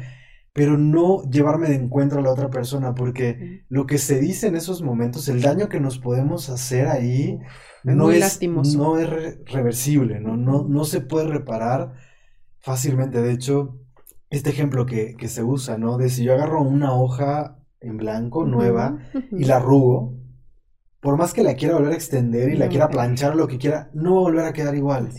pero 0.52 0.78
no 0.78 1.28
llevarme 1.28 1.68
de 1.68 1.74
encuentro 1.74 2.20
a 2.20 2.22
la 2.22 2.30
otra 2.30 2.48
persona, 2.48 2.94
porque 2.94 3.64
lo 3.68 3.86
que 3.86 3.98
se 3.98 4.20
dice 4.20 4.46
en 4.46 4.54
esos 4.54 4.82
momentos, 4.82 5.28
el 5.28 5.42
daño 5.42 5.68
que 5.68 5.80
nos 5.80 5.98
podemos 5.98 6.48
hacer 6.48 6.86
ahí, 6.86 7.40
no, 7.82 8.12
es, 8.12 8.40
no 8.42 8.98
es 8.98 9.10
reversible, 9.44 10.20
¿no? 10.20 10.36
No, 10.36 10.64
no 10.68 10.84
se 10.84 11.00
puede 11.00 11.26
reparar 11.26 11.94
fácilmente. 12.60 13.20
De 13.20 13.32
hecho, 13.32 13.80
este 14.30 14.50
ejemplo 14.50 14.86
que, 14.86 15.16
se 15.26 15.42
usa, 15.42 15.76
¿no? 15.76 15.98
De 15.98 16.08
si 16.08 16.24
yo 16.24 16.34
agarro 16.34 16.62
una 16.62 16.94
hoja 16.94 17.58
en 17.80 17.96
blanco, 17.96 18.44
nueva, 18.44 18.98
y 19.32 19.44
la 19.44 19.56
arrugo, 19.56 20.14
por 21.04 21.18
más 21.18 21.34
que 21.34 21.42
la 21.42 21.54
quiera 21.54 21.74
volver 21.74 21.92
a 21.92 21.96
extender 21.96 22.48
y 22.48 22.56
la 22.56 22.70
quiera 22.70 22.88
planchar 22.88 23.36
lo 23.36 23.46
que 23.46 23.58
quiera, 23.58 23.90
no 23.92 24.14
va 24.14 24.20
a 24.20 24.22
volver 24.22 24.44
a 24.46 24.54
quedar 24.54 24.74
igual. 24.74 25.10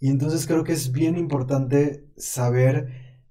Y 0.00 0.10
entonces 0.10 0.48
creo 0.48 0.64
que 0.64 0.72
es 0.72 0.90
bien 0.90 1.16
importante 1.16 2.04
saber 2.16 2.88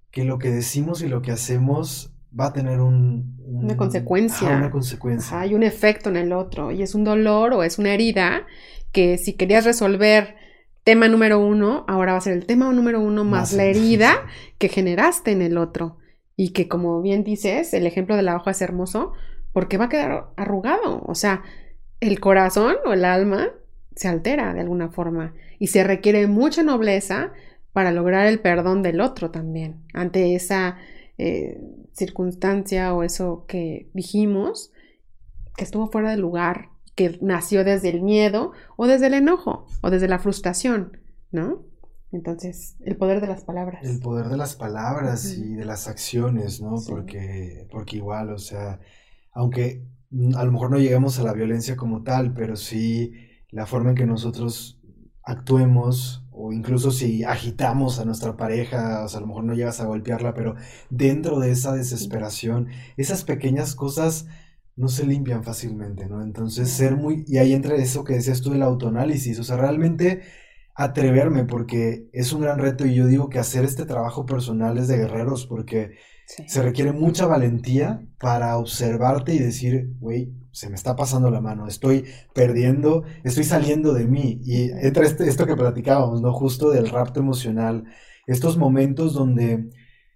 que 0.09 0.23
lo 0.23 0.37
que 0.37 0.49
decimos 0.49 1.01
y 1.01 1.09
lo 1.09 1.21
que 1.21 1.33
hacemos 1.33 2.15
va 2.27 2.45
a 2.45 2.53
tener 2.53 2.79
un, 2.79 3.35
una 3.45 3.75
consecuencia. 3.75 4.55
una 4.55 4.71
consecuencia. 4.71 5.37
hay 5.37 5.53
un 5.53 5.63
efecto 5.63 6.07
en 6.07 6.15
el 6.15 6.31
otro 6.31 6.71
y 6.71 6.81
es 6.81 6.95
un 6.95 7.03
dolor 7.03 7.51
o 7.51 7.63
es 7.63 7.77
una 7.77 7.93
herida 7.93 8.45
que 8.93 9.17
si 9.17 9.33
querías 9.33 9.65
resolver 9.65 10.35
tema 10.85 11.09
número 11.09 11.45
uno, 11.45 11.83
ahora 11.89 12.13
va 12.13 12.19
a 12.19 12.21
ser 12.21 12.31
el 12.31 12.45
tema 12.45 12.71
número 12.71 13.01
uno 13.01 13.25
más, 13.25 13.51
la 13.51 13.65
herida 13.65 14.25
que 14.59 14.69
generaste 14.69 15.31
en 15.31 15.41
el 15.41 15.57
otro. 15.57 15.97
Y 16.37 16.53
que 16.53 16.69
como 16.69 17.01
bien 17.01 17.25
dices, 17.25 17.73
el 17.73 17.85
ejemplo 17.85 18.15
de 18.15 18.21
la 18.21 18.37
hoja 18.37 18.51
es 18.51 18.61
hermoso 18.61 19.11
porque 19.51 19.77
va 19.77 19.85
a 19.85 19.89
quedar 19.89 20.29
arrugado. 20.37 21.03
O 21.05 21.13
sea, 21.13 21.43
el 21.99 22.19
corazón 22.19 22.75
o 22.85 22.93
el 22.93 23.05
alma 23.05 23.49
se 23.95 24.07
altera 24.07 24.53
de 24.53 24.61
alguna 24.61 24.89
forma 24.89 25.33
y 25.59 25.67
se 25.67 25.83
requiere 25.83 26.27
mucha 26.27 26.63
nobleza 26.63 27.31
para 27.73 27.91
lograr 27.91 28.27
el 28.27 28.39
perdón 28.39 28.81
del 28.83 29.01
otro 29.01 29.31
también, 29.31 29.83
ante 29.93 30.35
esa 30.35 30.77
eh, 31.17 31.61
circunstancia 31.93 32.93
o 32.93 33.03
eso 33.03 33.45
que 33.47 33.89
dijimos 33.93 34.71
que 35.55 35.63
estuvo 35.63 35.91
fuera 35.91 36.11
de 36.11 36.17
lugar, 36.17 36.69
que 36.95 37.17
nació 37.21 37.63
desde 37.63 37.89
el 37.89 38.01
miedo 38.01 38.51
o 38.75 38.87
desde 38.87 39.07
el 39.07 39.15
enojo 39.15 39.65
o 39.81 39.89
desde 39.89 40.07
la 40.07 40.19
frustración, 40.19 40.97
¿no? 41.31 41.63
Entonces, 42.11 42.77
el 42.85 42.95
poder 42.95 43.19
de 43.19 43.27
las 43.27 43.43
palabras. 43.43 43.83
El 43.83 43.99
poder 43.99 44.29
de 44.29 44.37
las 44.37 44.55
palabras 44.55 45.33
y 45.33 45.55
de 45.55 45.65
las 45.65 45.87
acciones, 45.87 46.61
¿no? 46.61 46.75
Porque, 46.87 47.67
porque 47.69 47.97
igual, 47.97 48.31
o 48.31 48.37
sea, 48.37 48.79
aunque 49.33 49.83
a 50.35 50.45
lo 50.45 50.51
mejor 50.51 50.71
no 50.71 50.79
llegamos 50.79 51.19
a 51.19 51.23
la 51.23 51.33
violencia 51.33 51.75
como 51.75 52.03
tal, 52.03 52.33
pero 52.33 52.55
sí 52.55 53.13
la 53.51 53.65
forma 53.65 53.91
en 53.91 53.95
que 53.95 54.05
nosotros 54.05 54.81
actuemos 55.23 56.23
o 56.31 56.53
incluso 56.53 56.91
si 56.91 57.23
agitamos 57.23 57.99
a 57.99 58.05
nuestra 58.05 58.37
pareja, 58.37 59.03
o 59.03 59.09
sea, 59.09 59.17
a 59.17 59.21
lo 59.21 59.27
mejor 59.27 59.43
no 59.43 59.53
llegas 59.53 59.81
a 59.81 59.85
golpearla, 59.85 60.33
pero 60.33 60.55
dentro 60.89 61.39
de 61.39 61.51
esa 61.51 61.73
desesperación, 61.73 62.67
esas 62.95 63.23
pequeñas 63.23 63.75
cosas 63.75 64.27
no 64.75 64.87
se 64.87 65.05
limpian 65.07 65.43
fácilmente, 65.43 66.07
¿no? 66.07 66.21
Entonces, 66.21 66.69
ser 66.69 66.95
muy, 66.95 67.25
y 67.27 67.37
ahí 67.37 67.53
entra 67.53 67.75
eso 67.75 68.03
que 68.03 68.13
decías 68.13 68.41
tú 68.41 68.51
del 68.51 68.61
autoanálisis, 68.61 69.39
o 69.39 69.43
sea, 69.43 69.57
realmente 69.57 70.21
atreverme, 70.75 71.45
porque 71.45 72.07
es 72.13 72.31
un 72.33 72.41
gran 72.41 72.59
reto 72.59 72.85
y 72.85 72.93
yo 72.93 73.07
digo 73.07 73.29
que 73.29 73.39
hacer 73.39 73.65
este 73.65 73.85
trabajo 73.85 74.27
personal 74.27 74.77
es 74.77 74.87
de 74.87 74.97
guerreros, 74.97 75.47
porque 75.47 75.97
se 76.27 76.61
requiere 76.61 76.91
mucha 76.91 77.25
valentía 77.25 78.05
para 78.19 78.57
observarte 78.57 79.33
y 79.33 79.39
decir, 79.39 79.93
güey, 79.99 80.33
se 80.51 80.69
me 80.69 80.75
está 80.75 80.95
pasando 80.95 81.31
la 81.31 81.39
mano, 81.39 81.67
estoy 81.67 82.03
perdiendo, 82.33 83.03
estoy 83.23 83.45
saliendo 83.45 83.93
de 83.93 84.07
mí. 84.07 84.41
Y 84.43 84.71
entra 84.85 85.05
este, 85.05 85.27
esto 85.27 85.45
que 85.45 85.55
platicábamos, 85.55 86.21
¿no? 86.21 86.33
Justo 86.33 86.69
del 86.69 86.89
rapto 86.89 87.21
emocional, 87.21 87.85
estos 88.25 88.57
momentos 88.57 89.13
donde 89.13 89.69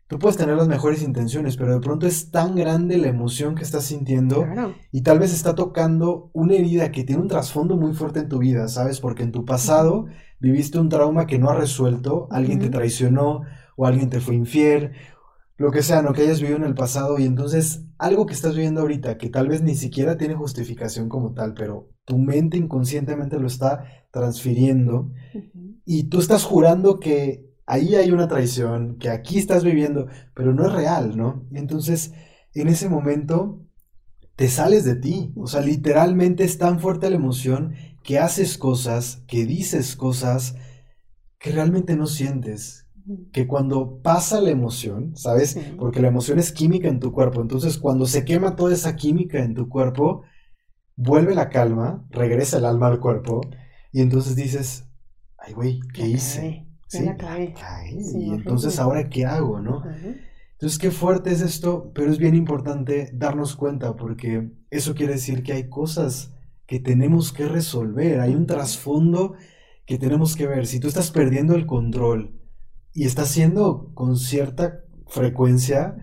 tú 0.07 0.19
puedes 0.19 0.35
tener 0.35 0.57
las 0.57 0.67
mejores 0.67 1.01
intenciones, 1.01 1.55
pero 1.55 1.73
de 1.73 1.79
pronto 1.79 2.07
es 2.07 2.29
tan 2.29 2.55
grande 2.55 2.97
la 2.97 3.07
emoción 3.07 3.55
que 3.55 3.63
estás 3.63 3.85
sintiendo 3.85 4.45
y 4.91 5.03
tal 5.03 5.19
vez 5.19 5.33
está 5.33 5.55
tocando 5.55 6.29
una 6.33 6.55
herida 6.55 6.91
que 6.91 7.05
tiene 7.05 7.21
un 7.21 7.29
trasfondo 7.29 7.77
muy 7.77 7.93
fuerte 7.93 8.19
en 8.19 8.27
tu 8.27 8.39
vida, 8.39 8.67
¿sabes? 8.67 8.99
Porque 8.99 9.23
en 9.23 9.31
tu 9.31 9.45
pasado 9.45 10.07
viviste 10.41 10.77
un 10.77 10.89
trauma 10.89 11.25
que 11.25 11.39
no 11.39 11.49
has 11.49 11.57
resuelto, 11.57 12.27
alguien 12.31 12.59
te 12.59 12.69
traicionó 12.69 13.43
o 13.77 13.85
alguien 13.85 14.09
te 14.09 14.19
fue 14.19 14.35
infiel 14.35 14.91
lo 15.61 15.71
que 15.71 15.83
sea, 15.83 16.01
no 16.01 16.13
que 16.13 16.23
hayas 16.23 16.41
vivido 16.41 16.57
en 16.57 16.65
el 16.65 16.73
pasado 16.73 17.19
y 17.19 17.25
entonces 17.25 17.85
algo 17.97 18.25
que 18.25 18.33
estás 18.33 18.55
viviendo 18.55 18.81
ahorita 18.81 19.17
que 19.17 19.29
tal 19.29 19.47
vez 19.47 19.61
ni 19.61 19.75
siquiera 19.75 20.17
tiene 20.17 20.35
justificación 20.35 21.07
como 21.07 21.33
tal, 21.33 21.53
pero 21.53 21.89
tu 22.03 22.17
mente 22.17 22.57
inconscientemente 22.57 23.39
lo 23.39 23.47
está 23.47 23.85
transfiriendo 24.11 25.11
y 25.85 26.09
tú 26.09 26.19
estás 26.19 26.43
jurando 26.43 26.99
que 26.99 27.51
ahí 27.65 27.95
hay 27.95 28.11
una 28.11 28.27
traición, 28.27 28.97
que 28.97 29.09
aquí 29.09 29.37
estás 29.37 29.63
viviendo, 29.63 30.07
pero 30.33 30.53
no 30.53 30.65
es 30.65 30.73
real, 30.73 31.15
¿no? 31.15 31.47
Entonces, 31.51 32.11
en 32.53 32.67
ese 32.67 32.89
momento 32.89 33.63
te 34.35 34.47
sales 34.47 34.83
de 34.83 34.95
ti, 34.95 35.31
o 35.35 35.47
sea, 35.47 35.61
literalmente 35.61 36.43
es 36.43 36.57
tan 36.57 36.79
fuerte 36.79 37.09
la 37.09 37.17
emoción 37.17 37.75
que 38.03 38.17
haces 38.17 38.57
cosas, 38.57 39.23
que 39.27 39.45
dices 39.45 39.95
cosas 39.95 40.55
que 41.37 41.51
realmente 41.51 41.95
no 41.95 42.07
sientes, 42.07 42.87
que 43.31 43.47
cuando 43.47 43.99
pasa 44.01 44.41
la 44.41 44.49
emoción, 44.49 45.15
¿sabes? 45.15 45.57
Porque 45.77 46.01
la 46.01 46.07
emoción 46.07 46.39
es 46.39 46.51
química 46.51 46.87
en 46.87 46.99
tu 46.99 47.11
cuerpo, 47.11 47.41
entonces 47.41 47.77
cuando 47.77 48.05
se 48.05 48.25
quema 48.25 48.55
toda 48.55 48.73
esa 48.73 48.95
química 48.95 49.39
en 49.43 49.53
tu 49.53 49.69
cuerpo, 49.69 50.23
vuelve 50.95 51.35
la 51.35 51.49
calma, 51.49 52.05
regresa 52.09 52.57
el 52.57 52.65
alma 52.65 52.87
al 52.87 52.99
cuerpo 52.99 53.41
y 53.91 54.01
entonces 54.01 54.35
dices, 54.35 54.85
ay 55.37 55.53
güey, 55.53 55.79
¿qué 55.93 56.07
hice? 56.07 56.67
Sí, 56.87 57.05
la 57.05 57.15
y 57.87 58.31
entonces 58.31 58.77
ahora 58.77 59.09
qué 59.09 59.25
hago, 59.25 59.61
¿no? 59.61 59.83
Entonces 60.53 60.77
qué 60.77 60.91
fuerte 60.91 61.31
es 61.31 61.41
esto, 61.41 61.91
pero 61.95 62.11
es 62.11 62.17
bien 62.17 62.35
importante 62.35 63.09
darnos 63.13 63.55
cuenta 63.55 63.95
porque 63.95 64.51
eso 64.69 64.93
quiere 64.93 65.13
decir 65.13 65.41
que 65.41 65.53
hay 65.53 65.69
cosas 65.69 66.33
que 66.67 66.79
tenemos 66.79 67.33
que 67.33 67.47
resolver, 67.47 68.19
hay 68.19 68.35
un 68.35 68.45
trasfondo 68.45 69.33
que 69.85 69.97
tenemos 69.97 70.35
que 70.35 70.47
ver. 70.47 70.67
Si 70.67 70.79
tú 70.79 70.87
estás 70.87 71.11
perdiendo 71.11 71.55
el 71.55 71.65
control 71.65 72.40
y 72.93 73.05
estás 73.05 73.29
haciendo 73.29 73.91
con 73.93 74.17
cierta 74.17 74.81
frecuencia, 75.07 75.95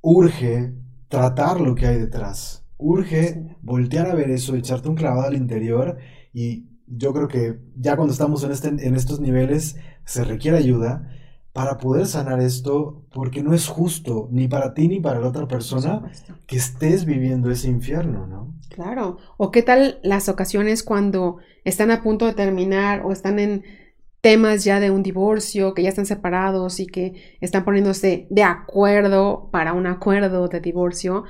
urge 0.00 0.74
tratar 1.08 1.60
lo 1.60 1.74
que 1.74 1.86
hay 1.86 1.98
detrás. 1.98 2.64
Urge 2.78 3.56
voltear 3.62 4.10
a 4.10 4.14
ver 4.14 4.30
eso, 4.30 4.54
echarte 4.54 4.88
un 4.88 4.96
clavado 4.96 5.28
al 5.28 5.36
interior 5.36 5.98
y 6.32 6.68
yo 6.86 7.12
creo 7.12 7.28
que 7.28 7.60
ya 7.76 7.96
cuando 7.96 8.12
estamos 8.12 8.44
en, 8.44 8.52
este, 8.52 8.68
en 8.68 8.94
estos 8.94 9.20
niveles 9.20 9.76
se 10.04 10.24
requiere 10.24 10.58
ayuda 10.58 11.10
para 11.52 11.78
poder 11.78 12.06
sanar 12.06 12.40
esto, 12.40 13.06
porque 13.14 13.42
no 13.42 13.54
es 13.54 13.66
justo 13.66 14.28
ni 14.30 14.46
para 14.46 14.74
ti 14.74 14.88
ni 14.88 15.00
para 15.00 15.20
la 15.20 15.28
otra 15.28 15.48
persona 15.48 16.12
que 16.46 16.56
estés 16.56 17.06
viviendo 17.06 17.50
ese 17.50 17.70
infierno, 17.70 18.26
¿no? 18.26 18.54
Claro. 18.68 19.16
O 19.38 19.50
qué 19.50 19.62
tal 19.62 19.98
las 20.02 20.28
ocasiones 20.28 20.82
cuando 20.82 21.38
están 21.64 21.90
a 21.90 22.02
punto 22.02 22.26
de 22.26 22.34
terminar 22.34 23.06
o 23.06 23.10
están 23.10 23.38
en 23.38 23.64
temas 24.26 24.64
ya 24.64 24.80
de 24.80 24.90
un 24.90 25.04
divorcio, 25.04 25.72
que 25.72 25.84
ya 25.84 25.88
están 25.88 26.04
separados 26.04 26.80
y 26.80 26.88
que 26.88 27.36
están 27.40 27.64
poniéndose 27.64 28.26
de 28.28 28.42
acuerdo 28.42 29.50
para 29.52 29.72
un 29.72 29.86
acuerdo 29.86 30.48
de 30.48 30.58
divorcio. 30.58 31.22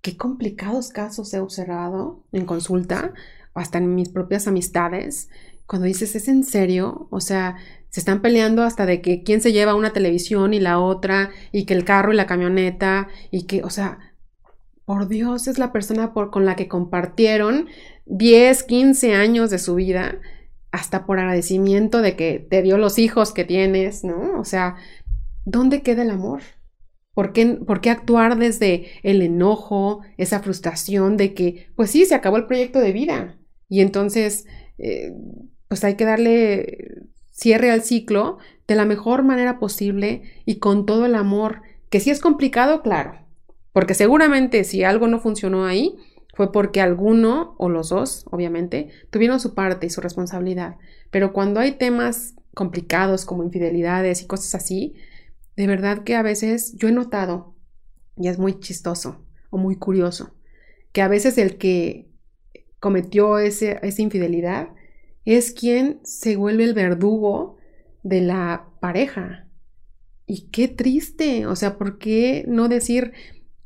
Qué 0.00 0.16
complicados 0.16 0.88
casos 0.88 1.34
he 1.34 1.40
observado 1.40 2.24
en 2.32 2.46
consulta, 2.46 3.12
hasta 3.52 3.76
en 3.76 3.94
mis 3.94 4.08
propias 4.08 4.48
amistades, 4.48 5.28
cuando 5.66 5.86
dices, 5.86 6.16
¿es 6.16 6.26
en 6.26 6.42
serio? 6.42 7.06
O 7.10 7.20
sea, 7.20 7.56
se 7.90 8.00
están 8.00 8.22
peleando 8.22 8.62
hasta 8.62 8.86
de 8.86 9.02
que 9.02 9.22
quién 9.22 9.42
se 9.42 9.52
lleva 9.52 9.74
una 9.74 9.92
televisión 9.92 10.54
y 10.54 10.58
la 10.58 10.78
otra, 10.78 11.32
y 11.52 11.66
que 11.66 11.74
el 11.74 11.84
carro 11.84 12.14
y 12.14 12.16
la 12.16 12.26
camioneta, 12.26 13.08
y 13.30 13.42
que, 13.42 13.62
o 13.62 13.68
sea, 13.68 13.98
por 14.86 15.06
Dios, 15.06 15.48
es 15.48 15.58
la 15.58 15.70
persona 15.70 16.14
con 16.14 16.46
la 16.46 16.56
que 16.56 16.66
compartieron 16.66 17.66
10, 18.06 18.62
15 18.62 19.16
años 19.16 19.50
de 19.50 19.58
su 19.58 19.74
vida 19.74 20.18
hasta 20.72 21.04
por 21.04 21.20
agradecimiento 21.20 22.00
de 22.00 22.16
que 22.16 22.38
te 22.38 22.62
dio 22.62 22.78
los 22.78 22.98
hijos 22.98 23.32
que 23.32 23.44
tienes, 23.44 24.02
¿no? 24.04 24.40
O 24.40 24.44
sea, 24.44 24.76
¿dónde 25.44 25.82
queda 25.82 26.02
el 26.02 26.10
amor? 26.10 26.40
¿Por 27.14 27.34
qué, 27.34 27.46
¿Por 27.46 27.82
qué, 27.82 27.90
actuar 27.90 28.38
desde 28.38 28.86
el 29.02 29.20
enojo, 29.20 30.00
esa 30.16 30.40
frustración 30.40 31.18
de 31.18 31.34
que, 31.34 31.68
pues 31.76 31.90
sí, 31.90 32.06
se 32.06 32.14
acabó 32.14 32.38
el 32.38 32.46
proyecto 32.46 32.80
de 32.80 32.92
vida 32.92 33.38
y 33.68 33.82
entonces, 33.82 34.46
eh, 34.78 35.12
pues 35.68 35.84
hay 35.84 35.94
que 35.94 36.06
darle 36.06 37.02
cierre 37.30 37.70
al 37.70 37.82
ciclo 37.82 38.38
de 38.66 38.74
la 38.74 38.86
mejor 38.86 39.24
manera 39.24 39.58
posible 39.58 40.22
y 40.46 40.56
con 40.56 40.86
todo 40.86 41.04
el 41.04 41.14
amor, 41.14 41.60
que 41.90 42.00
sí 42.00 42.10
es 42.10 42.20
complicado, 42.20 42.80
claro, 42.80 43.26
porque 43.74 43.92
seguramente 43.92 44.64
si 44.64 44.84
algo 44.84 45.06
no 45.06 45.20
funcionó 45.20 45.66
ahí, 45.66 45.96
fue 46.32 46.50
porque 46.50 46.80
alguno 46.80 47.54
o 47.58 47.68
los 47.68 47.90
dos, 47.90 48.24
obviamente, 48.30 48.88
tuvieron 49.10 49.38
su 49.40 49.54
parte 49.54 49.86
y 49.86 49.90
su 49.90 50.00
responsabilidad. 50.00 50.76
Pero 51.10 51.32
cuando 51.32 51.60
hay 51.60 51.72
temas 51.72 52.34
complicados 52.54 53.24
como 53.24 53.44
infidelidades 53.44 54.22
y 54.22 54.26
cosas 54.26 54.54
así, 54.54 54.94
de 55.56 55.66
verdad 55.66 56.04
que 56.04 56.16
a 56.16 56.22
veces 56.22 56.74
yo 56.76 56.88
he 56.88 56.92
notado, 56.92 57.54
y 58.16 58.28
es 58.28 58.38
muy 58.38 58.58
chistoso 58.60 59.24
o 59.50 59.58
muy 59.58 59.76
curioso, 59.76 60.34
que 60.92 61.02
a 61.02 61.08
veces 61.08 61.36
el 61.38 61.58
que 61.58 62.10
cometió 62.80 63.38
ese, 63.38 63.78
esa 63.82 64.02
infidelidad 64.02 64.70
es 65.24 65.52
quien 65.52 66.00
se 66.02 66.36
vuelve 66.36 66.64
el 66.64 66.74
verdugo 66.74 67.58
de 68.02 68.22
la 68.22 68.68
pareja. 68.80 69.46
Y 70.26 70.48
qué 70.50 70.68
triste, 70.68 71.46
o 71.46 71.56
sea, 71.56 71.76
¿por 71.76 71.98
qué 71.98 72.44
no 72.48 72.68
decir, 72.68 73.12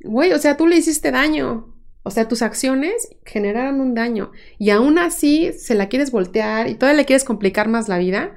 güey, 0.00 0.33
o 0.33 0.38
sea, 0.38 0.57
tú 0.57 0.66
le 0.66 0.76
hiciste 0.76 1.11
daño, 1.11 1.75
o 2.06 2.10
sea, 2.12 2.28
tus 2.28 2.42
acciones 2.42 3.08
generaron 3.24 3.80
un 3.80 3.94
daño 3.94 4.30
y 4.58 4.70
aún 4.70 4.96
así 4.96 5.52
se 5.54 5.74
la 5.74 5.88
quieres 5.88 6.12
voltear 6.12 6.68
y 6.68 6.76
todavía 6.76 6.98
le 6.98 7.04
quieres 7.04 7.24
complicar 7.24 7.66
más 7.66 7.88
la 7.88 7.98
vida. 7.98 8.36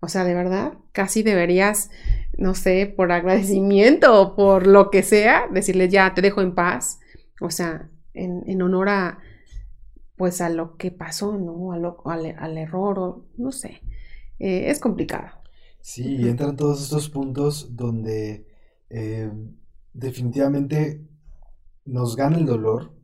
O 0.00 0.08
sea, 0.08 0.22
de 0.22 0.34
verdad, 0.34 0.74
casi 0.92 1.22
deberías, 1.22 1.88
no 2.36 2.54
sé, 2.54 2.92
por 2.94 3.12
agradecimiento 3.12 4.20
o 4.20 4.36
por 4.36 4.66
lo 4.66 4.90
que 4.90 5.02
sea, 5.02 5.48
decirle 5.50 5.88
ya, 5.88 6.12
te 6.12 6.20
dejo 6.20 6.42
en 6.42 6.54
paz. 6.54 7.00
O 7.40 7.48
sea, 7.48 7.88
en, 8.12 8.60
honor 8.60 8.90
a, 8.90 9.18
pues 10.16 10.42
a 10.42 10.50
lo 10.50 10.76
que 10.76 10.90
pasó, 10.90 11.38
¿no? 11.38 11.72
al, 11.72 12.58
error, 12.58 12.98
o 12.98 13.24
no 13.38 13.50
sé. 13.50 13.80
Eh, 14.38 14.68
es 14.68 14.78
complicado. 14.78 15.28
Sí, 15.80 16.28
entran 16.28 16.54
todos 16.54 16.82
estos 16.82 17.08
puntos 17.08 17.74
donde 17.76 18.46
eh, 18.90 19.32
definitivamente 19.94 21.00
nos 21.86 22.14
gana 22.14 22.36
el 22.36 22.44
dolor, 22.44 22.95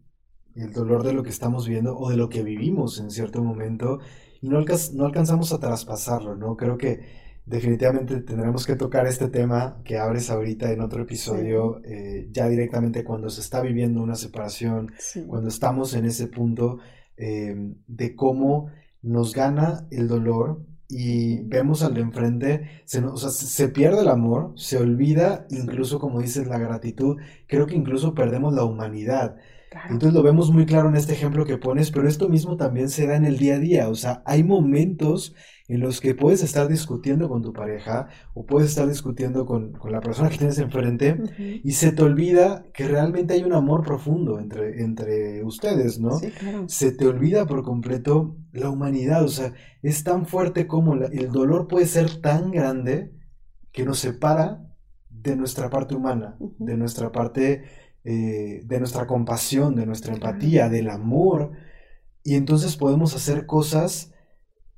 el 0.57 0.73
dolor 0.73 1.03
de 1.03 1.13
lo 1.13 1.23
que 1.23 1.31
estamos 1.31 1.69
viendo 1.69 1.97
o 1.97 2.11
de 2.11 2.17
lo 2.17 2.29
que 2.29 2.43
vivimos 2.43 3.01
en 3.01 3.11
cierto 3.11 3.43
momento 3.43 4.01
y 4.41 4.49
no, 4.49 4.61
no 4.95 5.05
alcanzamos 5.05 5.53
a 5.53 5.61
traspasarlo, 5.61 6.35
¿no? 6.37 6.57
Creo 6.57 6.77
que 6.77 7.23
definitivamente 7.45 8.21
tendremos 8.21 8.67
que 8.67 8.77
tocar 8.77 9.07
este 9.07 9.29
tema 9.29 9.81
que 9.85 9.99
abres 9.99 10.31
ahorita 10.31 10.71
en 10.71 10.81
otro 10.81 11.03
episodio, 11.03 11.81
eh, 11.85 12.29
ya 12.31 12.49
directamente 12.49 13.05
cuando 13.05 13.31
se 13.31 13.41
está 13.41 13.61
viviendo 13.61 14.03
una 14.03 14.15
separación, 14.15 14.93
cuando 15.27 15.49
estamos 15.49 15.95
en 15.95 16.05
ese 16.05 16.29
punto 16.29 16.79
eh, 17.17 17.55
de 17.87 18.15
cómo 18.15 18.71
nos 19.03 19.35
gana 19.35 19.87
el 19.91 20.09
dolor 20.09 20.65
y 20.89 21.43
vemos 21.45 21.83
al 21.83 21.95
de 21.95 22.03
enfrente, 22.03 22.83
se, 22.85 23.03
o 23.05 23.17
sea, 23.17 23.31
se 23.31 23.69
pierde 23.69 24.03
el 24.03 24.09
amor, 24.09 24.53
se 24.57 24.77
olvida 24.77 25.47
incluso, 25.51 25.99
como 25.99 26.21
dices, 26.21 26.47
la 26.47 26.59
gratitud, 26.59 27.17
creo 27.49 27.67
que 27.67 27.77
incluso 27.77 28.15
perdemos 28.15 28.53
la 28.55 28.65
humanidad. 28.65 29.37
Entonces 29.89 30.15
lo 30.15 30.23
vemos 30.23 30.51
muy 30.51 30.67
claro 30.67 30.89
en 30.89 30.97
este 30.97 31.13
ejemplo 31.13 31.45
que 31.45 31.59
pones, 31.59 31.91
pero 31.91 32.09
esto 32.09 32.29
mismo 32.29 32.57
también 32.57 32.89
se 32.89 33.07
da 33.07 33.17
en 33.17 33.25
el 33.25 33.39
día 33.39 33.57
a 33.57 33.59
día. 33.59 33.89
O 33.89 33.95
sea, 33.95 34.23
hay 34.27 34.43
momentos 34.43 35.35
en 35.69 35.81
los 35.81 36.01
que 36.01 36.15
puedes 36.15 36.43
estar 36.43 36.69
discutiendo 36.69 37.29
con 37.29 37.43
tu 37.43 37.53
pareja 37.53 38.09
o 38.35 38.45
puedes 38.45 38.71
estar 38.71 38.87
discutiendo 38.89 39.47
con, 39.47 39.73
la 39.91 40.01
persona 40.01 40.29
que 40.29 40.39
tienes 40.39 40.59
enfrente 40.59 41.17
y 41.63 41.73
se 41.73 41.93
te 41.93 42.03
olvida 42.03 42.67
que 42.75 42.87
realmente 42.87 43.35
hay 43.35 43.43
un 43.43 43.55
amor 43.55 43.83
profundo 43.83 44.39
entre, 44.39 44.83
entre 44.83 45.45
ustedes, 45.45 45.99
¿no? 45.99 46.21
Se 46.67 46.93
te 46.93 47.07
olvida 47.07 47.47
por 47.47 47.63
completo 47.63 48.37
la 48.53 48.69
humanidad. 48.69 49.25
O 49.25 49.29
sea, 49.29 49.55
es 49.83 50.05
tan 50.05 50.27
fuerte 50.27 50.67
como 50.67 50.95
el 50.95 51.31
dolor 51.31 51.69
puede 51.69 51.87
ser 51.87 52.21
tan 52.21 52.51
grande 52.51 53.13
que 53.73 53.85
nos 53.85 53.99
separa 54.01 54.69
de 55.09 55.37
nuestra 55.37 55.71
parte 55.71 55.95
humana, 55.95 56.37
de 56.59 56.77
nuestra 56.77 57.13
parte 57.13 57.65
eh, 58.05 58.63
de 58.65 58.79
nuestra 58.79 59.07
compasión, 59.07 59.77
de 59.77 59.87
nuestra 59.87 60.15
empatía, 60.15 60.69
del 60.69 60.91
amor. 60.91 61.53
Y 62.23 62.35
entonces 62.35 62.77
podemos 62.77 63.15
hacer 63.15 63.47
cosas 63.47 64.13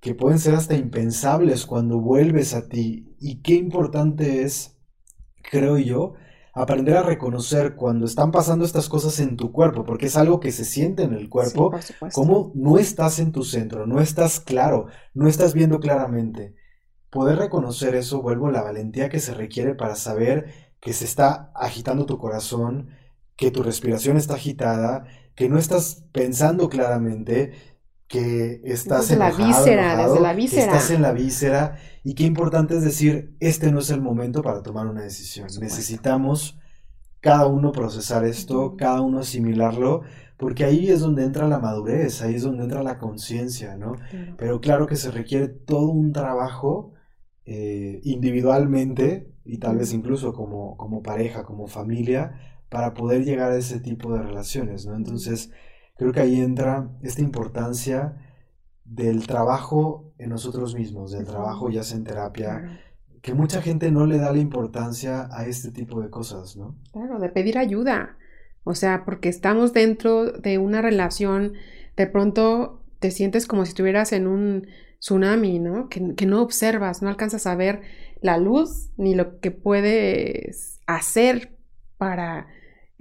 que 0.01 0.15
pueden 0.15 0.39
ser 0.39 0.55
hasta 0.55 0.75
impensables 0.75 1.65
cuando 1.65 1.99
vuelves 1.99 2.55
a 2.55 2.69
ti. 2.69 3.17
Y 3.19 3.41
qué 3.41 3.55
importante 3.55 4.43
es, 4.43 4.77
creo 5.43 5.79
yo, 5.79 6.15
aprender 6.55 6.97
a 6.97 7.03
reconocer 7.03 7.75
cuando 7.75 8.07
están 8.07 8.31
pasando 8.31 8.65
estas 8.65 8.89
cosas 8.89 9.19
en 9.19 9.37
tu 9.37 9.51
cuerpo, 9.51 9.85
porque 9.85 10.07
es 10.07 10.17
algo 10.17 10.41
que 10.41 10.53
se 10.53 10.65
siente 10.65 11.03
en 11.03 11.13
el 11.13 11.29
cuerpo, 11.29 11.73
como 12.13 12.53
no 12.55 12.79
estás 12.79 13.19
en 13.19 13.33
tu 13.33 13.43
centro, 13.43 13.87
no 13.87 14.01
estás 14.01 14.41
claro, 14.41 14.87
no 15.15 15.27
estás 15.27 15.53
viendo 15.53 15.81
claramente. 15.81 16.55
Poder 17.11 17.39
reconocer 17.39 17.95
eso, 17.95 18.23
vuelvo 18.23 18.49
a 18.49 18.53
la 18.53 18.63
valentía 18.63 19.09
que 19.09 19.21
se 19.21 19.35
requiere 19.35 19.75
para 19.75 19.97
saber 19.97 20.47
que 20.81 20.93
se 20.93 21.07
está 21.07 21.51
agitando 21.55 22.07
tu 22.07 22.19
corazón, 22.19 22.91
que 23.37 23.51
tu 23.51 23.63
respiración 23.63 24.17
está 24.17 24.35
agitada, 24.35 25.05
que 25.35 25.49
no 25.49 25.59
estás 25.59 26.05
pensando 26.13 26.69
claramente, 26.69 27.53
que 28.07 28.61
estás 28.65 29.11
en 29.11 29.19
la 29.19 29.33
víscera, 29.33 29.97
desde 29.97 30.21
la 30.21 30.35
víscera. 30.35 30.63
estás 30.63 30.91
en 30.91 31.03
la 31.03 31.13
víscera 31.13 31.77
y 32.05 32.15
qué 32.15 32.25
importante 32.25 32.77
es 32.77 32.85
decir, 32.85 33.35
este 33.41 33.73
no 33.73 33.81
es 33.81 33.91
el 33.91 34.01
momento 34.01 34.43
para 34.43 34.63
tomar 34.63 34.87
una 34.87 35.03
decisión. 35.03 35.49
Necesitamos 35.61 36.59
cada 37.21 37.47
uno 37.47 37.73
procesar 37.73 38.25
esto, 38.25 38.77
cada 38.77 39.01
uno 39.01 39.21
asimilarlo, 39.21 40.03
porque 40.37 40.65
ahí 40.65 40.91
es 40.91 41.01
donde 41.01 41.25
entra 41.25 41.49
la 41.49 41.59
madurez, 41.59 42.21
ahí 42.23 42.35
es 42.35 42.43
donde 42.43 42.65
entra 42.65 42.83
la 42.83 42.99
conciencia, 42.99 43.77
¿no? 43.77 43.97
Pero 44.37 44.61
claro 44.61 44.87
que 44.87 44.97
se 44.97 45.11
requiere 45.11 45.49
todo 45.49 45.89
un 45.89 46.13
trabajo 46.13 46.93
eh, 47.47 48.01
individualmente 48.05 49.33
y 49.45 49.59
tal 49.59 49.79
vez 49.79 49.93
incluso 49.93 50.35
como, 50.35 50.77
como 50.77 51.03
pareja, 51.03 51.45
como 51.45 51.67
familia, 51.67 52.54
para 52.75 52.93
poder 52.93 53.25
llegar 53.25 53.53
a 53.53 53.57
ese 53.57 53.79
tipo 53.79 54.13
de 54.13 54.21
relaciones, 54.21 54.85
¿no? 54.85 54.97
Entonces, 54.97 55.53
creo 55.97 56.11
que 56.13 56.19
ahí 56.19 56.41
entra 56.41 56.91
esta 57.03 57.23
importancia 57.23 58.17
del 58.85 59.29
trabajo 59.29 60.13
en 60.19 60.31
nosotros 60.31 60.75
mismos, 60.75 61.13
del 61.13 61.25
trabajo 61.25 61.71
ya 61.71 61.85
sea 61.85 61.99
en 61.99 62.05
terapia, 62.05 62.81
que 63.23 63.33
mucha 63.33 63.63
gente 63.63 63.93
no 63.93 64.07
le 64.07 64.19
da 64.19 64.33
la 64.33 64.41
importancia 64.41 65.29
a 65.31 65.47
este 65.47 65.71
tipo 65.71 66.03
de 66.03 66.11
cosas, 66.11 66.57
¿no? 66.57 66.77
Claro, 66.93 67.21
de 67.21 67.29
pedir 67.29 67.59
ayuda. 67.59 68.19
O 68.65 68.75
sea, 68.75 69.05
porque 69.05 69.29
estamos 69.29 69.73
dentro 69.73 70.33
de 70.33 70.59
una 70.59 70.83
relación, 70.83 71.53
de 71.97 72.09
pronto 72.09 72.83
te 72.99 73.13
sientes 73.13 73.47
como 73.47 73.65
si 73.65 73.69
estuvieras 73.69 74.13
en 74.13 74.27
un 74.27 74.67
tsunami, 74.99 75.61
¿no? 75.61 75.89
Que, 75.89 76.17
que, 76.17 76.27
no 76.27 76.43
observas, 76.43 77.03
no 77.03 77.09
alcanzas 77.09 77.47
a 77.47 77.55
ver 77.55 77.83
la 78.21 78.37
luz 78.37 78.91
ni 78.97 79.15
lo 79.15 79.39
que 79.39 79.53
puedes 79.53 80.81
hacer 80.89 81.57
para 81.99 82.49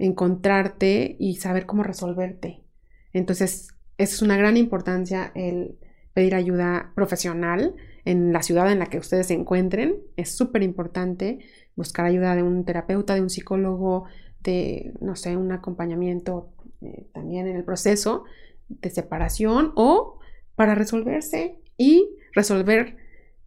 encontrarte 0.04 1.16
y 1.18 1.36
saber 1.36 1.66
cómo 1.66 1.82
resolverte. 1.82 2.62
Entonces, 3.12 3.68
es 3.96 4.22
una 4.22 4.36
gran 4.36 4.56
importancia 4.56 5.32
el 5.34 5.78
pedir 6.12 6.34
ayuda 6.34 6.92
profesional 6.94 7.74
en 8.04 8.32
la 8.32 8.42
ciudad 8.42 8.70
en 8.70 8.78
la 8.78 8.86
que 8.86 8.98
ustedes 8.98 9.28
se 9.28 9.34
encuentren. 9.34 9.96
Es 10.16 10.36
súper 10.36 10.62
importante 10.62 11.38
buscar 11.74 12.04
ayuda 12.04 12.36
de 12.36 12.42
un 12.42 12.64
terapeuta, 12.64 13.14
de 13.14 13.22
un 13.22 13.30
psicólogo, 13.30 14.04
de, 14.40 14.92
no 15.00 15.16
sé, 15.16 15.36
un 15.36 15.52
acompañamiento 15.52 16.50
eh, 16.82 17.06
también 17.12 17.46
en 17.46 17.56
el 17.56 17.64
proceso 17.64 18.24
de 18.68 18.90
separación 18.90 19.72
o 19.74 20.18
para 20.54 20.74
resolverse 20.74 21.58
y 21.78 22.10
resolver 22.32 22.96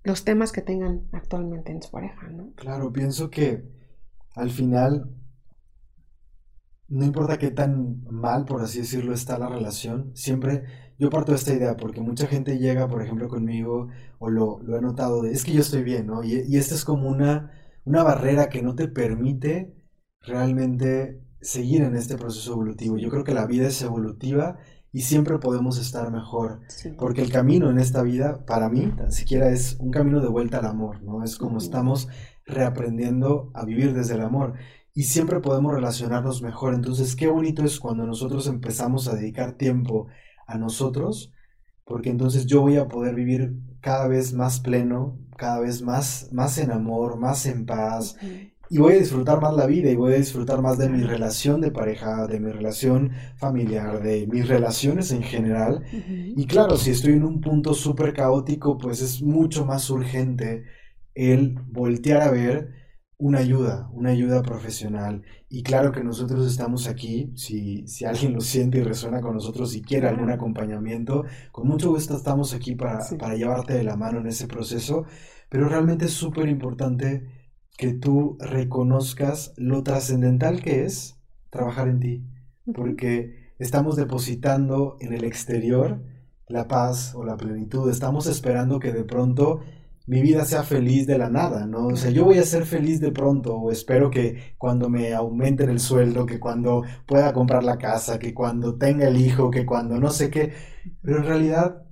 los 0.03 0.23
temas 0.23 0.51
que 0.51 0.61
tengan 0.61 1.03
actualmente 1.11 1.71
en 1.71 1.81
su 1.81 1.91
pareja, 1.91 2.27
¿no? 2.29 2.51
Claro, 2.55 2.91
pienso 2.91 3.29
que 3.29 3.63
al 4.35 4.49
final 4.49 5.09
no 6.89 7.05
importa 7.05 7.37
qué 7.37 7.51
tan 7.51 8.03
mal, 8.09 8.45
por 8.45 8.61
así 8.61 8.79
decirlo, 8.79 9.13
está 9.13 9.37
la 9.37 9.49
relación, 9.49 10.11
siempre 10.15 10.63
yo 10.99 11.09
parto 11.09 11.31
de 11.31 11.37
esta 11.37 11.53
idea 11.53 11.77
porque 11.77 12.01
mucha 12.01 12.27
gente 12.27 12.57
llega, 12.57 12.87
por 12.87 13.01
ejemplo, 13.01 13.27
conmigo 13.27 13.89
o 14.19 14.29
lo, 14.29 14.59
lo 14.63 14.77
he 14.77 14.81
notado 14.81 15.21
de, 15.21 15.31
es 15.31 15.43
que 15.43 15.53
yo 15.53 15.61
estoy 15.61 15.83
bien, 15.83 16.07
¿no? 16.07 16.23
Y, 16.23 16.43
y 16.47 16.57
esta 16.57 16.75
es 16.75 16.85
como 16.85 17.07
una, 17.07 17.51
una 17.85 18.03
barrera 18.03 18.49
que 18.49 18.61
no 18.63 18.75
te 18.75 18.87
permite 18.87 19.75
realmente 20.21 21.21
seguir 21.41 21.83
en 21.83 21.95
este 21.95 22.17
proceso 22.17 22.53
evolutivo. 22.53 22.97
Yo 22.97 23.09
creo 23.09 23.23
que 23.23 23.33
la 23.33 23.45
vida 23.45 23.67
es 23.67 23.81
evolutiva 23.81 24.57
y 24.91 25.01
siempre 25.01 25.37
podemos 25.37 25.77
estar 25.77 26.11
mejor. 26.11 26.61
Porque 26.97 27.21
el 27.21 27.31
camino 27.31 27.69
en 27.69 27.77
esta 27.77 28.01
vida, 28.01 28.45
para 28.45 28.69
mí, 28.69 28.91
tan 28.97 29.11
siquiera 29.11 29.49
es 29.49 29.77
un 29.79 29.91
camino 29.91 30.21
de 30.21 30.29
vuelta 30.29 30.59
al 30.59 30.65
amor, 30.65 31.03
¿no? 31.03 31.23
Es 31.23 31.37
como 31.37 31.59
estamos 31.59 32.07
reaprendiendo 32.45 33.51
a 33.53 33.65
vivir 33.65 33.93
desde 33.93 34.15
el 34.15 34.21
amor 34.21 34.53
y 34.97 35.03
siempre 35.03 35.41
podemos 35.41 35.75
relacionarnos 35.75 36.41
mejor. 36.41 36.73
Entonces, 36.73 37.15
qué 37.15 37.27
bonito 37.27 37.63
es 37.63 37.79
cuando 37.79 38.07
nosotros 38.07 38.47
empezamos 38.47 39.07
a 39.07 39.13
dedicar 39.13 39.51
tiempo 39.51 40.07
a 40.47 40.57
nosotros, 40.57 41.31
porque 41.85 42.09
entonces 42.09 42.47
yo 42.47 42.61
voy 42.61 42.77
a 42.77 42.87
poder 42.87 43.13
vivir 43.13 43.53
cada 43.79 44.07
vez 44.07 44.33
más 44.33 44.59
pleno, 44.59 45.19
cada 45.37 45.59
vez 45.59 45.83
más, 45.83 46.29
más 46.31 46.57
en 46.57 46.71
amor, 46.71 47.19
más 47.19 47.45
en 47.45 47.67
paz. 47.67 48.17
Y 48.71 48.79
voy 48.79 48.93
a 48.93 48.97
disfrutar 48.97 49.39
más 49.39 49.53
la 49.53 49.67
vida 49.67 49.91
y 49.91 49.95
voy 49.95 50.13
a 50.13 50.17
disfrutar 50.17 50.63
más 50.63 50.79
de 50.79 50.89
mi 50.89 51.03
relación 51.03 51.61
de 51.61 51.69
pareja, 51.69 52.25
de 52.25 52.39
mi 52.39 52.51
relación 52.51 53.11
familiar, 53.35 54.01
de 54.01 54.25
mis 54.25 54.47
relaciones 54.47 55.11
en 55.11 55.21
general. 55.21 55.83
Y 55.93 56.47
claro, 56.47 56.75
si 56.75 56.89
estoy 56.89 57.13
en 57.13 57.23
un 57.23 57.39
punto 57.39 57.75
súper 57.75 58.15
caótico, 58.15 58.79
pues 58.79 59.03
es 59.03 59.21
mucho 59.21 59.63
más 59.63 59.91
urgente 59.91 60.63
el 61.13 61.53
voltear 61.67 62.23
a 62.23 62.31
ver 62.31 62.86
una 63.19 63.39
ayuda, 63.39 63.89
una 63.93 64.11
ayuda 64.11 64.43
profesional. 64.43 65.23
Y 65.49 65.63
claro 65.63 65.91
que 65.91 66.03
nosotros 66.03 66.45
estamos 66.45 66.87
aquí, 66.87 67.31
si, 67.35 67.87
si 67.87 68.05
alguien 68.05 68.33
lo 68.33 68.41
siente 68.41 68.77
y 68.79 68.83
resuena 68.83 69.21
con 69.21 69.33
nosotros 69.33 69.75
y 69.75 69.81
quiere 69.81 70.07
algún 70.07 70.29
acompañamiento, 70.29 71.25
con 71.51 71.67
mucho 71.67 71.89
gusto 71.89 72.15
estamos 72.15 72.53
aquí 72.53 72.75
para, 72.75 72.99
para 73.17 73.35
llevarte 73.35 73.73
de 73.73 73.83
la 73.83 73.95
mano 73.95 74.19
en 74.19 74.27
ese 74.27 74.47
proceso, 74.47 75.05
pero 75.49 75.67
realmente 75.67 76.05
es 76.05 76.13
súper 76.13 76.47
importante 76.47 77.27
que 77.77 77.93
tú 77.93 78.37
reconozcas 78.39 79.53
lo 79.57 79.83
trascendental 79.83 80.61
que 80.61 80.85
es 80.85 81.15
trabajar 81.49 81.87
en 81.87 81.99
ti, 81.99 82.23
porque 82.73 83.53
estamos 83.57 83.95
depositando 83.95 84.97
en 84.99 85.13
el 85.13 85.23
exterior 85.23 86.03
la 86.47 86.67
paz 86.67 87.13
o 87.15 87.23
la 87.23 87.37
plenitud, 87.37 87.89
estamos 87.89 88.27
esperando 88.27 88.79
que 88.79 88.93
de 88.93 89.03
pronto 89.03 89.61
mi 90.07 90.21
vida 90.21 90.45
sea 90.45 90.63
feliz 90.63 91.05
de 91.05 91.17
la 91.17 91.29
nada, 91.29 91.67
¿no? 91.67 91.87
O 91.87 91.95
sea, 91.97 92.09
yo 92.11 92.23
voy 92.23 92.37
a 92.37 92.43
ser 92.43 92.65
feliz 92.65 93.01
de 93.01 93.11
pronto, 93.11 93.55
o 93.57 93.71
espero 93.71 94.09
que 94.09 94.55
cuando 94.57 94.89
me 94.89 95.13
aumenten 95.13 95.69
el 95.69 95.81
sueldo, 95.81 96.25
que 96.25 96.39
cuando 96.39 96.83
pueda 97.05 97.33
comprar 97.33 97.63
la 97.63 97.77
casa, 97.77 98.17
que 98.17 98.33
cuando 98.33 98.77
tenga 98.77 99.07
el 99.07 99.17
hijo, 99.17 99.51
que 99.51 99.65
cuando 99.65 99.99
no 99.99 100.09
sé 100.09 100.29
qué, 100.29 100.53
pero 101.01 101.17
en 101.17 101.25
realidad, 101.25 101.83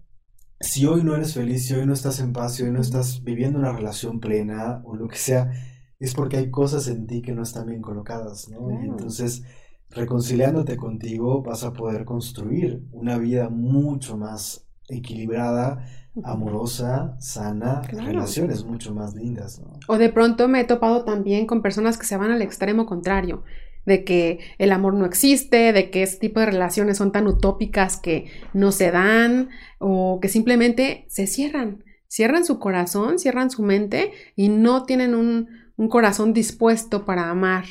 si 0.61 0.85
hoy 0.85 1.03
no 1.03 1.13
eres 1.13 1.33
feliz, 1.33 1.67
si 1.67 1.73
hoy 1.73 1.85
no 1.85 1.93
estás 1.93 2.21
en 2.21 2.31
paz, 2.31 2.55
si 2.55 2.63
hoy 2.63 2.71
no 2.71 2.79
estás 2.79 3.21
viviendo 3.21 3.59
una 3.59 3.73
relación 3.73 4.21
plena 4.21 4.81
o 4.85 4.95
lo 4.95 5.09
que 5.09 5.17
sea, 5.17 5.51
es 5.99 6.13
porque 6.13 6.37
hay 6.37 6.49
cosas 6.49 6.87
en 6.87 7.07
ti 7.07 7.21
que 7.21 7.33
no 7.33 7.43
están 7.43 7.67
bien 7.67 7.81
colocadas, 7.81 8.47
¿no? 8.49 8.71
Y 8.81 8.85
entonces, 8.85 9.43
reconciliándote 9.89 10.77
contigo, 10.77 11.43
vas 11.43 11.65
a 11.65 11.73
poder 11.73 12.05
construir 12.05 12.81
una 12.91 13.17
vida 13.17 13.49
mucho 13.49 14.17
más 14.17 14.65
equilibrada, 14.87 15.85
amorosa, 16.23 17.15
sana, 17.19 17.81
relaciones 17.81 18.63
mucho 18.63 18.93
más 18.93 19.15
lindas. 19.15 19.59
¿no? 19.59 19.79
O 19.87 19.97
de 19.97 20.09
pronto 20.09 20.47
me 20.47 20.61
he 20.61 20.63
topado 20.63 21.03
también 21.03 21.45
con 21.45 21.61
personas 21.61 21.97
que 21.97 22.05
se 22.05 22.17
van 22.17 22.31
al 22.31 22.41
extremo 22.41 22.85
contrario, 22.85 23.43
de 23.85 24.03
que 24.03 24.39
el 24.57 24.71
amor 24.71 24.93
no 24.93 25.05
existe, 25.05 25.73
de 25.73 25.89
que 25.91 26.03
ese 26.03 26.17
tipo 26.17 26.39
de 26.39 26.47
relaciones 26.47 26.97
son 26.97 27.11
tan 27.11 27.27
utópicas 27.27 27.97
que 27.97 28.25
no 28.53 28.71
se 28.71 28.91
dan 28.91 29.49
o 29.79 30.19
que 30.21 30.27
simplemente 30.27 31.05
se 31.09 31.27
cierran, 31.27 31.83
cierran 32.07 32.45
su 32.45 32.59
corazón, 32.59 33.19
cierran 33.19 33.51
su 33.51 33.61
mente 33.61 34.11
y 34.35 34.49
no 34.49 34.83
tienen 34.83 35.13
un, 35.13 35.49
un 35.75 35.89
corazón 35.89 36.33
dispuesto 36.33 37.05
para 37.05 37.29
amar. 37.29 37.65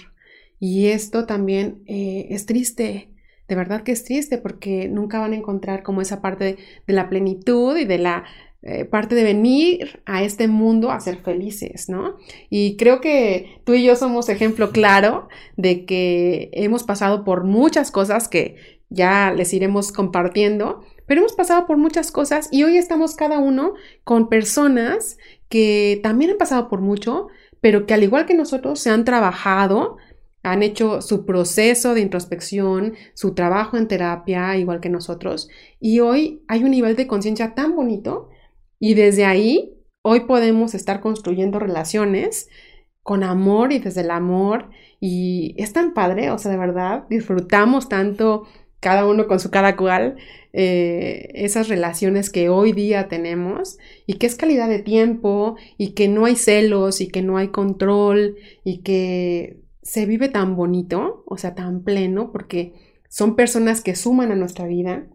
Y 0.60 0.86
esto 0.86 1.26
también 1.26 1.82
eh, 1.86 2.28
es 2.30 2.46
triste, 2.46 3.13
de 3.48 3.54
verdad 3.54 3.82
que 3.82 3.92
es 3.92 4.04
triste 4.04 4.38
porque 4.38 4.88
nunca 4.88 5.18
van 5.18 5.32
a 5.32 5.36
encontrar 5.36 5.82
como 5.82 6.00
esa 6.00 6.22
parte 6.22 6.56
de, 6.86 6.94
la 6.94 7.08
plenitud 7.08 7.76
y 7.76 7.84
de 7.84 7.98
la 7.98 8.24
eh, 8.62 8.86
parte 8.86 9.14
de 9.14 9.24
venir 9.24 10.00
a 10.06 10.22
este 10.22 10.48
mundo 10.48 10.90
a 10.90 11.00
ser 11.00 11.18
felices, 11.18 11.90
¿no? 11.90 12.16
Y 12.48 12.76
creo 12.76 13.00
que 13.02 13.60
tú 13.64 13.74
y 13.74 13.84
yo 13.84 13.94
somos 13.94 14.30
ejemplo 14.30 14.70
claro 14.70 15.28
de 15.56 15.84
que 15.84 16.48
hemos 16.52 16.82
pasado 16.82 17.24
por 17.24 17.44
muchas 17.44 17.90
cosas 17.90 18.28
que 18.28 18.56
ya 18.88 19.32
les 19.32 19.52
iremos 19.52 19.92
compartiendo, 19.92 20.82
pero 21.06 21.20
hemos 21.20 21.34
pasado 21.34 21.66
por 21.66 21.76
muchas 21.76 22.10
cosas 22.10 22.48
y 22.50 22.62
hoy 22.62 22.78
estamos 22.78 23.16
cada 23.16 23.38
uno 23.38 23.74
con 24.04 24.28
personas 24.30 25.18
que 25.50 26.00
también 26.02 26.30
han 26.30 26.38
pasado 26.38 26.68
por 26.68 26.80
mucho, 26.80 27.28
pero 27.60 27.84
que 27.84 27.94
al 27.94 28.02
igual 28.02 28.24
que 28.24 28.34
nosotros 28.34 28.80
se 28.80 28.90
han 28.90 29.04
trabajado 29.04 29.98
han 30.44 30.62
hecho 30.62 31.00
su 31.00 31.24
proceso 31.24 31.94
de 31.94 32.02
introspección, 32.02 32.94
su 33.14 33.34
trabajo 33.34 33.76
en 33.76 33.88
terapia, 33.88 34.56
igual 34.56 34.80
que 34.80 34.90
nosotros. 34.90 35.48
Y 35.80 36.00
hoy 36.00 36.42
hay 36.46 36.62
un 36.62 36.70
nivel 36.70 36.96
de 36.96 37.06
conciencia 37.06 37.54
tan 37.54 37.74
bonito 37.74 38.28
y 38.78 38.94
desde 38.94 39.24
ahí 39.24 39.74
hoy 40.02 40.20
podemos 40.20 40.74
estar 40.74 41.00
construyendo 41.00 41.58
relaciones 41.58 42.48
con 43.02 43.24
amor 43.24 43.72
y 43.72 43.78
desde 43.78 44.02
el 44.02 44.10
amor. 44.10 44.68
Y 45.00 45.54
es 45.56 45.72
tan 45.72 45.94
padre, 45.94 46.30
o 46.30 46.38
sea, 46.38 46.50
de 46.50 46.58
verdad, 46.58 47.04
disfrutamos 47.08 47.88
tanto 47.88 48.46
cada 48.80 49.06
uno 49.06 49.26
con 49.26 49.40
su 49.40 49.50
cada 49.50 49.76
cual 49.76 50.16
eh, 50.52 51.30
esas 51.32 51.68
relaciones 51.68 52.28
que 52.28 52.50
hoy 52.50 52.72
día 52.72 53.08
tenemos 53.08 53.78
y 54.06 54.18
que 54.18 54.26
es 54.26 54.36
calidad 54.36 54.68
de 54.68 54.80
tiempo 54.80 55.56
y 55.78 55.92
que 55.94 56.06
no 56.06 56.26
hay 56.26 56.36
celos 56.36 57.00
y 57.00 57.08
que 57.08 57.22
no 57.22 57.38
hay 57.38 57.48
control 57.48 58.36
y 58.62 58.82
que 58.82 59.63
se 59.84 60.06
vive 60.06 60.28
tan 60.28 60.56
bonito, 60.56 61.22
o 61.26 61.36
sea, 61.36 61.54
tan 61.54 61.84
pleno, 61.84 62.32
porque 62.32 62.72
son 63.08 63.36
personas 63.36 63.82
que 63.82 63.94
suman 63.94 64.32
a 64.32 64.34
nuestra 64.34 64.66
vida 64.66 65.06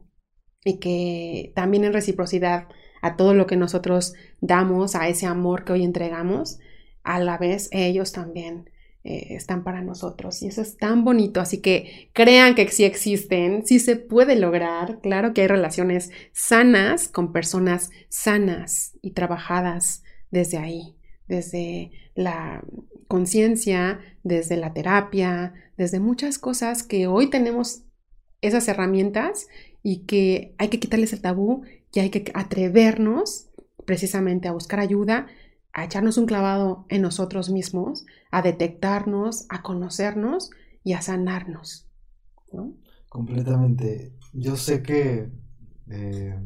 y 0.63 0.79
que 0.79 1.51
también 1.55 1.83
en 1.83 1.93
reciprocidad 1.93 2.67
a 3.01 3.17
todo 3.17 3.33
lo 3.33 3.47
que 3.47 3.57
nosotros 3.57 4.13
damos, 4.39 4.95
a 4.95 5.09
ese 5.09 5.25
amor 5.25 5.65
que 5.65 5.73
hoy 5.73 5.83
entregamos, 5.83 6.59
a 7.03 7.19
la 7.19 7.37
vez 7.37 7.69
ellos 7.71 8.11
también 8.11 8.69
eh, 9.03 9.35
están 9.35 9.63
para 9.63 9.81
nosotros. 9.81 10.43
Y 10.43 10.47
eso 10.47 10.61
es 10.61 10.77
tan 10.77 11.03
bonito. 11.03 11.41
Así 11.41 11.61
que 11.61 12.11
crean 12.13 12.53
que 12.53 12.67
sí 12.67 12.83
existen, 12.83 13.65
sí 13.65 13.79
se 13.79 13.95
puede 13.95 14.35
lograr. 14.35 14.99
Claro 15.01 15.33
que 15.33 15.41
hay 15.41 15.47
relaciones 15.47 16.11
sanas 16.31 17.07
con 17.07 17.31
personas 17.31 17.89
sanas 18.09 18.97
y 19.01 19.11
trabajadas 19.11 20.03
desde 20.29 20.57
ahí, 20.57 20.95
desde 21.27 21.91
la 22.13 22.63
conciencia, 23.09 23.99
desde 24.23 24.55
la 24.55 24.71
terapia, 24.71 25.53
desde 25.77 25.99
muchas 25.99 26.37
cosas 26.37 26.83
que 26.83 27.07
hoy 27.07 27.29
tenemos 27.31 27.81
esas 28.41 28.67
herramientas 28.67 29.47
y 29.81 30.05
que 30.05 30.53
hay 30.59 30.69
que 30.69 30.79
quitarles 30.79 31.11
el 31.11 31.21
tabú 31.21 31.63
y 31.91 32.01
hay 32.01 32.11
que 32.11 32.31
atrevernos 32.35 33.49
precisamente 33.85 34.47
a 34.47 34.51
buscar 34.51 34.79
ayuda, 34.79 35.25
a 35.73 35.85
echarnos 35.85 36.19
un 36.19 36.27
clavado 36.27 36.85
en 36.89 37.01
nosotros 37.01 37.49
mismos, 37.49 38.05
a 38.29 38.43
detectarnos, 38.43 39.47
a 39.49 39.63
conocernos 39.63 40.51
y 40.83 40.93
a 40.93 41.01
sanarnos. 41.01 41.89
Completamente. 43.09 44.13
Yo 44.33 44.55
sé 44.55 44.83
que 44.83 45.31
eh, 45.89 46.39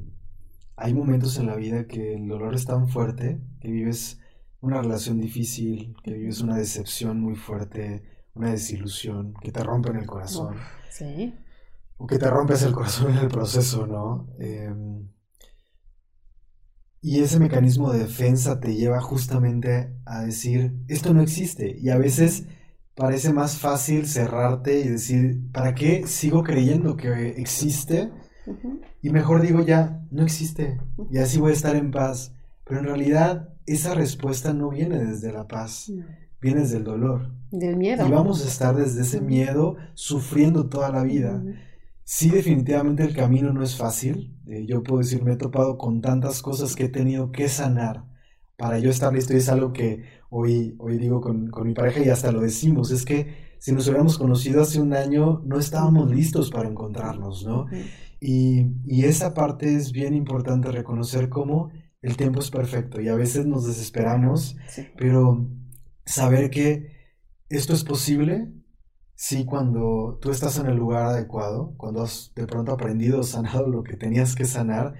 hay 0.78 0.94
momentos 0.94 1.38
en 1.38 1.48
la 1.48 1.58
vida 1.58 1.88
que 1.88 2.14
el 2.14 2.26
dolor 2.26 2.56
es 2.56 2.66
tan 2.66 2.88
fuerte 2.88 3.42
que 3.60 3.70
vives 3.70 4.22
una 4.64 4.82
relación 4.82 5.20
difícil, 5.20 5.94
que 6.04 6.14
vives 6.14 6.40
una 6.40 6.56
decepción 6.56 7.20
muy 7.20 7.36
fuerte, 7.36 8.02
una 8.34 8.52
desilusión, 8.52 9.34
que 9.42 9.52
te 9.52 9.62
rompen 9.62 9.98
el 9.98 10.06
corazón. 10.06 10.56
Sí. 10.90 11.36
O 11.98 12.08
que 12.08 12.18
te 12.18 12.30
rompes 12.30 12.64
el 12.64 12.72
corazón 12.72 13.12
en 13.12 13.18
el 13.18 13.28
proceso, 13.28 13.86
¿no? 13.86 14.30
Em, 14.40 15.10
y 17.02 17.20
ese 17.20 17.40
mecanismo 17.40 17.92
de 17.92 18.00
defensa 18.00 18.62
te 18.62 18.74
lleva 18.74 19.02
justamente 19.02 19.94
a 20.06 20.22
decir, 20.22 20.74
esto 20.88 21.14
no 21.14 21.22
existe. 21.22 21.76
Y 21.78 21.90
a 21.90 21.98
veces 21.98 22.46
parece 22.96 23.34
más 23.34 23.58
fácil 23.58 24.08
cerrarte 24.08 24.80
y 24.80 24.88
decir, 24.88 25.52
¿para 25.52 25.76
qué 25.76 26.08
sigo 26.08 26.42
creyendo 26.42 26.96
que 26.96 27.32
existe? 27.32 28.14
Y 29.02 29.10
mejor 29.10 29.42
digo 29.42 29.62
ya, 29.62 30.06
no 30.10 30.24
existe. 30.24 30.80
Y 31.12 31.18
así 31.18 31.38
voy 31.38 31.52
a 31.52 31.56
estar 31.56 31.76
en 31.76 31.92
paz. 31.92 32.34
Pero 32.64 32.80
en 32.80 32.86
realidad 32.86 33.53
esa 33.66 33.94
respuesta 33.94 34.54
no 34.54 34.70
viene 34.70 35.04
desde 35.04 35.32
la 35.32 35.48
paz, 35.48 35.92
viene 36.42 36.62
desde 36.62 36.78
el 36.78 36.84
dolor. 36.84 37.32
Del 37.52 37.78
miedo. 37.78 38.08
Y 38.08 38.12
vamos 38.12 38.44
a 38.44 38.48
estar 38.48 38.76
desde 38.76 39.02
ese 39.02 39.22
miedo 39.22 39.76
sufriendo 39.94 40.68
toda 40.68 40.92
la 40.92 41.04
vida. 41.04 41.42
Sí, 42.04 42.30
definitivamente 42.30 43.04
el 43.04 43.16
camino 43.16 43.54
no 43.54 43.64
es 43.64 43.78
fácil. 43.78 44.38
Eh, 44.48 44.66
yo 44.68 44.84
puedo 44.84 45.00
decir, 45.00 45.24
me 45.24 45.34
he 45.34 45.38
topado 45.38 45.78
con 45.78 46.02
tantas 46.02 46.42
cosas 46.42 46.76
que 46.76 46.86
he 46.86 46.90
tenido 46.90 47.32
que 47.32 47.48
sanar 47.48 48.04
para 48.58 48.80
yo 48.80 48.90
estar 48.90 49.14
listo. 49.14 49.34
Y 49.34 49.38
es 49.38 49.50
algo 49.50 49.72
que 49.72 50.04
hoy, 50.30 50.76
hoy 50.80 50.98
digo 50.98 51.22
con, 51.22 51.50
mi 51.64 51.74
pareja 51.74 52.02
y 52.02 52.10
hasta 52.10 52.32
lo 52.32 52.42
decimos. 52.42 52.92
Es 52.92 53.06
que 53.06 53.54
si 53.60 53.72
nos 53.72 53.88
hubiéramos 53.88 54.18
conocido 54.18 54.62
hace 54.62 54.82
un 54.82 54.94
año, 54.94 55.42
no 55.46 55.58
estábamos 55.58 56.12
listos 56.12 56.50
para 56.50 56.68
encontrarnos, 56.68 57.46
¿no? 57.46 57.68
y, 58.20 58.68
y, 58.86 59.06
esa 59.06 59.34
parte 59.34 59.76
es 59.76 59.92
bien 59.92 60.14
importante 60.14 60.72
reconocer 60.72 61.30
cómo 61.30 61.72
el 62.04 62.16
tiempo 62.16 62.40
es 62.40 62.52
perfecto 62.52 63.02
y 63.02 63.08
a 63.08 63.16
veces 63.16 63.48
nos 63.48 63.66
desesperamos, 63.66 64.56
pero 64.96 65.48
saber 66.06 66.52
que 66.52 66.92
esto 67.50 67.74
es 67.74 67.84
posible 67.84 68.52
Sí, 69.16 69.46
cuando 69.46 70.20
tú 70.22 70.32
estás 70.32 70.58
en 70.58 70.66
el 70.66 70.76
lugar 70.76 71.06
adecuado, 71.06 71.76
cuando 71.78 72.02
has 72.02 72.34
de 72.36 72.46
pronto 72.46 72.74
aprendido, 72.74 73.24
sanado 73.24 73.70
lo 73.70 73.82
que 73.84 73.96
tenías 73.96 74.36
que 74.36 74.44
sanar, 74.44 74.96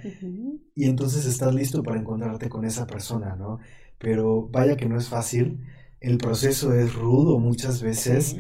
y 0.76 0.86
entonces 0.86 1.26
estás 1.26 1.54
listo 1.54 1.84
para 1.84 2.00
encontrarte 2.00 2.48
con 2.48 2.64
esa 2.64 2.88
persona, 2.88 3.36
¿no? 3.36 3.60
Pero 3.98 4.48
vaya 4.48 4.78
que 4.78 4.88
no 4.88 4.98
es 4.98 5.10
fácil, 5.10 5.66
el 6.00 6.18
proceso 6.18 6.74
es 6.74 6.94
rudo 6.94 7.38
muchas 7.40 7.82
veces, 7.82 8.38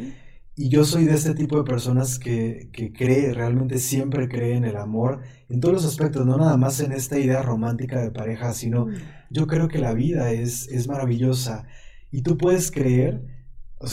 y 0.56 0.70
yo 0.70 0.86
soy 0.86 1.06
de 1.06 1.16
este 1.16 1.34
tipo 1.34 1.58
de 1.58 1.64
personas 1.64 2.20
que, 2.20 2.70
que 2.72 2.94
cree, 2.94 3.34
realmente 3.34 3.80
siempre 3.80 4.30
cree 4.30 4.56
en 4.56 4.66
el 4.66 4.78
amor, 4.78 5.22
en 5.50 5.60
todos 5.60 5.74
los 5.74 5.86
aspectos, 5.86 6.26
no 6.26 6.38
nada 6.38 6.58
más 6.58 6.80
en 6.80 6.92
esta 6.92 7.18
idea 7.20 7.42
romántica 7.42 8.02
de 8.02 8.12
pareja, 8.12 8.54
sino 8.54 8.86
mm. 8.86 8.94
yo 9.32 9.48
creo 9.48 9.68
que 9.68 9.80
la 9.80 9.94
vida 9.94 10.32
es, 10.32 10.68
es 10.70 10.88
maravillosa, 10.88 11.66
y 12.12 12.22
tú 12.22 12.38
puedes 12.38 12.70
creer 12.70 13.24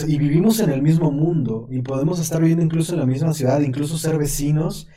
y 0.07 0.17
vivimos 0.17 0.59
en 0.59 0.69
el 0.69 0.81
mismo 0.81 1.11
mundo 1.11 1.67
y 1.69 1.81
podemos 1.81 2.19
estar 2.19 2.39
viviendo 2.39 2.63
incluso 2.63 2.93
en 2.93 2.99
la 2.99 3.05
misma 3.05 3.33
ciudad, 3.33 3.59
incluso 3.61 3.97
ser 3.97 4.17
vecinos. 4.17 4.87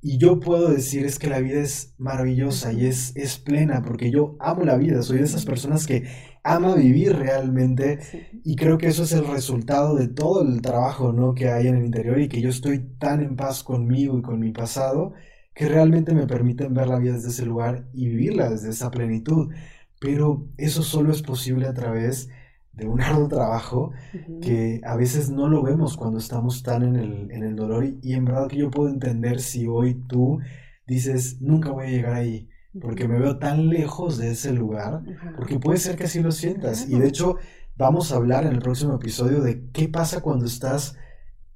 Y 0.00 0.18
yo 0.18 0.40
puedo 0.40 0.70
decir 0.70 1.06
es 1.06 1.20
que 1.20 1.28
la 1.28 1.38
vida 1.38 1.60
es 1.60 1.94
maravillosa 1.96 2.72
y 2.72 2.86
es, 2.86 3.14
es 3.14 3.38
plena 3.38 3.82
porque 3.82 4.10
yo 4.10 4.36
amo 4.40 4.64
la 4.64 4.76
vida, 4.76 5.02
soy 5.02 5.18
de 5.18 5.24
esas 5.24 5.44
personas 5.44 5.86
que 5.86 6.08
ama 6.44 6.74
vivir 6.74 7.16
realmente 7.16 8.00
y 8.44 8.56
creo 8.56 8.78
que 8.78 8.88
eso 8.88 9.04
es 9.04 9.12
el 9.12 9.26
resultado 9.26 9.94
de 9.94 10.08
todo 10.08 10.42
el 10.42 10.60
trabajo 10.60 11.12
¿no? 11.12 11.34
que 11.34 11.50
hay 11.50 11.68
en 11.68 11.76
el 11.76 11.84
interior 11.84 12.20
y 12.20 12.28
que 12.28 12.40
yo 12.40 12.48
estoy 12.48 12.80
tan 12.98 13.22
en 13.22 13.36
paz 13.36 13.62
conmigo 13.62 14.18
y 14.18 14.22
con 14.22 14.40
mi 14.40 14.50
pasado 14.50 15.12
que 15.54 15.68
realmente 15.68 16.14
me 16.14 16.26
permiten 16.26 16.74
ver 16.74 16.88
la 16.88 16.98
vida 16.98 17.14
desde 17.14 17.28
ese 17.28 17.46
lugar 17.46 17.86
y 17.92 18.08
vivirla 18.08 18.48
desde 18.50 18.70
esa 18.70 18.90
plenitud. 18.90 19.52
Pero 20.00 20.48
eso 20.56 20.82
solo 20.82 21.12
es 21.12 21.22
posible 21.22 21.66
a 21.66 21.74
través 21.74 22.28
de 22.72 22.86
un 22.86 23.00
arduo 23.02 23.28
trabajo 23.28 23.92
que 24.40 24.80
a 24.84 24.96
veces 24.96 25.30
no 25.30 25.48
lo 25.48 25.62
vemos 25.62 25.96
cuando 25.96 26.18
estamos 26.18 26.62
tan 26.62 26.82
en 26.82 26.96
el, 26.96 27.30
en 27.30 27.42
el 27.42 27.56
dolor 27.56 27.84
y, 27.84 28.14
en 28.14 28.24
verdad 28.24 28.48
que 28.48 28.56
yo 28.56 28.70
puedo 28.70 28.88
entender 28.88 29.40
si 29.40 29.66
hoy 29.66 29.94
tú 30.08 30.40
dices, 30.86 31.40
nunca 31.40 31.70
voy 31.70 31.86
a 31.86 31.90
llegar 31.90 32.14
ahí 32.14 32.48
porque 32.80 33.08
me 33.08 33.18
veo 33.18 33.38
tan 33.38 33.68
lejos 33.68 34.18
de 34.18 34.30
ese 34.30 34.52
lugar, 34.52 35.02
porque 35.36 35.58
puede 35.58 35.78
ser 35.78 35.96
que 35.96 36.04
así 36.04 36.20
lo 36.20 36.32
sientas. 36.32 36.88
Y 36.88 36.98
de 36.98 37.08
hecho 37.08 37.36
vamos 37.76 38.12
a 38.12 38.16
hablar 38.16 38.44
en 38.44 38.52
el 38.52 38.60
próximo 38.60 38.94
episodio 38.94 39.40
de 39.40 39.70
qué 39.72 39.88
pasa 39.88 40.20
cuando 40.20 40.46
estás 40.46 40.96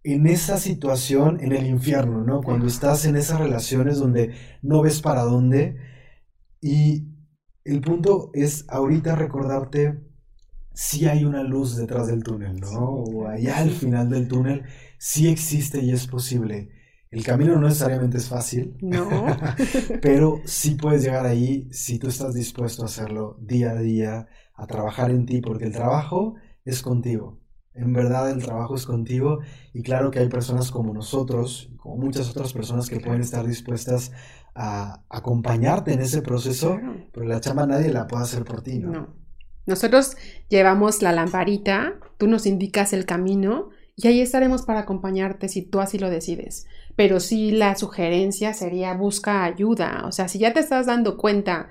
en 0.03 0.27
esa 0.27 0.59
situación 0.59 1.39
en 1.41 1.53
el 1.53 1.67
infierno, 1.67 2.23
¿no? 2.23 2.41
Cuando 2.43 2.67
estás 2.67 3.05
en 3.07 3.17
esas 3.17 3.41
relaciones 3.41 3.99
donde 3.99 4.35
no 4.63 4.83
ves 4.83 5.01
para 5.01 5.23
dónde. 5.23 5.77
Y 6.61 7.09
el 7.65 7.81
punto 7.81 8.31
es 8.33 8.65
ahorita 8.69 9.17
recordarte 9.17 10.07
sí 10.77 11.07
hay 11.07 11.25
una 11.25 11.43
luz 11.43 11.77
detrás 11.77 12.07
del 12.07 12.23
túnel, 12.23 12.61
¿no? 12.61 12.91
o 12.91 13.27
allá 13.27 13.59
al 13.59 13.71
final 13.71 14.11
del 14.11 14.29
túnel 14.29 14.65
sí 14.99 15.29
existe 15.29 15.83
y 15.83 15.91
es 15.91 16.07
posible. 16.07 16.69
El 17.11 17.25
camino 17.25 17.55
no 17.55 17.69
necesariamente 17.69 18.19
es 18.19 18.29
fácil, 18.29 18.77
no. 18.81 19.09
pero 20.03 20.41
sí 20.45 20.75
puedes 20.75 21.03
llegar 21.03 21.25
ahí 21.25 21.69
si 21.71 21.99
tú 21.99 22.09
estás 22.09 22.35
dispuesto 22.35 22.83
a 22.83 22.87
hacerlo 22.87 23.39
día 23.41 23.71
a 23.71 23.81
día, 23.81 24.29
a 24.55 24.67
trabajar 24.67 25.11
en 25.11 25.27
ti, 25.27 25.41
porque 25.41 25.65
el 25.65 25.73
trabajo 25.73 26.35
es 26.65 26.83
contigo. 26.83 27.41
En 27.75 27.93
verdad 27.93 28.31
el 28.31 28.43
trabajo 28.43 28.75
es 28.75 28.87
contigo 28.87 29.41
y 29.75 29.83
claro 29.83 30.11
que 30.11 30.19
hay 30.19 30.29
personas 30.29 30.71
como 30.71 30.95
nosotros, 30.95 31.71
como 31.77 31.97
muchas 31.97 32.31
otras 32.31 32.53
personas 32.53 32.89
que 32.89 33.01
pueden 33.01 33.21
estar 33.21 33.47
dispuestas 33.47 34.13
a 34.55 35.03
acompañarte 35.11 35.93
en 35.93 36.01
ese 36.01 36.23
proceso, 36.23 36.79
pero 37.13 37.27
la 37.27 37.41
chamba 37.41 37.67
nadie 37.67 37.93
la 37.93 38.07
puede 38.07 38.25
hacer 38.25 38.45
por 38.45 38.63
ti, 38.63 38.79
¿no? 38.79 38.91
no. 38.91 39.27
Nosotros 39.67 40.17
llevamos 40.49 41.03
la 41.03 41.13
lamparita, 41.13 41.95
tú 42.19 42.29
nos 42.29 42.47
indicas 42.47 42.93
el 42.93 43.05
camino 43.05 43.69
y 43.97 44.07
ahí 44.07 44.21
estaremos 44.21 44.63
para 44.63 44.81
acompañarte 44.81 45.49
si 45.49 45.63
tú 45.63 45.81
así 45.81 45.99
lo 45.99 46.09
decides. 46.09 46.67
Pero 46.97 47.21
sí 47.21 47.51
la 47.51 47.77
sugerencia 47.77 48.55
sería 48.55 48.95
busca 48.95 49.45
ayuda. 49.45 50.05
O 50.07 50.13
sea, 50.13 50.29
si 50.29 50.39
ya 50.39 50.53
te 50.53 50.61
estás 50.61 50.87
dando 50.87 51.17
cuenta 51.17 51.69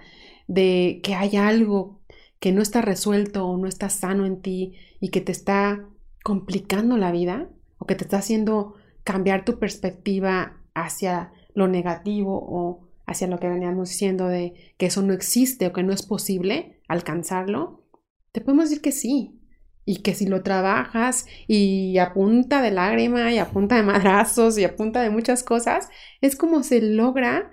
de 0.47 1.01
que 1.03 1.15
hay 1.15 1.35
algo 1.35 2.01
que 2.39 2.51
no 2.51 2.61
está 2.61 2.81
resuelto 2.81 3.47
o 3.47 3.57
no 3.57 3.67
está 3.67 3.89
sano 3.89 4.25
en 4.25 4.41
ti 4.41 4.75
y 4.99 5.09
que 5.09 5.21
te 5.21 5.31
está 5.31 5.87
complicando 6.23 6.97
la 6.97 7.11
vida 7.11 7.49
o 7.77 7.85
que 7.85 7.95
te 7.95 8.03
está 8.03 8.17
haciendo 8.17 8.75
cambiar 9.03 9.45
tu 9.45 9.59
perspectiva 9.59 10.61
hacia 10.73 11.31
lo 11.53 11.67
negativo 11.67 12.37
o 12.37 12.89
hacia 13.05 13.27
lo 13.27 13.39
que 13.39 13.47
veníamos 13.47 13.89
diciendo 13.89 14.27
de 14.27 14.53
que 14.77 14.87
eso 14.87 15.01
no 15.01 15.13
existe 15.13 15.67
o 15.67 15.73
que 15.73 15.83
no 15.83 15.93
es 15.93 16.03
posible 16.03 16.81
alcanzarlo, 16.87 17.83
te 18.31 18.41
podemos 18.41 18.69
decir 18.69 18.81
que 18.81 18.91
sí. 18.91 19.39
Y 19.85 19.97
que 19.97 20.15
si 20.15 20.25
lo 20.25 20.41
trabajas 20.41 21.27
y 21.47 21.97
a 21.99 22.13
punta 22.13 22.61
de 22.61 22.71
lágrima 22.71 23.31
y 23.31 23.37
a 23.37 23.51
punta 23.51 23.75
de 23.75 23.83
madrazos 23.83 24.57
y 24.57 24.63
a 24.63 24.75
punta 24.75 25.01
de 25.01 25.11
muchas 25.11 25.43
cosas, 25.43 25.89
es 26.21 26.35
como 26.35 26.63
se 26.63 26.81
logra 26.81 27.51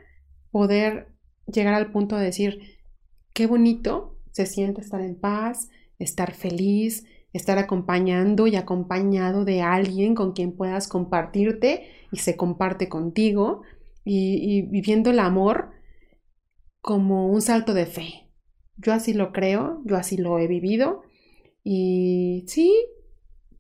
poder 0.51 1.09
llegar 1.47 1.75
al 1.75 1.93
punto 1.93 2.17
de 2.17 2.25
decir, 2.25 2.79
qué 3.35 3.47
bonito 3.47 4.19
se 4.31 4.47
siente 4.47 4.81
estar 4.81 5.03
en 5.03 5.19
paz, 5.19 5.69
estar 5.99 6.33
feliz, 6.33 7.05
estar 7.33 7.59
acompañando 7.59 8.47
y 8.47 8.57
acompañado 8.57 9.45
de 9.45 9.63
alguien 9.63 10.15
con 10.15 10.33
quien 10.33 10.57
puedas 10.57 10.89
compartirte 10.89 11.91
y 12.11 12.19
se 12.19 12.37
comparte 12.37 12.89
contigo 12.89 13.63
y, 14.05 14.37
y 14.41 14.63
viviendo 14.63 15.11
el 15.11 15.19
amor 15.19 15.71
como 16.81 17.29
un 17.29 17.41
salto 17.41 17.75
de 17.75 17.87
fe. 17.87 18.31
Yo 18.77 18.93
así 18.93 19.13
lo 19.15 19.33
creo, 19.33 19.83
yo 19.85 19.97
así 19.97 20.17
lo 20.17 20.39
he 20.39 20.47
vivido 20.47 21.03
y 21.65 22.45
sí, 22.47 22.75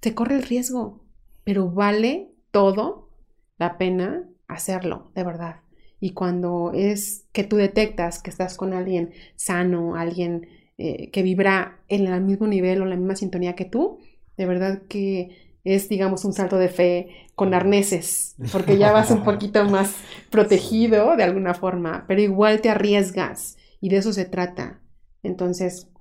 se 0.01 0.15
corre 0.15 0.37
el 0.37 0.43
riesgo, 0.43 1.05
pero 1.45 1.71
vale 1.71 2.33
todo 2.51 3.11
la 3.59 3.79
pena 3.79 4.29
hacerlo, 4.49 5.12
de 5.15 5.25
verdad. 5.25 5.57
Y 6.01 6.11
cuando 6.11 6.73
es 6.75 7.27
que 7.33 7.45
tú 7.45 7.57
detectas 7.57 8.21
que 8.21 8.31
estás 8.31 8.57
con 8.57 8.73
alguien 8.73 9.12
sano, 9.37 9.95
alguien 9.95 10.49
eh, 10.79 11.11
que 11.11 11.23
vibra 11.23 11.81
en 11.88 12.09
el 12.09 12.21
mismo 12.23 12.49
nivel 12.49 12.83
o 12.83 12.87
la 12.87 12.97
misma 12.97 13.15
sintonía 13.15 13.55
que 13.55 13.65
tú, 13.65 13.99
de 14.37 14.47
verdad 14.47 14.83
que 14.88 15.59
es, 15.62 15.88
digamos, 15.88 16.25
un 16.25 16.33
salto 16.33 16.59
de 16.59 16.69
fe 16.69 17.09
con 17.37 17.55
arneses, 17.55 18.35
porque 18.51 18.79
ya 18.79 18.91
vas 18.91 19.12
un 19.12 19.23
poquito 19.23 19.64
más 19.68 19.95
protegido 20.31 21.16
de 21.16 21.22
alguna 21.22 21.55
forma, 21.55 22.05
pero 22.09 22.20
igual 22.20 22.61
te 22.61 22.70
arriesgas 22.70 23.57
y 23.81 23.89
de 23.89 23.99
eso 23.99 24.12
se 24.12 24.24
trata. 24.24 24.81
Entonces, 25.22 25.91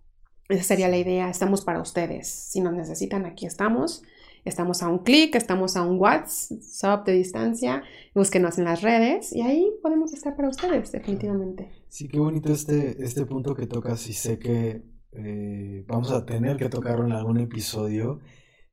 esa 0.51 0.63
sería 0.63 0.87
la 0.87 0.97
idea. 0.97 1.29
Estamos 1.29 1.63
para 1.63 1.81
ustedes. 1.81 2.27
Si 2.27 2.61
nos 2.61 2.73
necesitan, 2.73 3.25
aquí 3.25 3.45
estamos. 3.45 4.03
Estamos 4.43 4.81
a 4.81 4.87
un 4.87 4.99
clic, 4.99 5.35
estamos 5.35 5.77
a 5.77 5.83
un 5.83 5.99
WhatsApp 5.99 7.05
de 7.05 7.13
distancia. 7.13 7.83
Búsquenos 8.15 8.57
en 8.57 8.65
las 8.65 8.81
redes 8.81 9.33
y 9.33 9.41
ahí 9.41 9.71
podemos 9.83 10.13
estar 10.13 10.35
para 10.35 10.49
ustedes, 10.49 10.91
definitivamente. 10.91 11.69
Sí, 11.89 12.07
qué 12.07 12.19
bonito 12.19 12.51
este, 12.51 13.03
este 13.03 13.25
punto 13.25 13.53
que 13.53 13.67
tocas 13.67 14.07
y 14.07 14.13
sé 14.13 14.39
que 14.39 14.83
eh, 15.11 15.83
vamos 15.87 16.11
a 16.11 16.25
tener 16.25 16.57
que 16.57 16.69
tocarlo 16.69 17.05
en 17.05 17.11
algún 17.11 17.39
episodio 17.39 18.19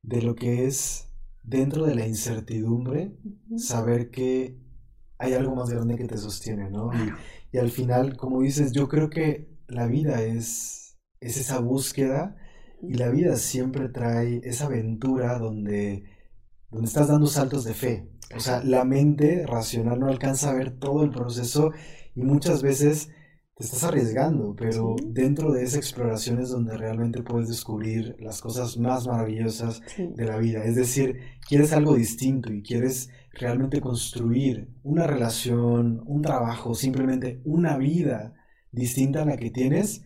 de 0.01 0.21
lo 0.21 0.35
que 0.35 0.65
es 0.65 1.09
dentro 1.43 1.85
de 1.85 1.95
la 1.95 2.07
incertidumbre, 2.07 3.17
saber 3.57 4.09
que 4.09 4.57
hay 5.17 5.33
algo 5.33 5.55
más 5.55 5.69
grande 5.69 5.97
que 5.97 6.05
te 6.05 6.17
sostiene, 6.17 6.69
¿no? 6.69 6.91
y 7.51 7.57
al 7.57 7.69
final, 7.69 8.15
como 8.15 8.41
dices, 8.41 8.71
yo 8.71 8.87
creo 8.87 9.09
que 9.09 9.49
la 9.67 9.87
vida 9.87 10.21
es, 10.21 10.88
es 11.21 11.37
esa 11.37 11.59
búsqueda 11.59 12.35
Y 12.81 12.95
la 12.95 13.09
vida 13.09 13.35
siempre 13.35 13.89
trae 13.89 14.41
esa 14.43 14.65
aventura 14.65 15.37
donde, 15.37 16.05
donde 16.71 16.87
estás 16.87 17.09
dando 17.09 17.27
saltos 17.27 17.65
de 17.65 17.73
fe. 17.73 18.09
O 18.35 18.39
sea, 18.39 18.63
la 18.63 18.85
mente 18.85 19.45
racional 19.45 19.99
no 19.99 20.07
alcanza 20.07 20.51
a 20.51 20.53
ver 20.53 20.77
todo 20.79 21.03
el 21.03 21.11
proceso 21.11 21.71
y 22.15 22.21
muchas 22.21 22.61
veces 22.61 23.09
te 23.55 23.65
estás 23.65 23.83
arriesgando, 23.83 24.55
pero 24.55 24.95
dentro 25.03 25.51
de 25.51 25.63
esa 25.63 25.77
exploración 25.77 26.39
es 26.39 26.49
donde 26.49 26.77
realmente 26.77 27.23
puedes 27.23 27.49
descubrir 27.49 28.15
las 28.19 28.41
cosas 28.41 28.77
más 28.77 29.05
maravillosas 29.07 29.81
de 29.97 30.25
la 30.25 30.37
vida. 30.37 30.63
Es 30.63 30.75
decir, 30.75 31.19
quieres 31.47 31.73
algo 31.73 31.95
distinto 31.95 32.53
y 32.53 32.63
quieres 32.63 33.09
realmente 33.33 33.81
construir 33.81 34.69
una 34.83 35.07
relación, 35.07 36.01
un 36.05 36.21
trabajo, 36.21 36.73
simplemente 36.73 37.41
una 37.43 37.77
vida 37.77 38.33
distinta 38.71 39.23
a 39.23 39.25
la 39.25 39.35
que 39.35 39.51
tienes, 39.51 40.03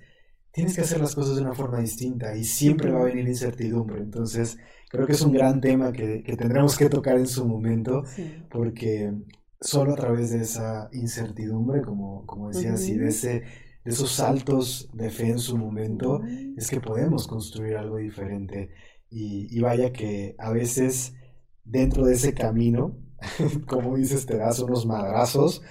tienes 0.54 0.76
que 0.76 0.82
hacer 0.82 1.01
las 1.01 1.16
cosas 1.16 1.36
de 1.36 1.41
una 1.41 1.56
forma 1.56 1.80
distinta 1.80 2.38
y 2.38 2.45
siempre 2.45 2.91
va 2.91 3.01
a 3.01 3.06
venir 3.06 3.28
incertidumbre. 3.28 3.99
Entonces, 3.99 4.58
creo 4.89 5.08
que 5.08 5.14
es 5.14 5.22
un 5.22 5.34
gran 5.34 5.60
tema 5.60 5.91
que, 5.91 6.24
tendremos 6.38 6.78
que 6.78 6.89
tocar 6.89 7.18
en 7.18 7.28
su 7.28 7.45
momento, 7.45 8.04
porque 8.51 9.12
solo 9.60 9.93
a 9.93 9.95
través 9.95 10.30
de 10.30 10.41
esa 10.41 10.89
incertidumbre, 10.93 11.82
como, 11.82 12.26
como 12.28 12.49
decías, 12.49 12.88
y 12.88 12.95
de, 12.95 13.08
ese, 13.08 13.30
de 13.30 13.91
esos 13.91 14.12
saltos 14.12 14.89
de 14.93 15.10
fe 15.10 15.30
en 15.30 15.39
su 15.39 15.58
momento, 15.58 16.22
es 16.56 16.70
que 16.70 16.80
podemos 16.80 17.28
construir 17.28 17.76
algo 17.76 17.97
diferente. 17.97 18.70
Y, 19.10 19.47
y 19.49 19.60
vaya 19.60 19.91
que 19.91 20.36
a 20.38 20.51
veces 20.51 21.16
dentro 21.64 22.06
de 22.06 22.14
ese 22.14 22.36
camino, 22.36 22.95
como 23.68 23.97
dices, 23.97 24.28
te 24.28 24.38
das 24.38 24.60
unos 24.60 24.86
madrazos, 24.86 25.64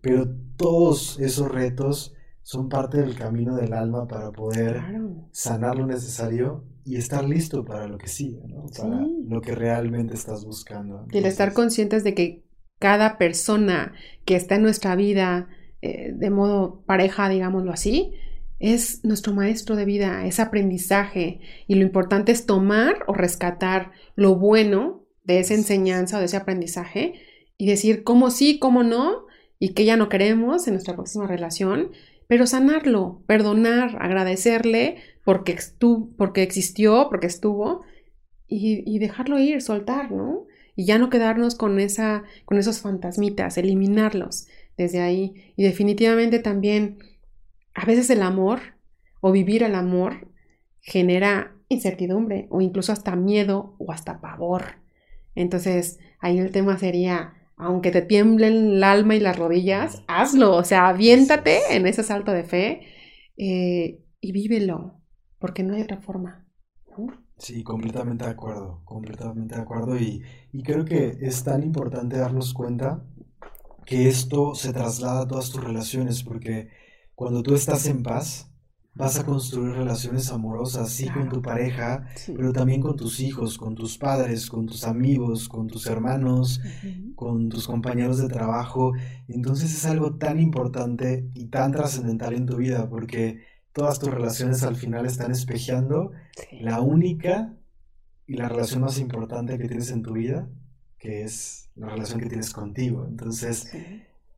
pero 0.00 0.26
todos 0.56 1.20
esos 1.20 1.52
retos 1.52 2.14
son 2.44 2.68
parte 2.68 2.98
del 2.98 3.16
camino 3.16 3.56
del 3.56 3.72
alma 3.72 4.06
para 4.06 4.30
poder 4.30 4.82
sanar 5.32 5.76
lo 5.76 5.86
necesario 5.86 6.62
y 6.84 6.96
estar 6.96 7.24
listo 7.24 7.64
para 7.64 7.88
lo 7.88 7.96
que 7.96 8.06
sigue, 8.06 8.42
¿no? 8.46 8.66
Para 8.76 9.00
lo 9.26 9.40
que 9.40 9.54
realmente 9.54 10.14
estás 10.14 10.44
buscando. 10.44 11.06
y 11.10 11.18
el 11.18 11.24
estar 11.24 11.54
conscientes 11.54 12.04
de 12.04 12.14
que 12.14 12.44
cada 12.78 13.16
persona 13.16 13.94
que 14.26 14.36
está 14.36 14.56
en 14.56 14.62
nuestra 14.62 14.94
vida 14.94 15.48
eh, 15.80 16.12
de 16.14 16.28
modo 16.28 16.82
pareja, 16.84 17.30
digámoslo 17.30 17.72
así, 17.72 18.12
es 18.58 19.02
nuestro 19.04 19.32
maestro 19.32 19.74
de 19.74 19.86
vida, 19.86 20.26
es 20.26 20.38
aprendizaje 20.38 21.40
y 21.66 21.76
lo 21.76 21.82
importante 21.82 22.30
es 22.30 22.44
tomar 22.44 23.04
o 23.06 23.14
rescatar 23.14 23.92
lo 24.16 24.36
bueno 24.36 25.06
de 25.24 25.40
esa 25.40 25.54
enseñanza 25.54 26.16
o 26.16 26.20
de 26.20 26.26
ese 26.26 26.36
aprendizaje 26.36 27.14
y 27.56 27.66
decir 27.66 28.04
cómo 28.04 28.30
sí, 28.30 28.58
cómo 28.58 28.82
no 28.82 29.26
y 29.58 29.70
que 29.70 29.86
ya 29.86 29.96
no 29.96 30.10
queremos 30.10 30.66
en 30.66 30.74
nuestra 30.74 30.94
próxima 30.94 31.26
relación 31.26 31.90
pero 32.26 32.46
sanarlo, 32.46 33.22
perdonar, 33.26 33.96
agradecerle 34.00 34.96
porque, 35.24 35.58
porque 36.16 36.42
existió, 36.42 37.08
porque 37.10 37.26
estuvo, 37.26 37.82
y, 38.46 38.98
dejarlo 38.98 39.38
ir, 39.38 39.62
soltar, 39.62 40.12
¿no? 40.12 40.46
Y 40.76 40.84
ya 40.84 40.98
no 40.98 41.10
quedarnos 41.10 41.54
con, 41.54 41.80
esa, 41.80 42.24
con 42.44 42.58
esos 42.58 42.80
fantasmitas, 42.80 43.58
eliminarlos 43.58 44.46
desde 44.76 45.00
ahí. 45.00 45.52
Y 45.56 45.64
definitivamente 45.64 46.38
también, 46.38 46.98
a 47.74 47.84
veces 47.84 48.10
el 48.10 48.22
amor 48.22 48.60
o 49.20 49.32
vivir 49.32 49.62
el 49.62 49.74
amor 49.74 50.28
genera 50.80 51.54
incertidumbre 51.68 52.46
o 52.50 52.60
incluso 52.60 52.92
hasta 52.92 53.16
miedo 53.16 53.74
o 53.78 53.92
hasta 53.92 54.20
pavor. 54.20 54.76
Entonces, 55.34 55.98
ahí 56.20 56.38
el 56.38 56.52
tema 56.52 56.78
sería, 56.78 57.34
aunque 57.56 57.90
te 57.90 58.02
tiemblen 58.02 58.74
el 58.74 58.84
alma 58.84 59.14
y 59.14 59.20
las 59.20 59.38
rodillas, 59.38 60.02
hazlo, 60.06 60.56
o 60.56 60.64
sea, 60.64 60.88
aviéntate 60.88 61.60
en 61.70 61.86
ese 61.86 62.02
salto 62.02 62.32
de 62.32 62.44
fe 62.44 62.82
eh, 63.36 64.02
y 64.20 64.32
vívelo, 64.32 65.00
porque 65.38 65.62
no 65.62 65.74
hay 65.74 65.82
otra 65.82 66.00
forma. 66.00 66.46
Sí, 67.38 67.62
completamente 67.64 68.24
de 68.24 68.30
acuerdo, 68.30 68.82
completamente 68.84 69.56
de 69.56 69.60
acuerdo 69.60 69.98
y, 69.98 70.22
y 70.52 70.62
creo 70.62 70.84
que 70.84 71.18
es 71.20 71.42
tan 71.42 71.62
importante 71.62 72.16
darnos 72.16 72.54
cuenta 72.54 73.04
que 73.84 74.08
esto 74.08 74.54
se 74.54 74.72
traslada 74.72 75.22
a 75.22 75.28
todas 75.28 75.50
tus 75.50 75.62
relaciones, 75.62 76.22
porque 76.22 76.68
cuando 77.14 77.42
tú 77.42 77.54
estás 77.54 77.86
en 77.86 78.02
paz, 78.02 78.50
vas 78.94 79.18
a 79.18 79.24
construir 79.24 79.74
relaciones 79.74 80.30
amorosas, 80.30 80.90
sí, 80.90 81.08
con 81.08 81.28
tu 81.28 81.42
pareja, 81.42 82.06
pero 82.36 82.52
también 82.52 82.80
con 82.80 82.96
tus 82.96 83.20
hijos, 83.20 83.58
con 83.58 83.74
tus 83.74 83.98
padres, 83.98 84.48
con 84.48 84.66
tus 84.66 84.84
amigos, 84.84 85.48
con 85.48 85.66
tus 85.66 85.86
hermanos, 85.86 86.60
con 87.16 87.48
tus 87.48 87.66
compañeros 87.66 88.18
de 88.18 88.28
trabajo. 88.28 88.92
Entonces 89.28 89.74
es 89.74 89.84
algo 89.86 90.14
tan 90.14 90.38
importante 90.38 91.28
y 91.34 91.46
tan 91.46 91.72
trascendental 91.72 92.34
en 92.34 92.46
tu 92.46 92.56
vida 92.56 92.88
porque 92.88 93.40
todas 93.72 93.98
tus 93.98 94.10
relaciones 94.10 94.62
al 94.62 94.76
final 94.76 95.06
están 95.06 95.32
espejeando 95.32 96.12
la 96.52 96.80
única 96.80 97.56
y 98.26 98.34
la 98.34 98.48
relación 98.48 98.82
más 98.82 98.98
importante 98.98 99.58
que 99.58 99.68
tienes 99.68 99.90
en 99.90 100.02
tu 100.02 100.12
vida, 100.12 100.48
que 100.98 101.24
es 101.24 101.68
la 101.74 101.88
relación 101.88 102.20
que 102.20 102.28
tienes 102.28 102.52
contigo. 102.52 103.06
Entonces 103.08 103.70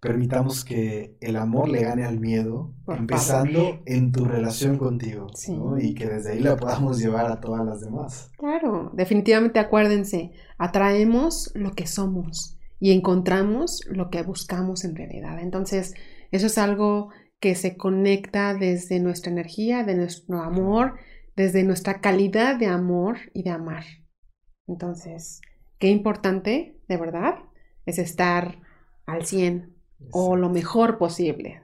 permitamos 0.01 0.65
que 0.65 1.17
el 1.21 1.37
amor 1.37 1.69
le 1.69 1.83
gane 1.83 2.05
al 2.05 2.21
miedo, 2.21 2.75
empezando 2.87 3.81
en 3.87 4.13
tu 4.13 4.25
relación 4.25 4.79
contigo, 4.79 5.29
y 5.79 5.95
que 5.95 6.07
desde 6.07 6.33
ahí 6.33 6.41
la 6.41 6.57
podamos 6.57 6.99
llevar 6.99 7.27
a 7.27 7.41
todas 7.41 7.65
las 7.65 7.81
demás. 7.81 8.31
Claro, 8.39 8.91
definitivamente 8.95 9.59
acuérdense, 9.59 10.33
atraemos 10.59 11.51
lo 11.55 11.73
que 11.73 11.87
somos 11.87 12.59
y 12.79 12.93
encontramos 12.93 13.83
lo 13.89 14.11
que 14.11 14.23
buscamos 14.23 14.85
en 14.85 14.97
realidad. 14.97 15.39
Entonces, 15.41 15.95
eso 16.31 16.47
es 16.47 16.59
algo 16.59 17.11
que 17.41 17.55
se 17.55 17.77
conecta 17.77 18.55
desde 18.55 19.01
nuestra 19.01 19.33
energía, 19.33 19.85
de 19.85 19.95
nuestro 19.95 20.43
amor, 20.43 20.95
desde 21.37 21.65
nuestra 21.65 22.01
calidad 22.01 22.57
de 22.57 22.67
amor 22.67 23.19
y 23.33 23.43
de 23.43 23.51
amar. 23.51 23.85
Entonces, 24.67 25.41
qué 25.79 25.89
importante, 25.89 26.81
de 26.89 26.97
verdad, 26.97 27.37
es 27.85 27.99
estar 27.99 28.61
al 29.07 29.25
100 29.25 29.76
o 30.13 30.37
lo 30.37 30.49
mejor 30.49 30.99
posible. 30.99 31.63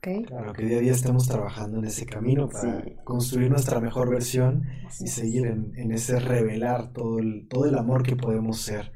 Claro, 0.00 0.54
que 0.54 0.64
día 0.64 0.78
a 0.78 0.80
día 0.80 0.92
estamos 0.92 1.28
trabajando 1.28 1.78
en 1.78 1.84
ese 1.84 2.06
camino 2.06 2.48
para 2.48 2.82
construir 3.04 3.50
nuestra 3.50 3.80
mejor 3.80 4.08
versión 4.08 4.66
y 4.98 5.08
seguir 5.08 5.46
en, 5.46 5.92
ese 5.92 6.18
revelar 6.18 6.92
todo 6.94 7.18
el, 7.18 7.46
todo 7.48 7.66
el 7.66 7.76
amor 7.76 8.02
que 8.02 8.16
podemos 8.16 8.62
ser. 8.62 8.92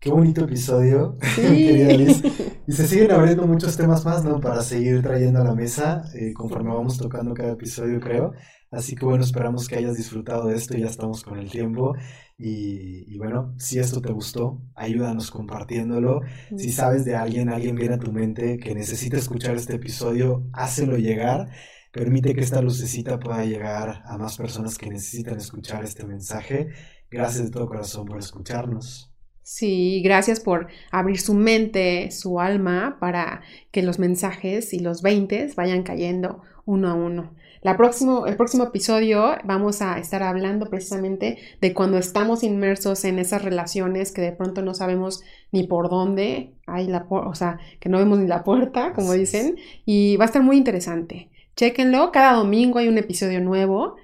Qué 0.00 0.10
bonito 0.10 0.44
episodio, 0.44 1.18
querida 1.36 1.92
Liz. 1.92 2.22
Y 2.66 2.72
se 2.72 2.86
siguen 2.86 3.10
abriendo 3.10 3.46
muchos 3.46 3.76
temas 3.76 4.02
más, 4.06 4.24
¿no? 4.24 4.40
Para 4.40 4.62
seguir 4.62 5.02
trayendo 5.02 5.40
a 5.40 5.44
la 5.44 5.54
mesa 5.54 6.04
eh, 6.14 6.32
conforme 6.32 6.72
vamos 6.72 6.96
tocando 6.96 7.34
cada 7.34 7.52
episodio, 7.52 8.00
creo. 8.00 8.32
Así 8.70 8.94
que 8.94 9.04
bueno, 9.04 9.22
esperamos 9.24 9.68
que 9.68 9.76
hayas 9.76 9.98
disfrutado 9.98 10.46
de 10.46 10.56
esto, 10.56 10.74
ya 10.78 10.86
estamos 10.86 11.22
con 11.22 11.38
el 11.38 11.50
tiempo. 11.50 11.94
Y, 12.38 13.18
bueno, 13.18 13.54
si 13.58 13.78
esto 13.78 14.00
te 14.00 14.10
gustó, 14.10 14.62
ayúdanos 14.74 15.30
compartiéndolo. 15.30 16.22
Si 16.56 16.72
sabes 16.72 17.04
de 17.04 17.16
alguien, 17.16 17.50
alguien 17.50 17.76
viene 17.76 17.96
a 17.96 17.98
tu 17.98 18.10
mente 18.10 18.56
que 18.58 18.74
necesita 18.74 19.18
escuchar 19.18 19.56
este 19.56 19.74
episodio, 19.74 20.48
hácelo 20.54 20.96
llegar. 20.96 21.50
Permite 21.92 22.34
que 22.34 22.40
esta 22.40 22.62
lucecita 22.62 23.18
pueda 23.18 23.44
llegar 23.44 24.02
a 24.06 24.16
más 24.16 24.38
personas 24.38 24.78
que 24.78 24.88
necesitan 24.88 25.36
escuchar 25.36 25.84
este 25.84 26.06
mensaje. 26.06 26.68
Gracias 27.10 27.44
de 27.44 27.50
todo 27.50 27.66
corazón 27.66 28.06
por 28.06 28.18
escucharnos. 28.18 29.09
Sí, 29.52 30.00
gracias 30.04 30.38
por 30.38 30.68
abrir 30.92 31.20
su 31.20 31.34
mente, 31.34 32.12
su 32.12 32.38
alma, 32.38 32.98
para 33.00 33.42
que 33.72 33.82
los 33.82 33.98
mensajes 33.98 34.72
y 34.72 34.78
los 34.78 35.02
veintes 35.02 35.56
vayan 35.56 35.82
cayendo 35.82 36.42
uno 36.66 36.88
a 36.88 36.94
uno. 36.94 37.34
La 37.60 37.76
próximo, 37.76 38.28
el 38.28 38.36
próximo 38.36 38.62
episodio 38.62 39.34
vamos 39.42 39.82
a 39.82 39.98
estar 39.98 40.22
hablando 40.22 40.70
precisamente 40.70 41.38
de 41.60 41.74
cuando 41.74 41.98
estamos 41.98 42.44
inmersos 42.44 43.04
en 43.04 43.18
esas 43.18 43.42
relaciones 43.42 44.12
que 44.12 44.22
de 44.22 44.30
pronto 44.30 44.62
no 44.62 44.72
sabemos 44.72 45.24
ni 45.50 45.64
por 45.64 45.90
dónde 45.90 46.54
hay 46.68 46.86
la 46.86 47.04
o 47.08 47.34
sea, 47.34 47.58
que 47.80 47.88
no 47.88 47.98
vemos 47.98 48.20
ni 48.20 48.28
la 48.28 48.44
puerta, 48.44 48.92
como 48.92 49.14
dicen, 49.14 49.56
y 49.84 50.16
va 50.16 50.26
a 50.26 50.28
estar 50.28 50.44
muy 50.44 50.58
interesante. 50.58 51.28
Chéquenlo, 51.56 52.12
cada 52.12 52.34
domingo 52.34 52.78
hay 52.78 52.86
un 52.86 52.98
episodio 52.98 53.40
nuevo. 53.40 53.96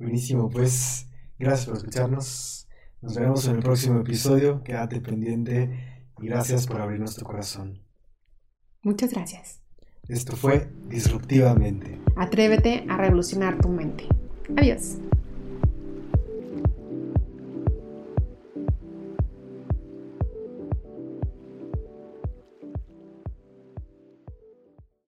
Buenísimo, 0.00 0.50
pues 0.50 1.06
gracias 1.38 1.66
por 1.66 1.76
escucharnos. 1.76 2.55
Nos 3.00 3.14
vemos 3.16 3.46
en 3.46 3.56
el 3.56 3.62
próximo 3.62 4.00
episodio. 4.00 4.62
Quédate 4.62 5.00
pendiente 5.00 6.04
y 6.20 6.26
gracias 6.26 6.66
por 6.66 6.80
abrir 6.80 6.98
nuestro 6.98 7.24
corazón. 7.24 7.82
Muchas 8.82 9.12
gracias. 9.12 9.60
Esto 10.08 10.36
fue 10.36 10.68
Disruptivamente. 10.88 12.00
Atrévete 12.16 12.86
a 12.88 12.96
revolucionar 12.96 13.58
tu 13.58 13.68
mente. 13.68 14.06
Adiós. 14.56 14.98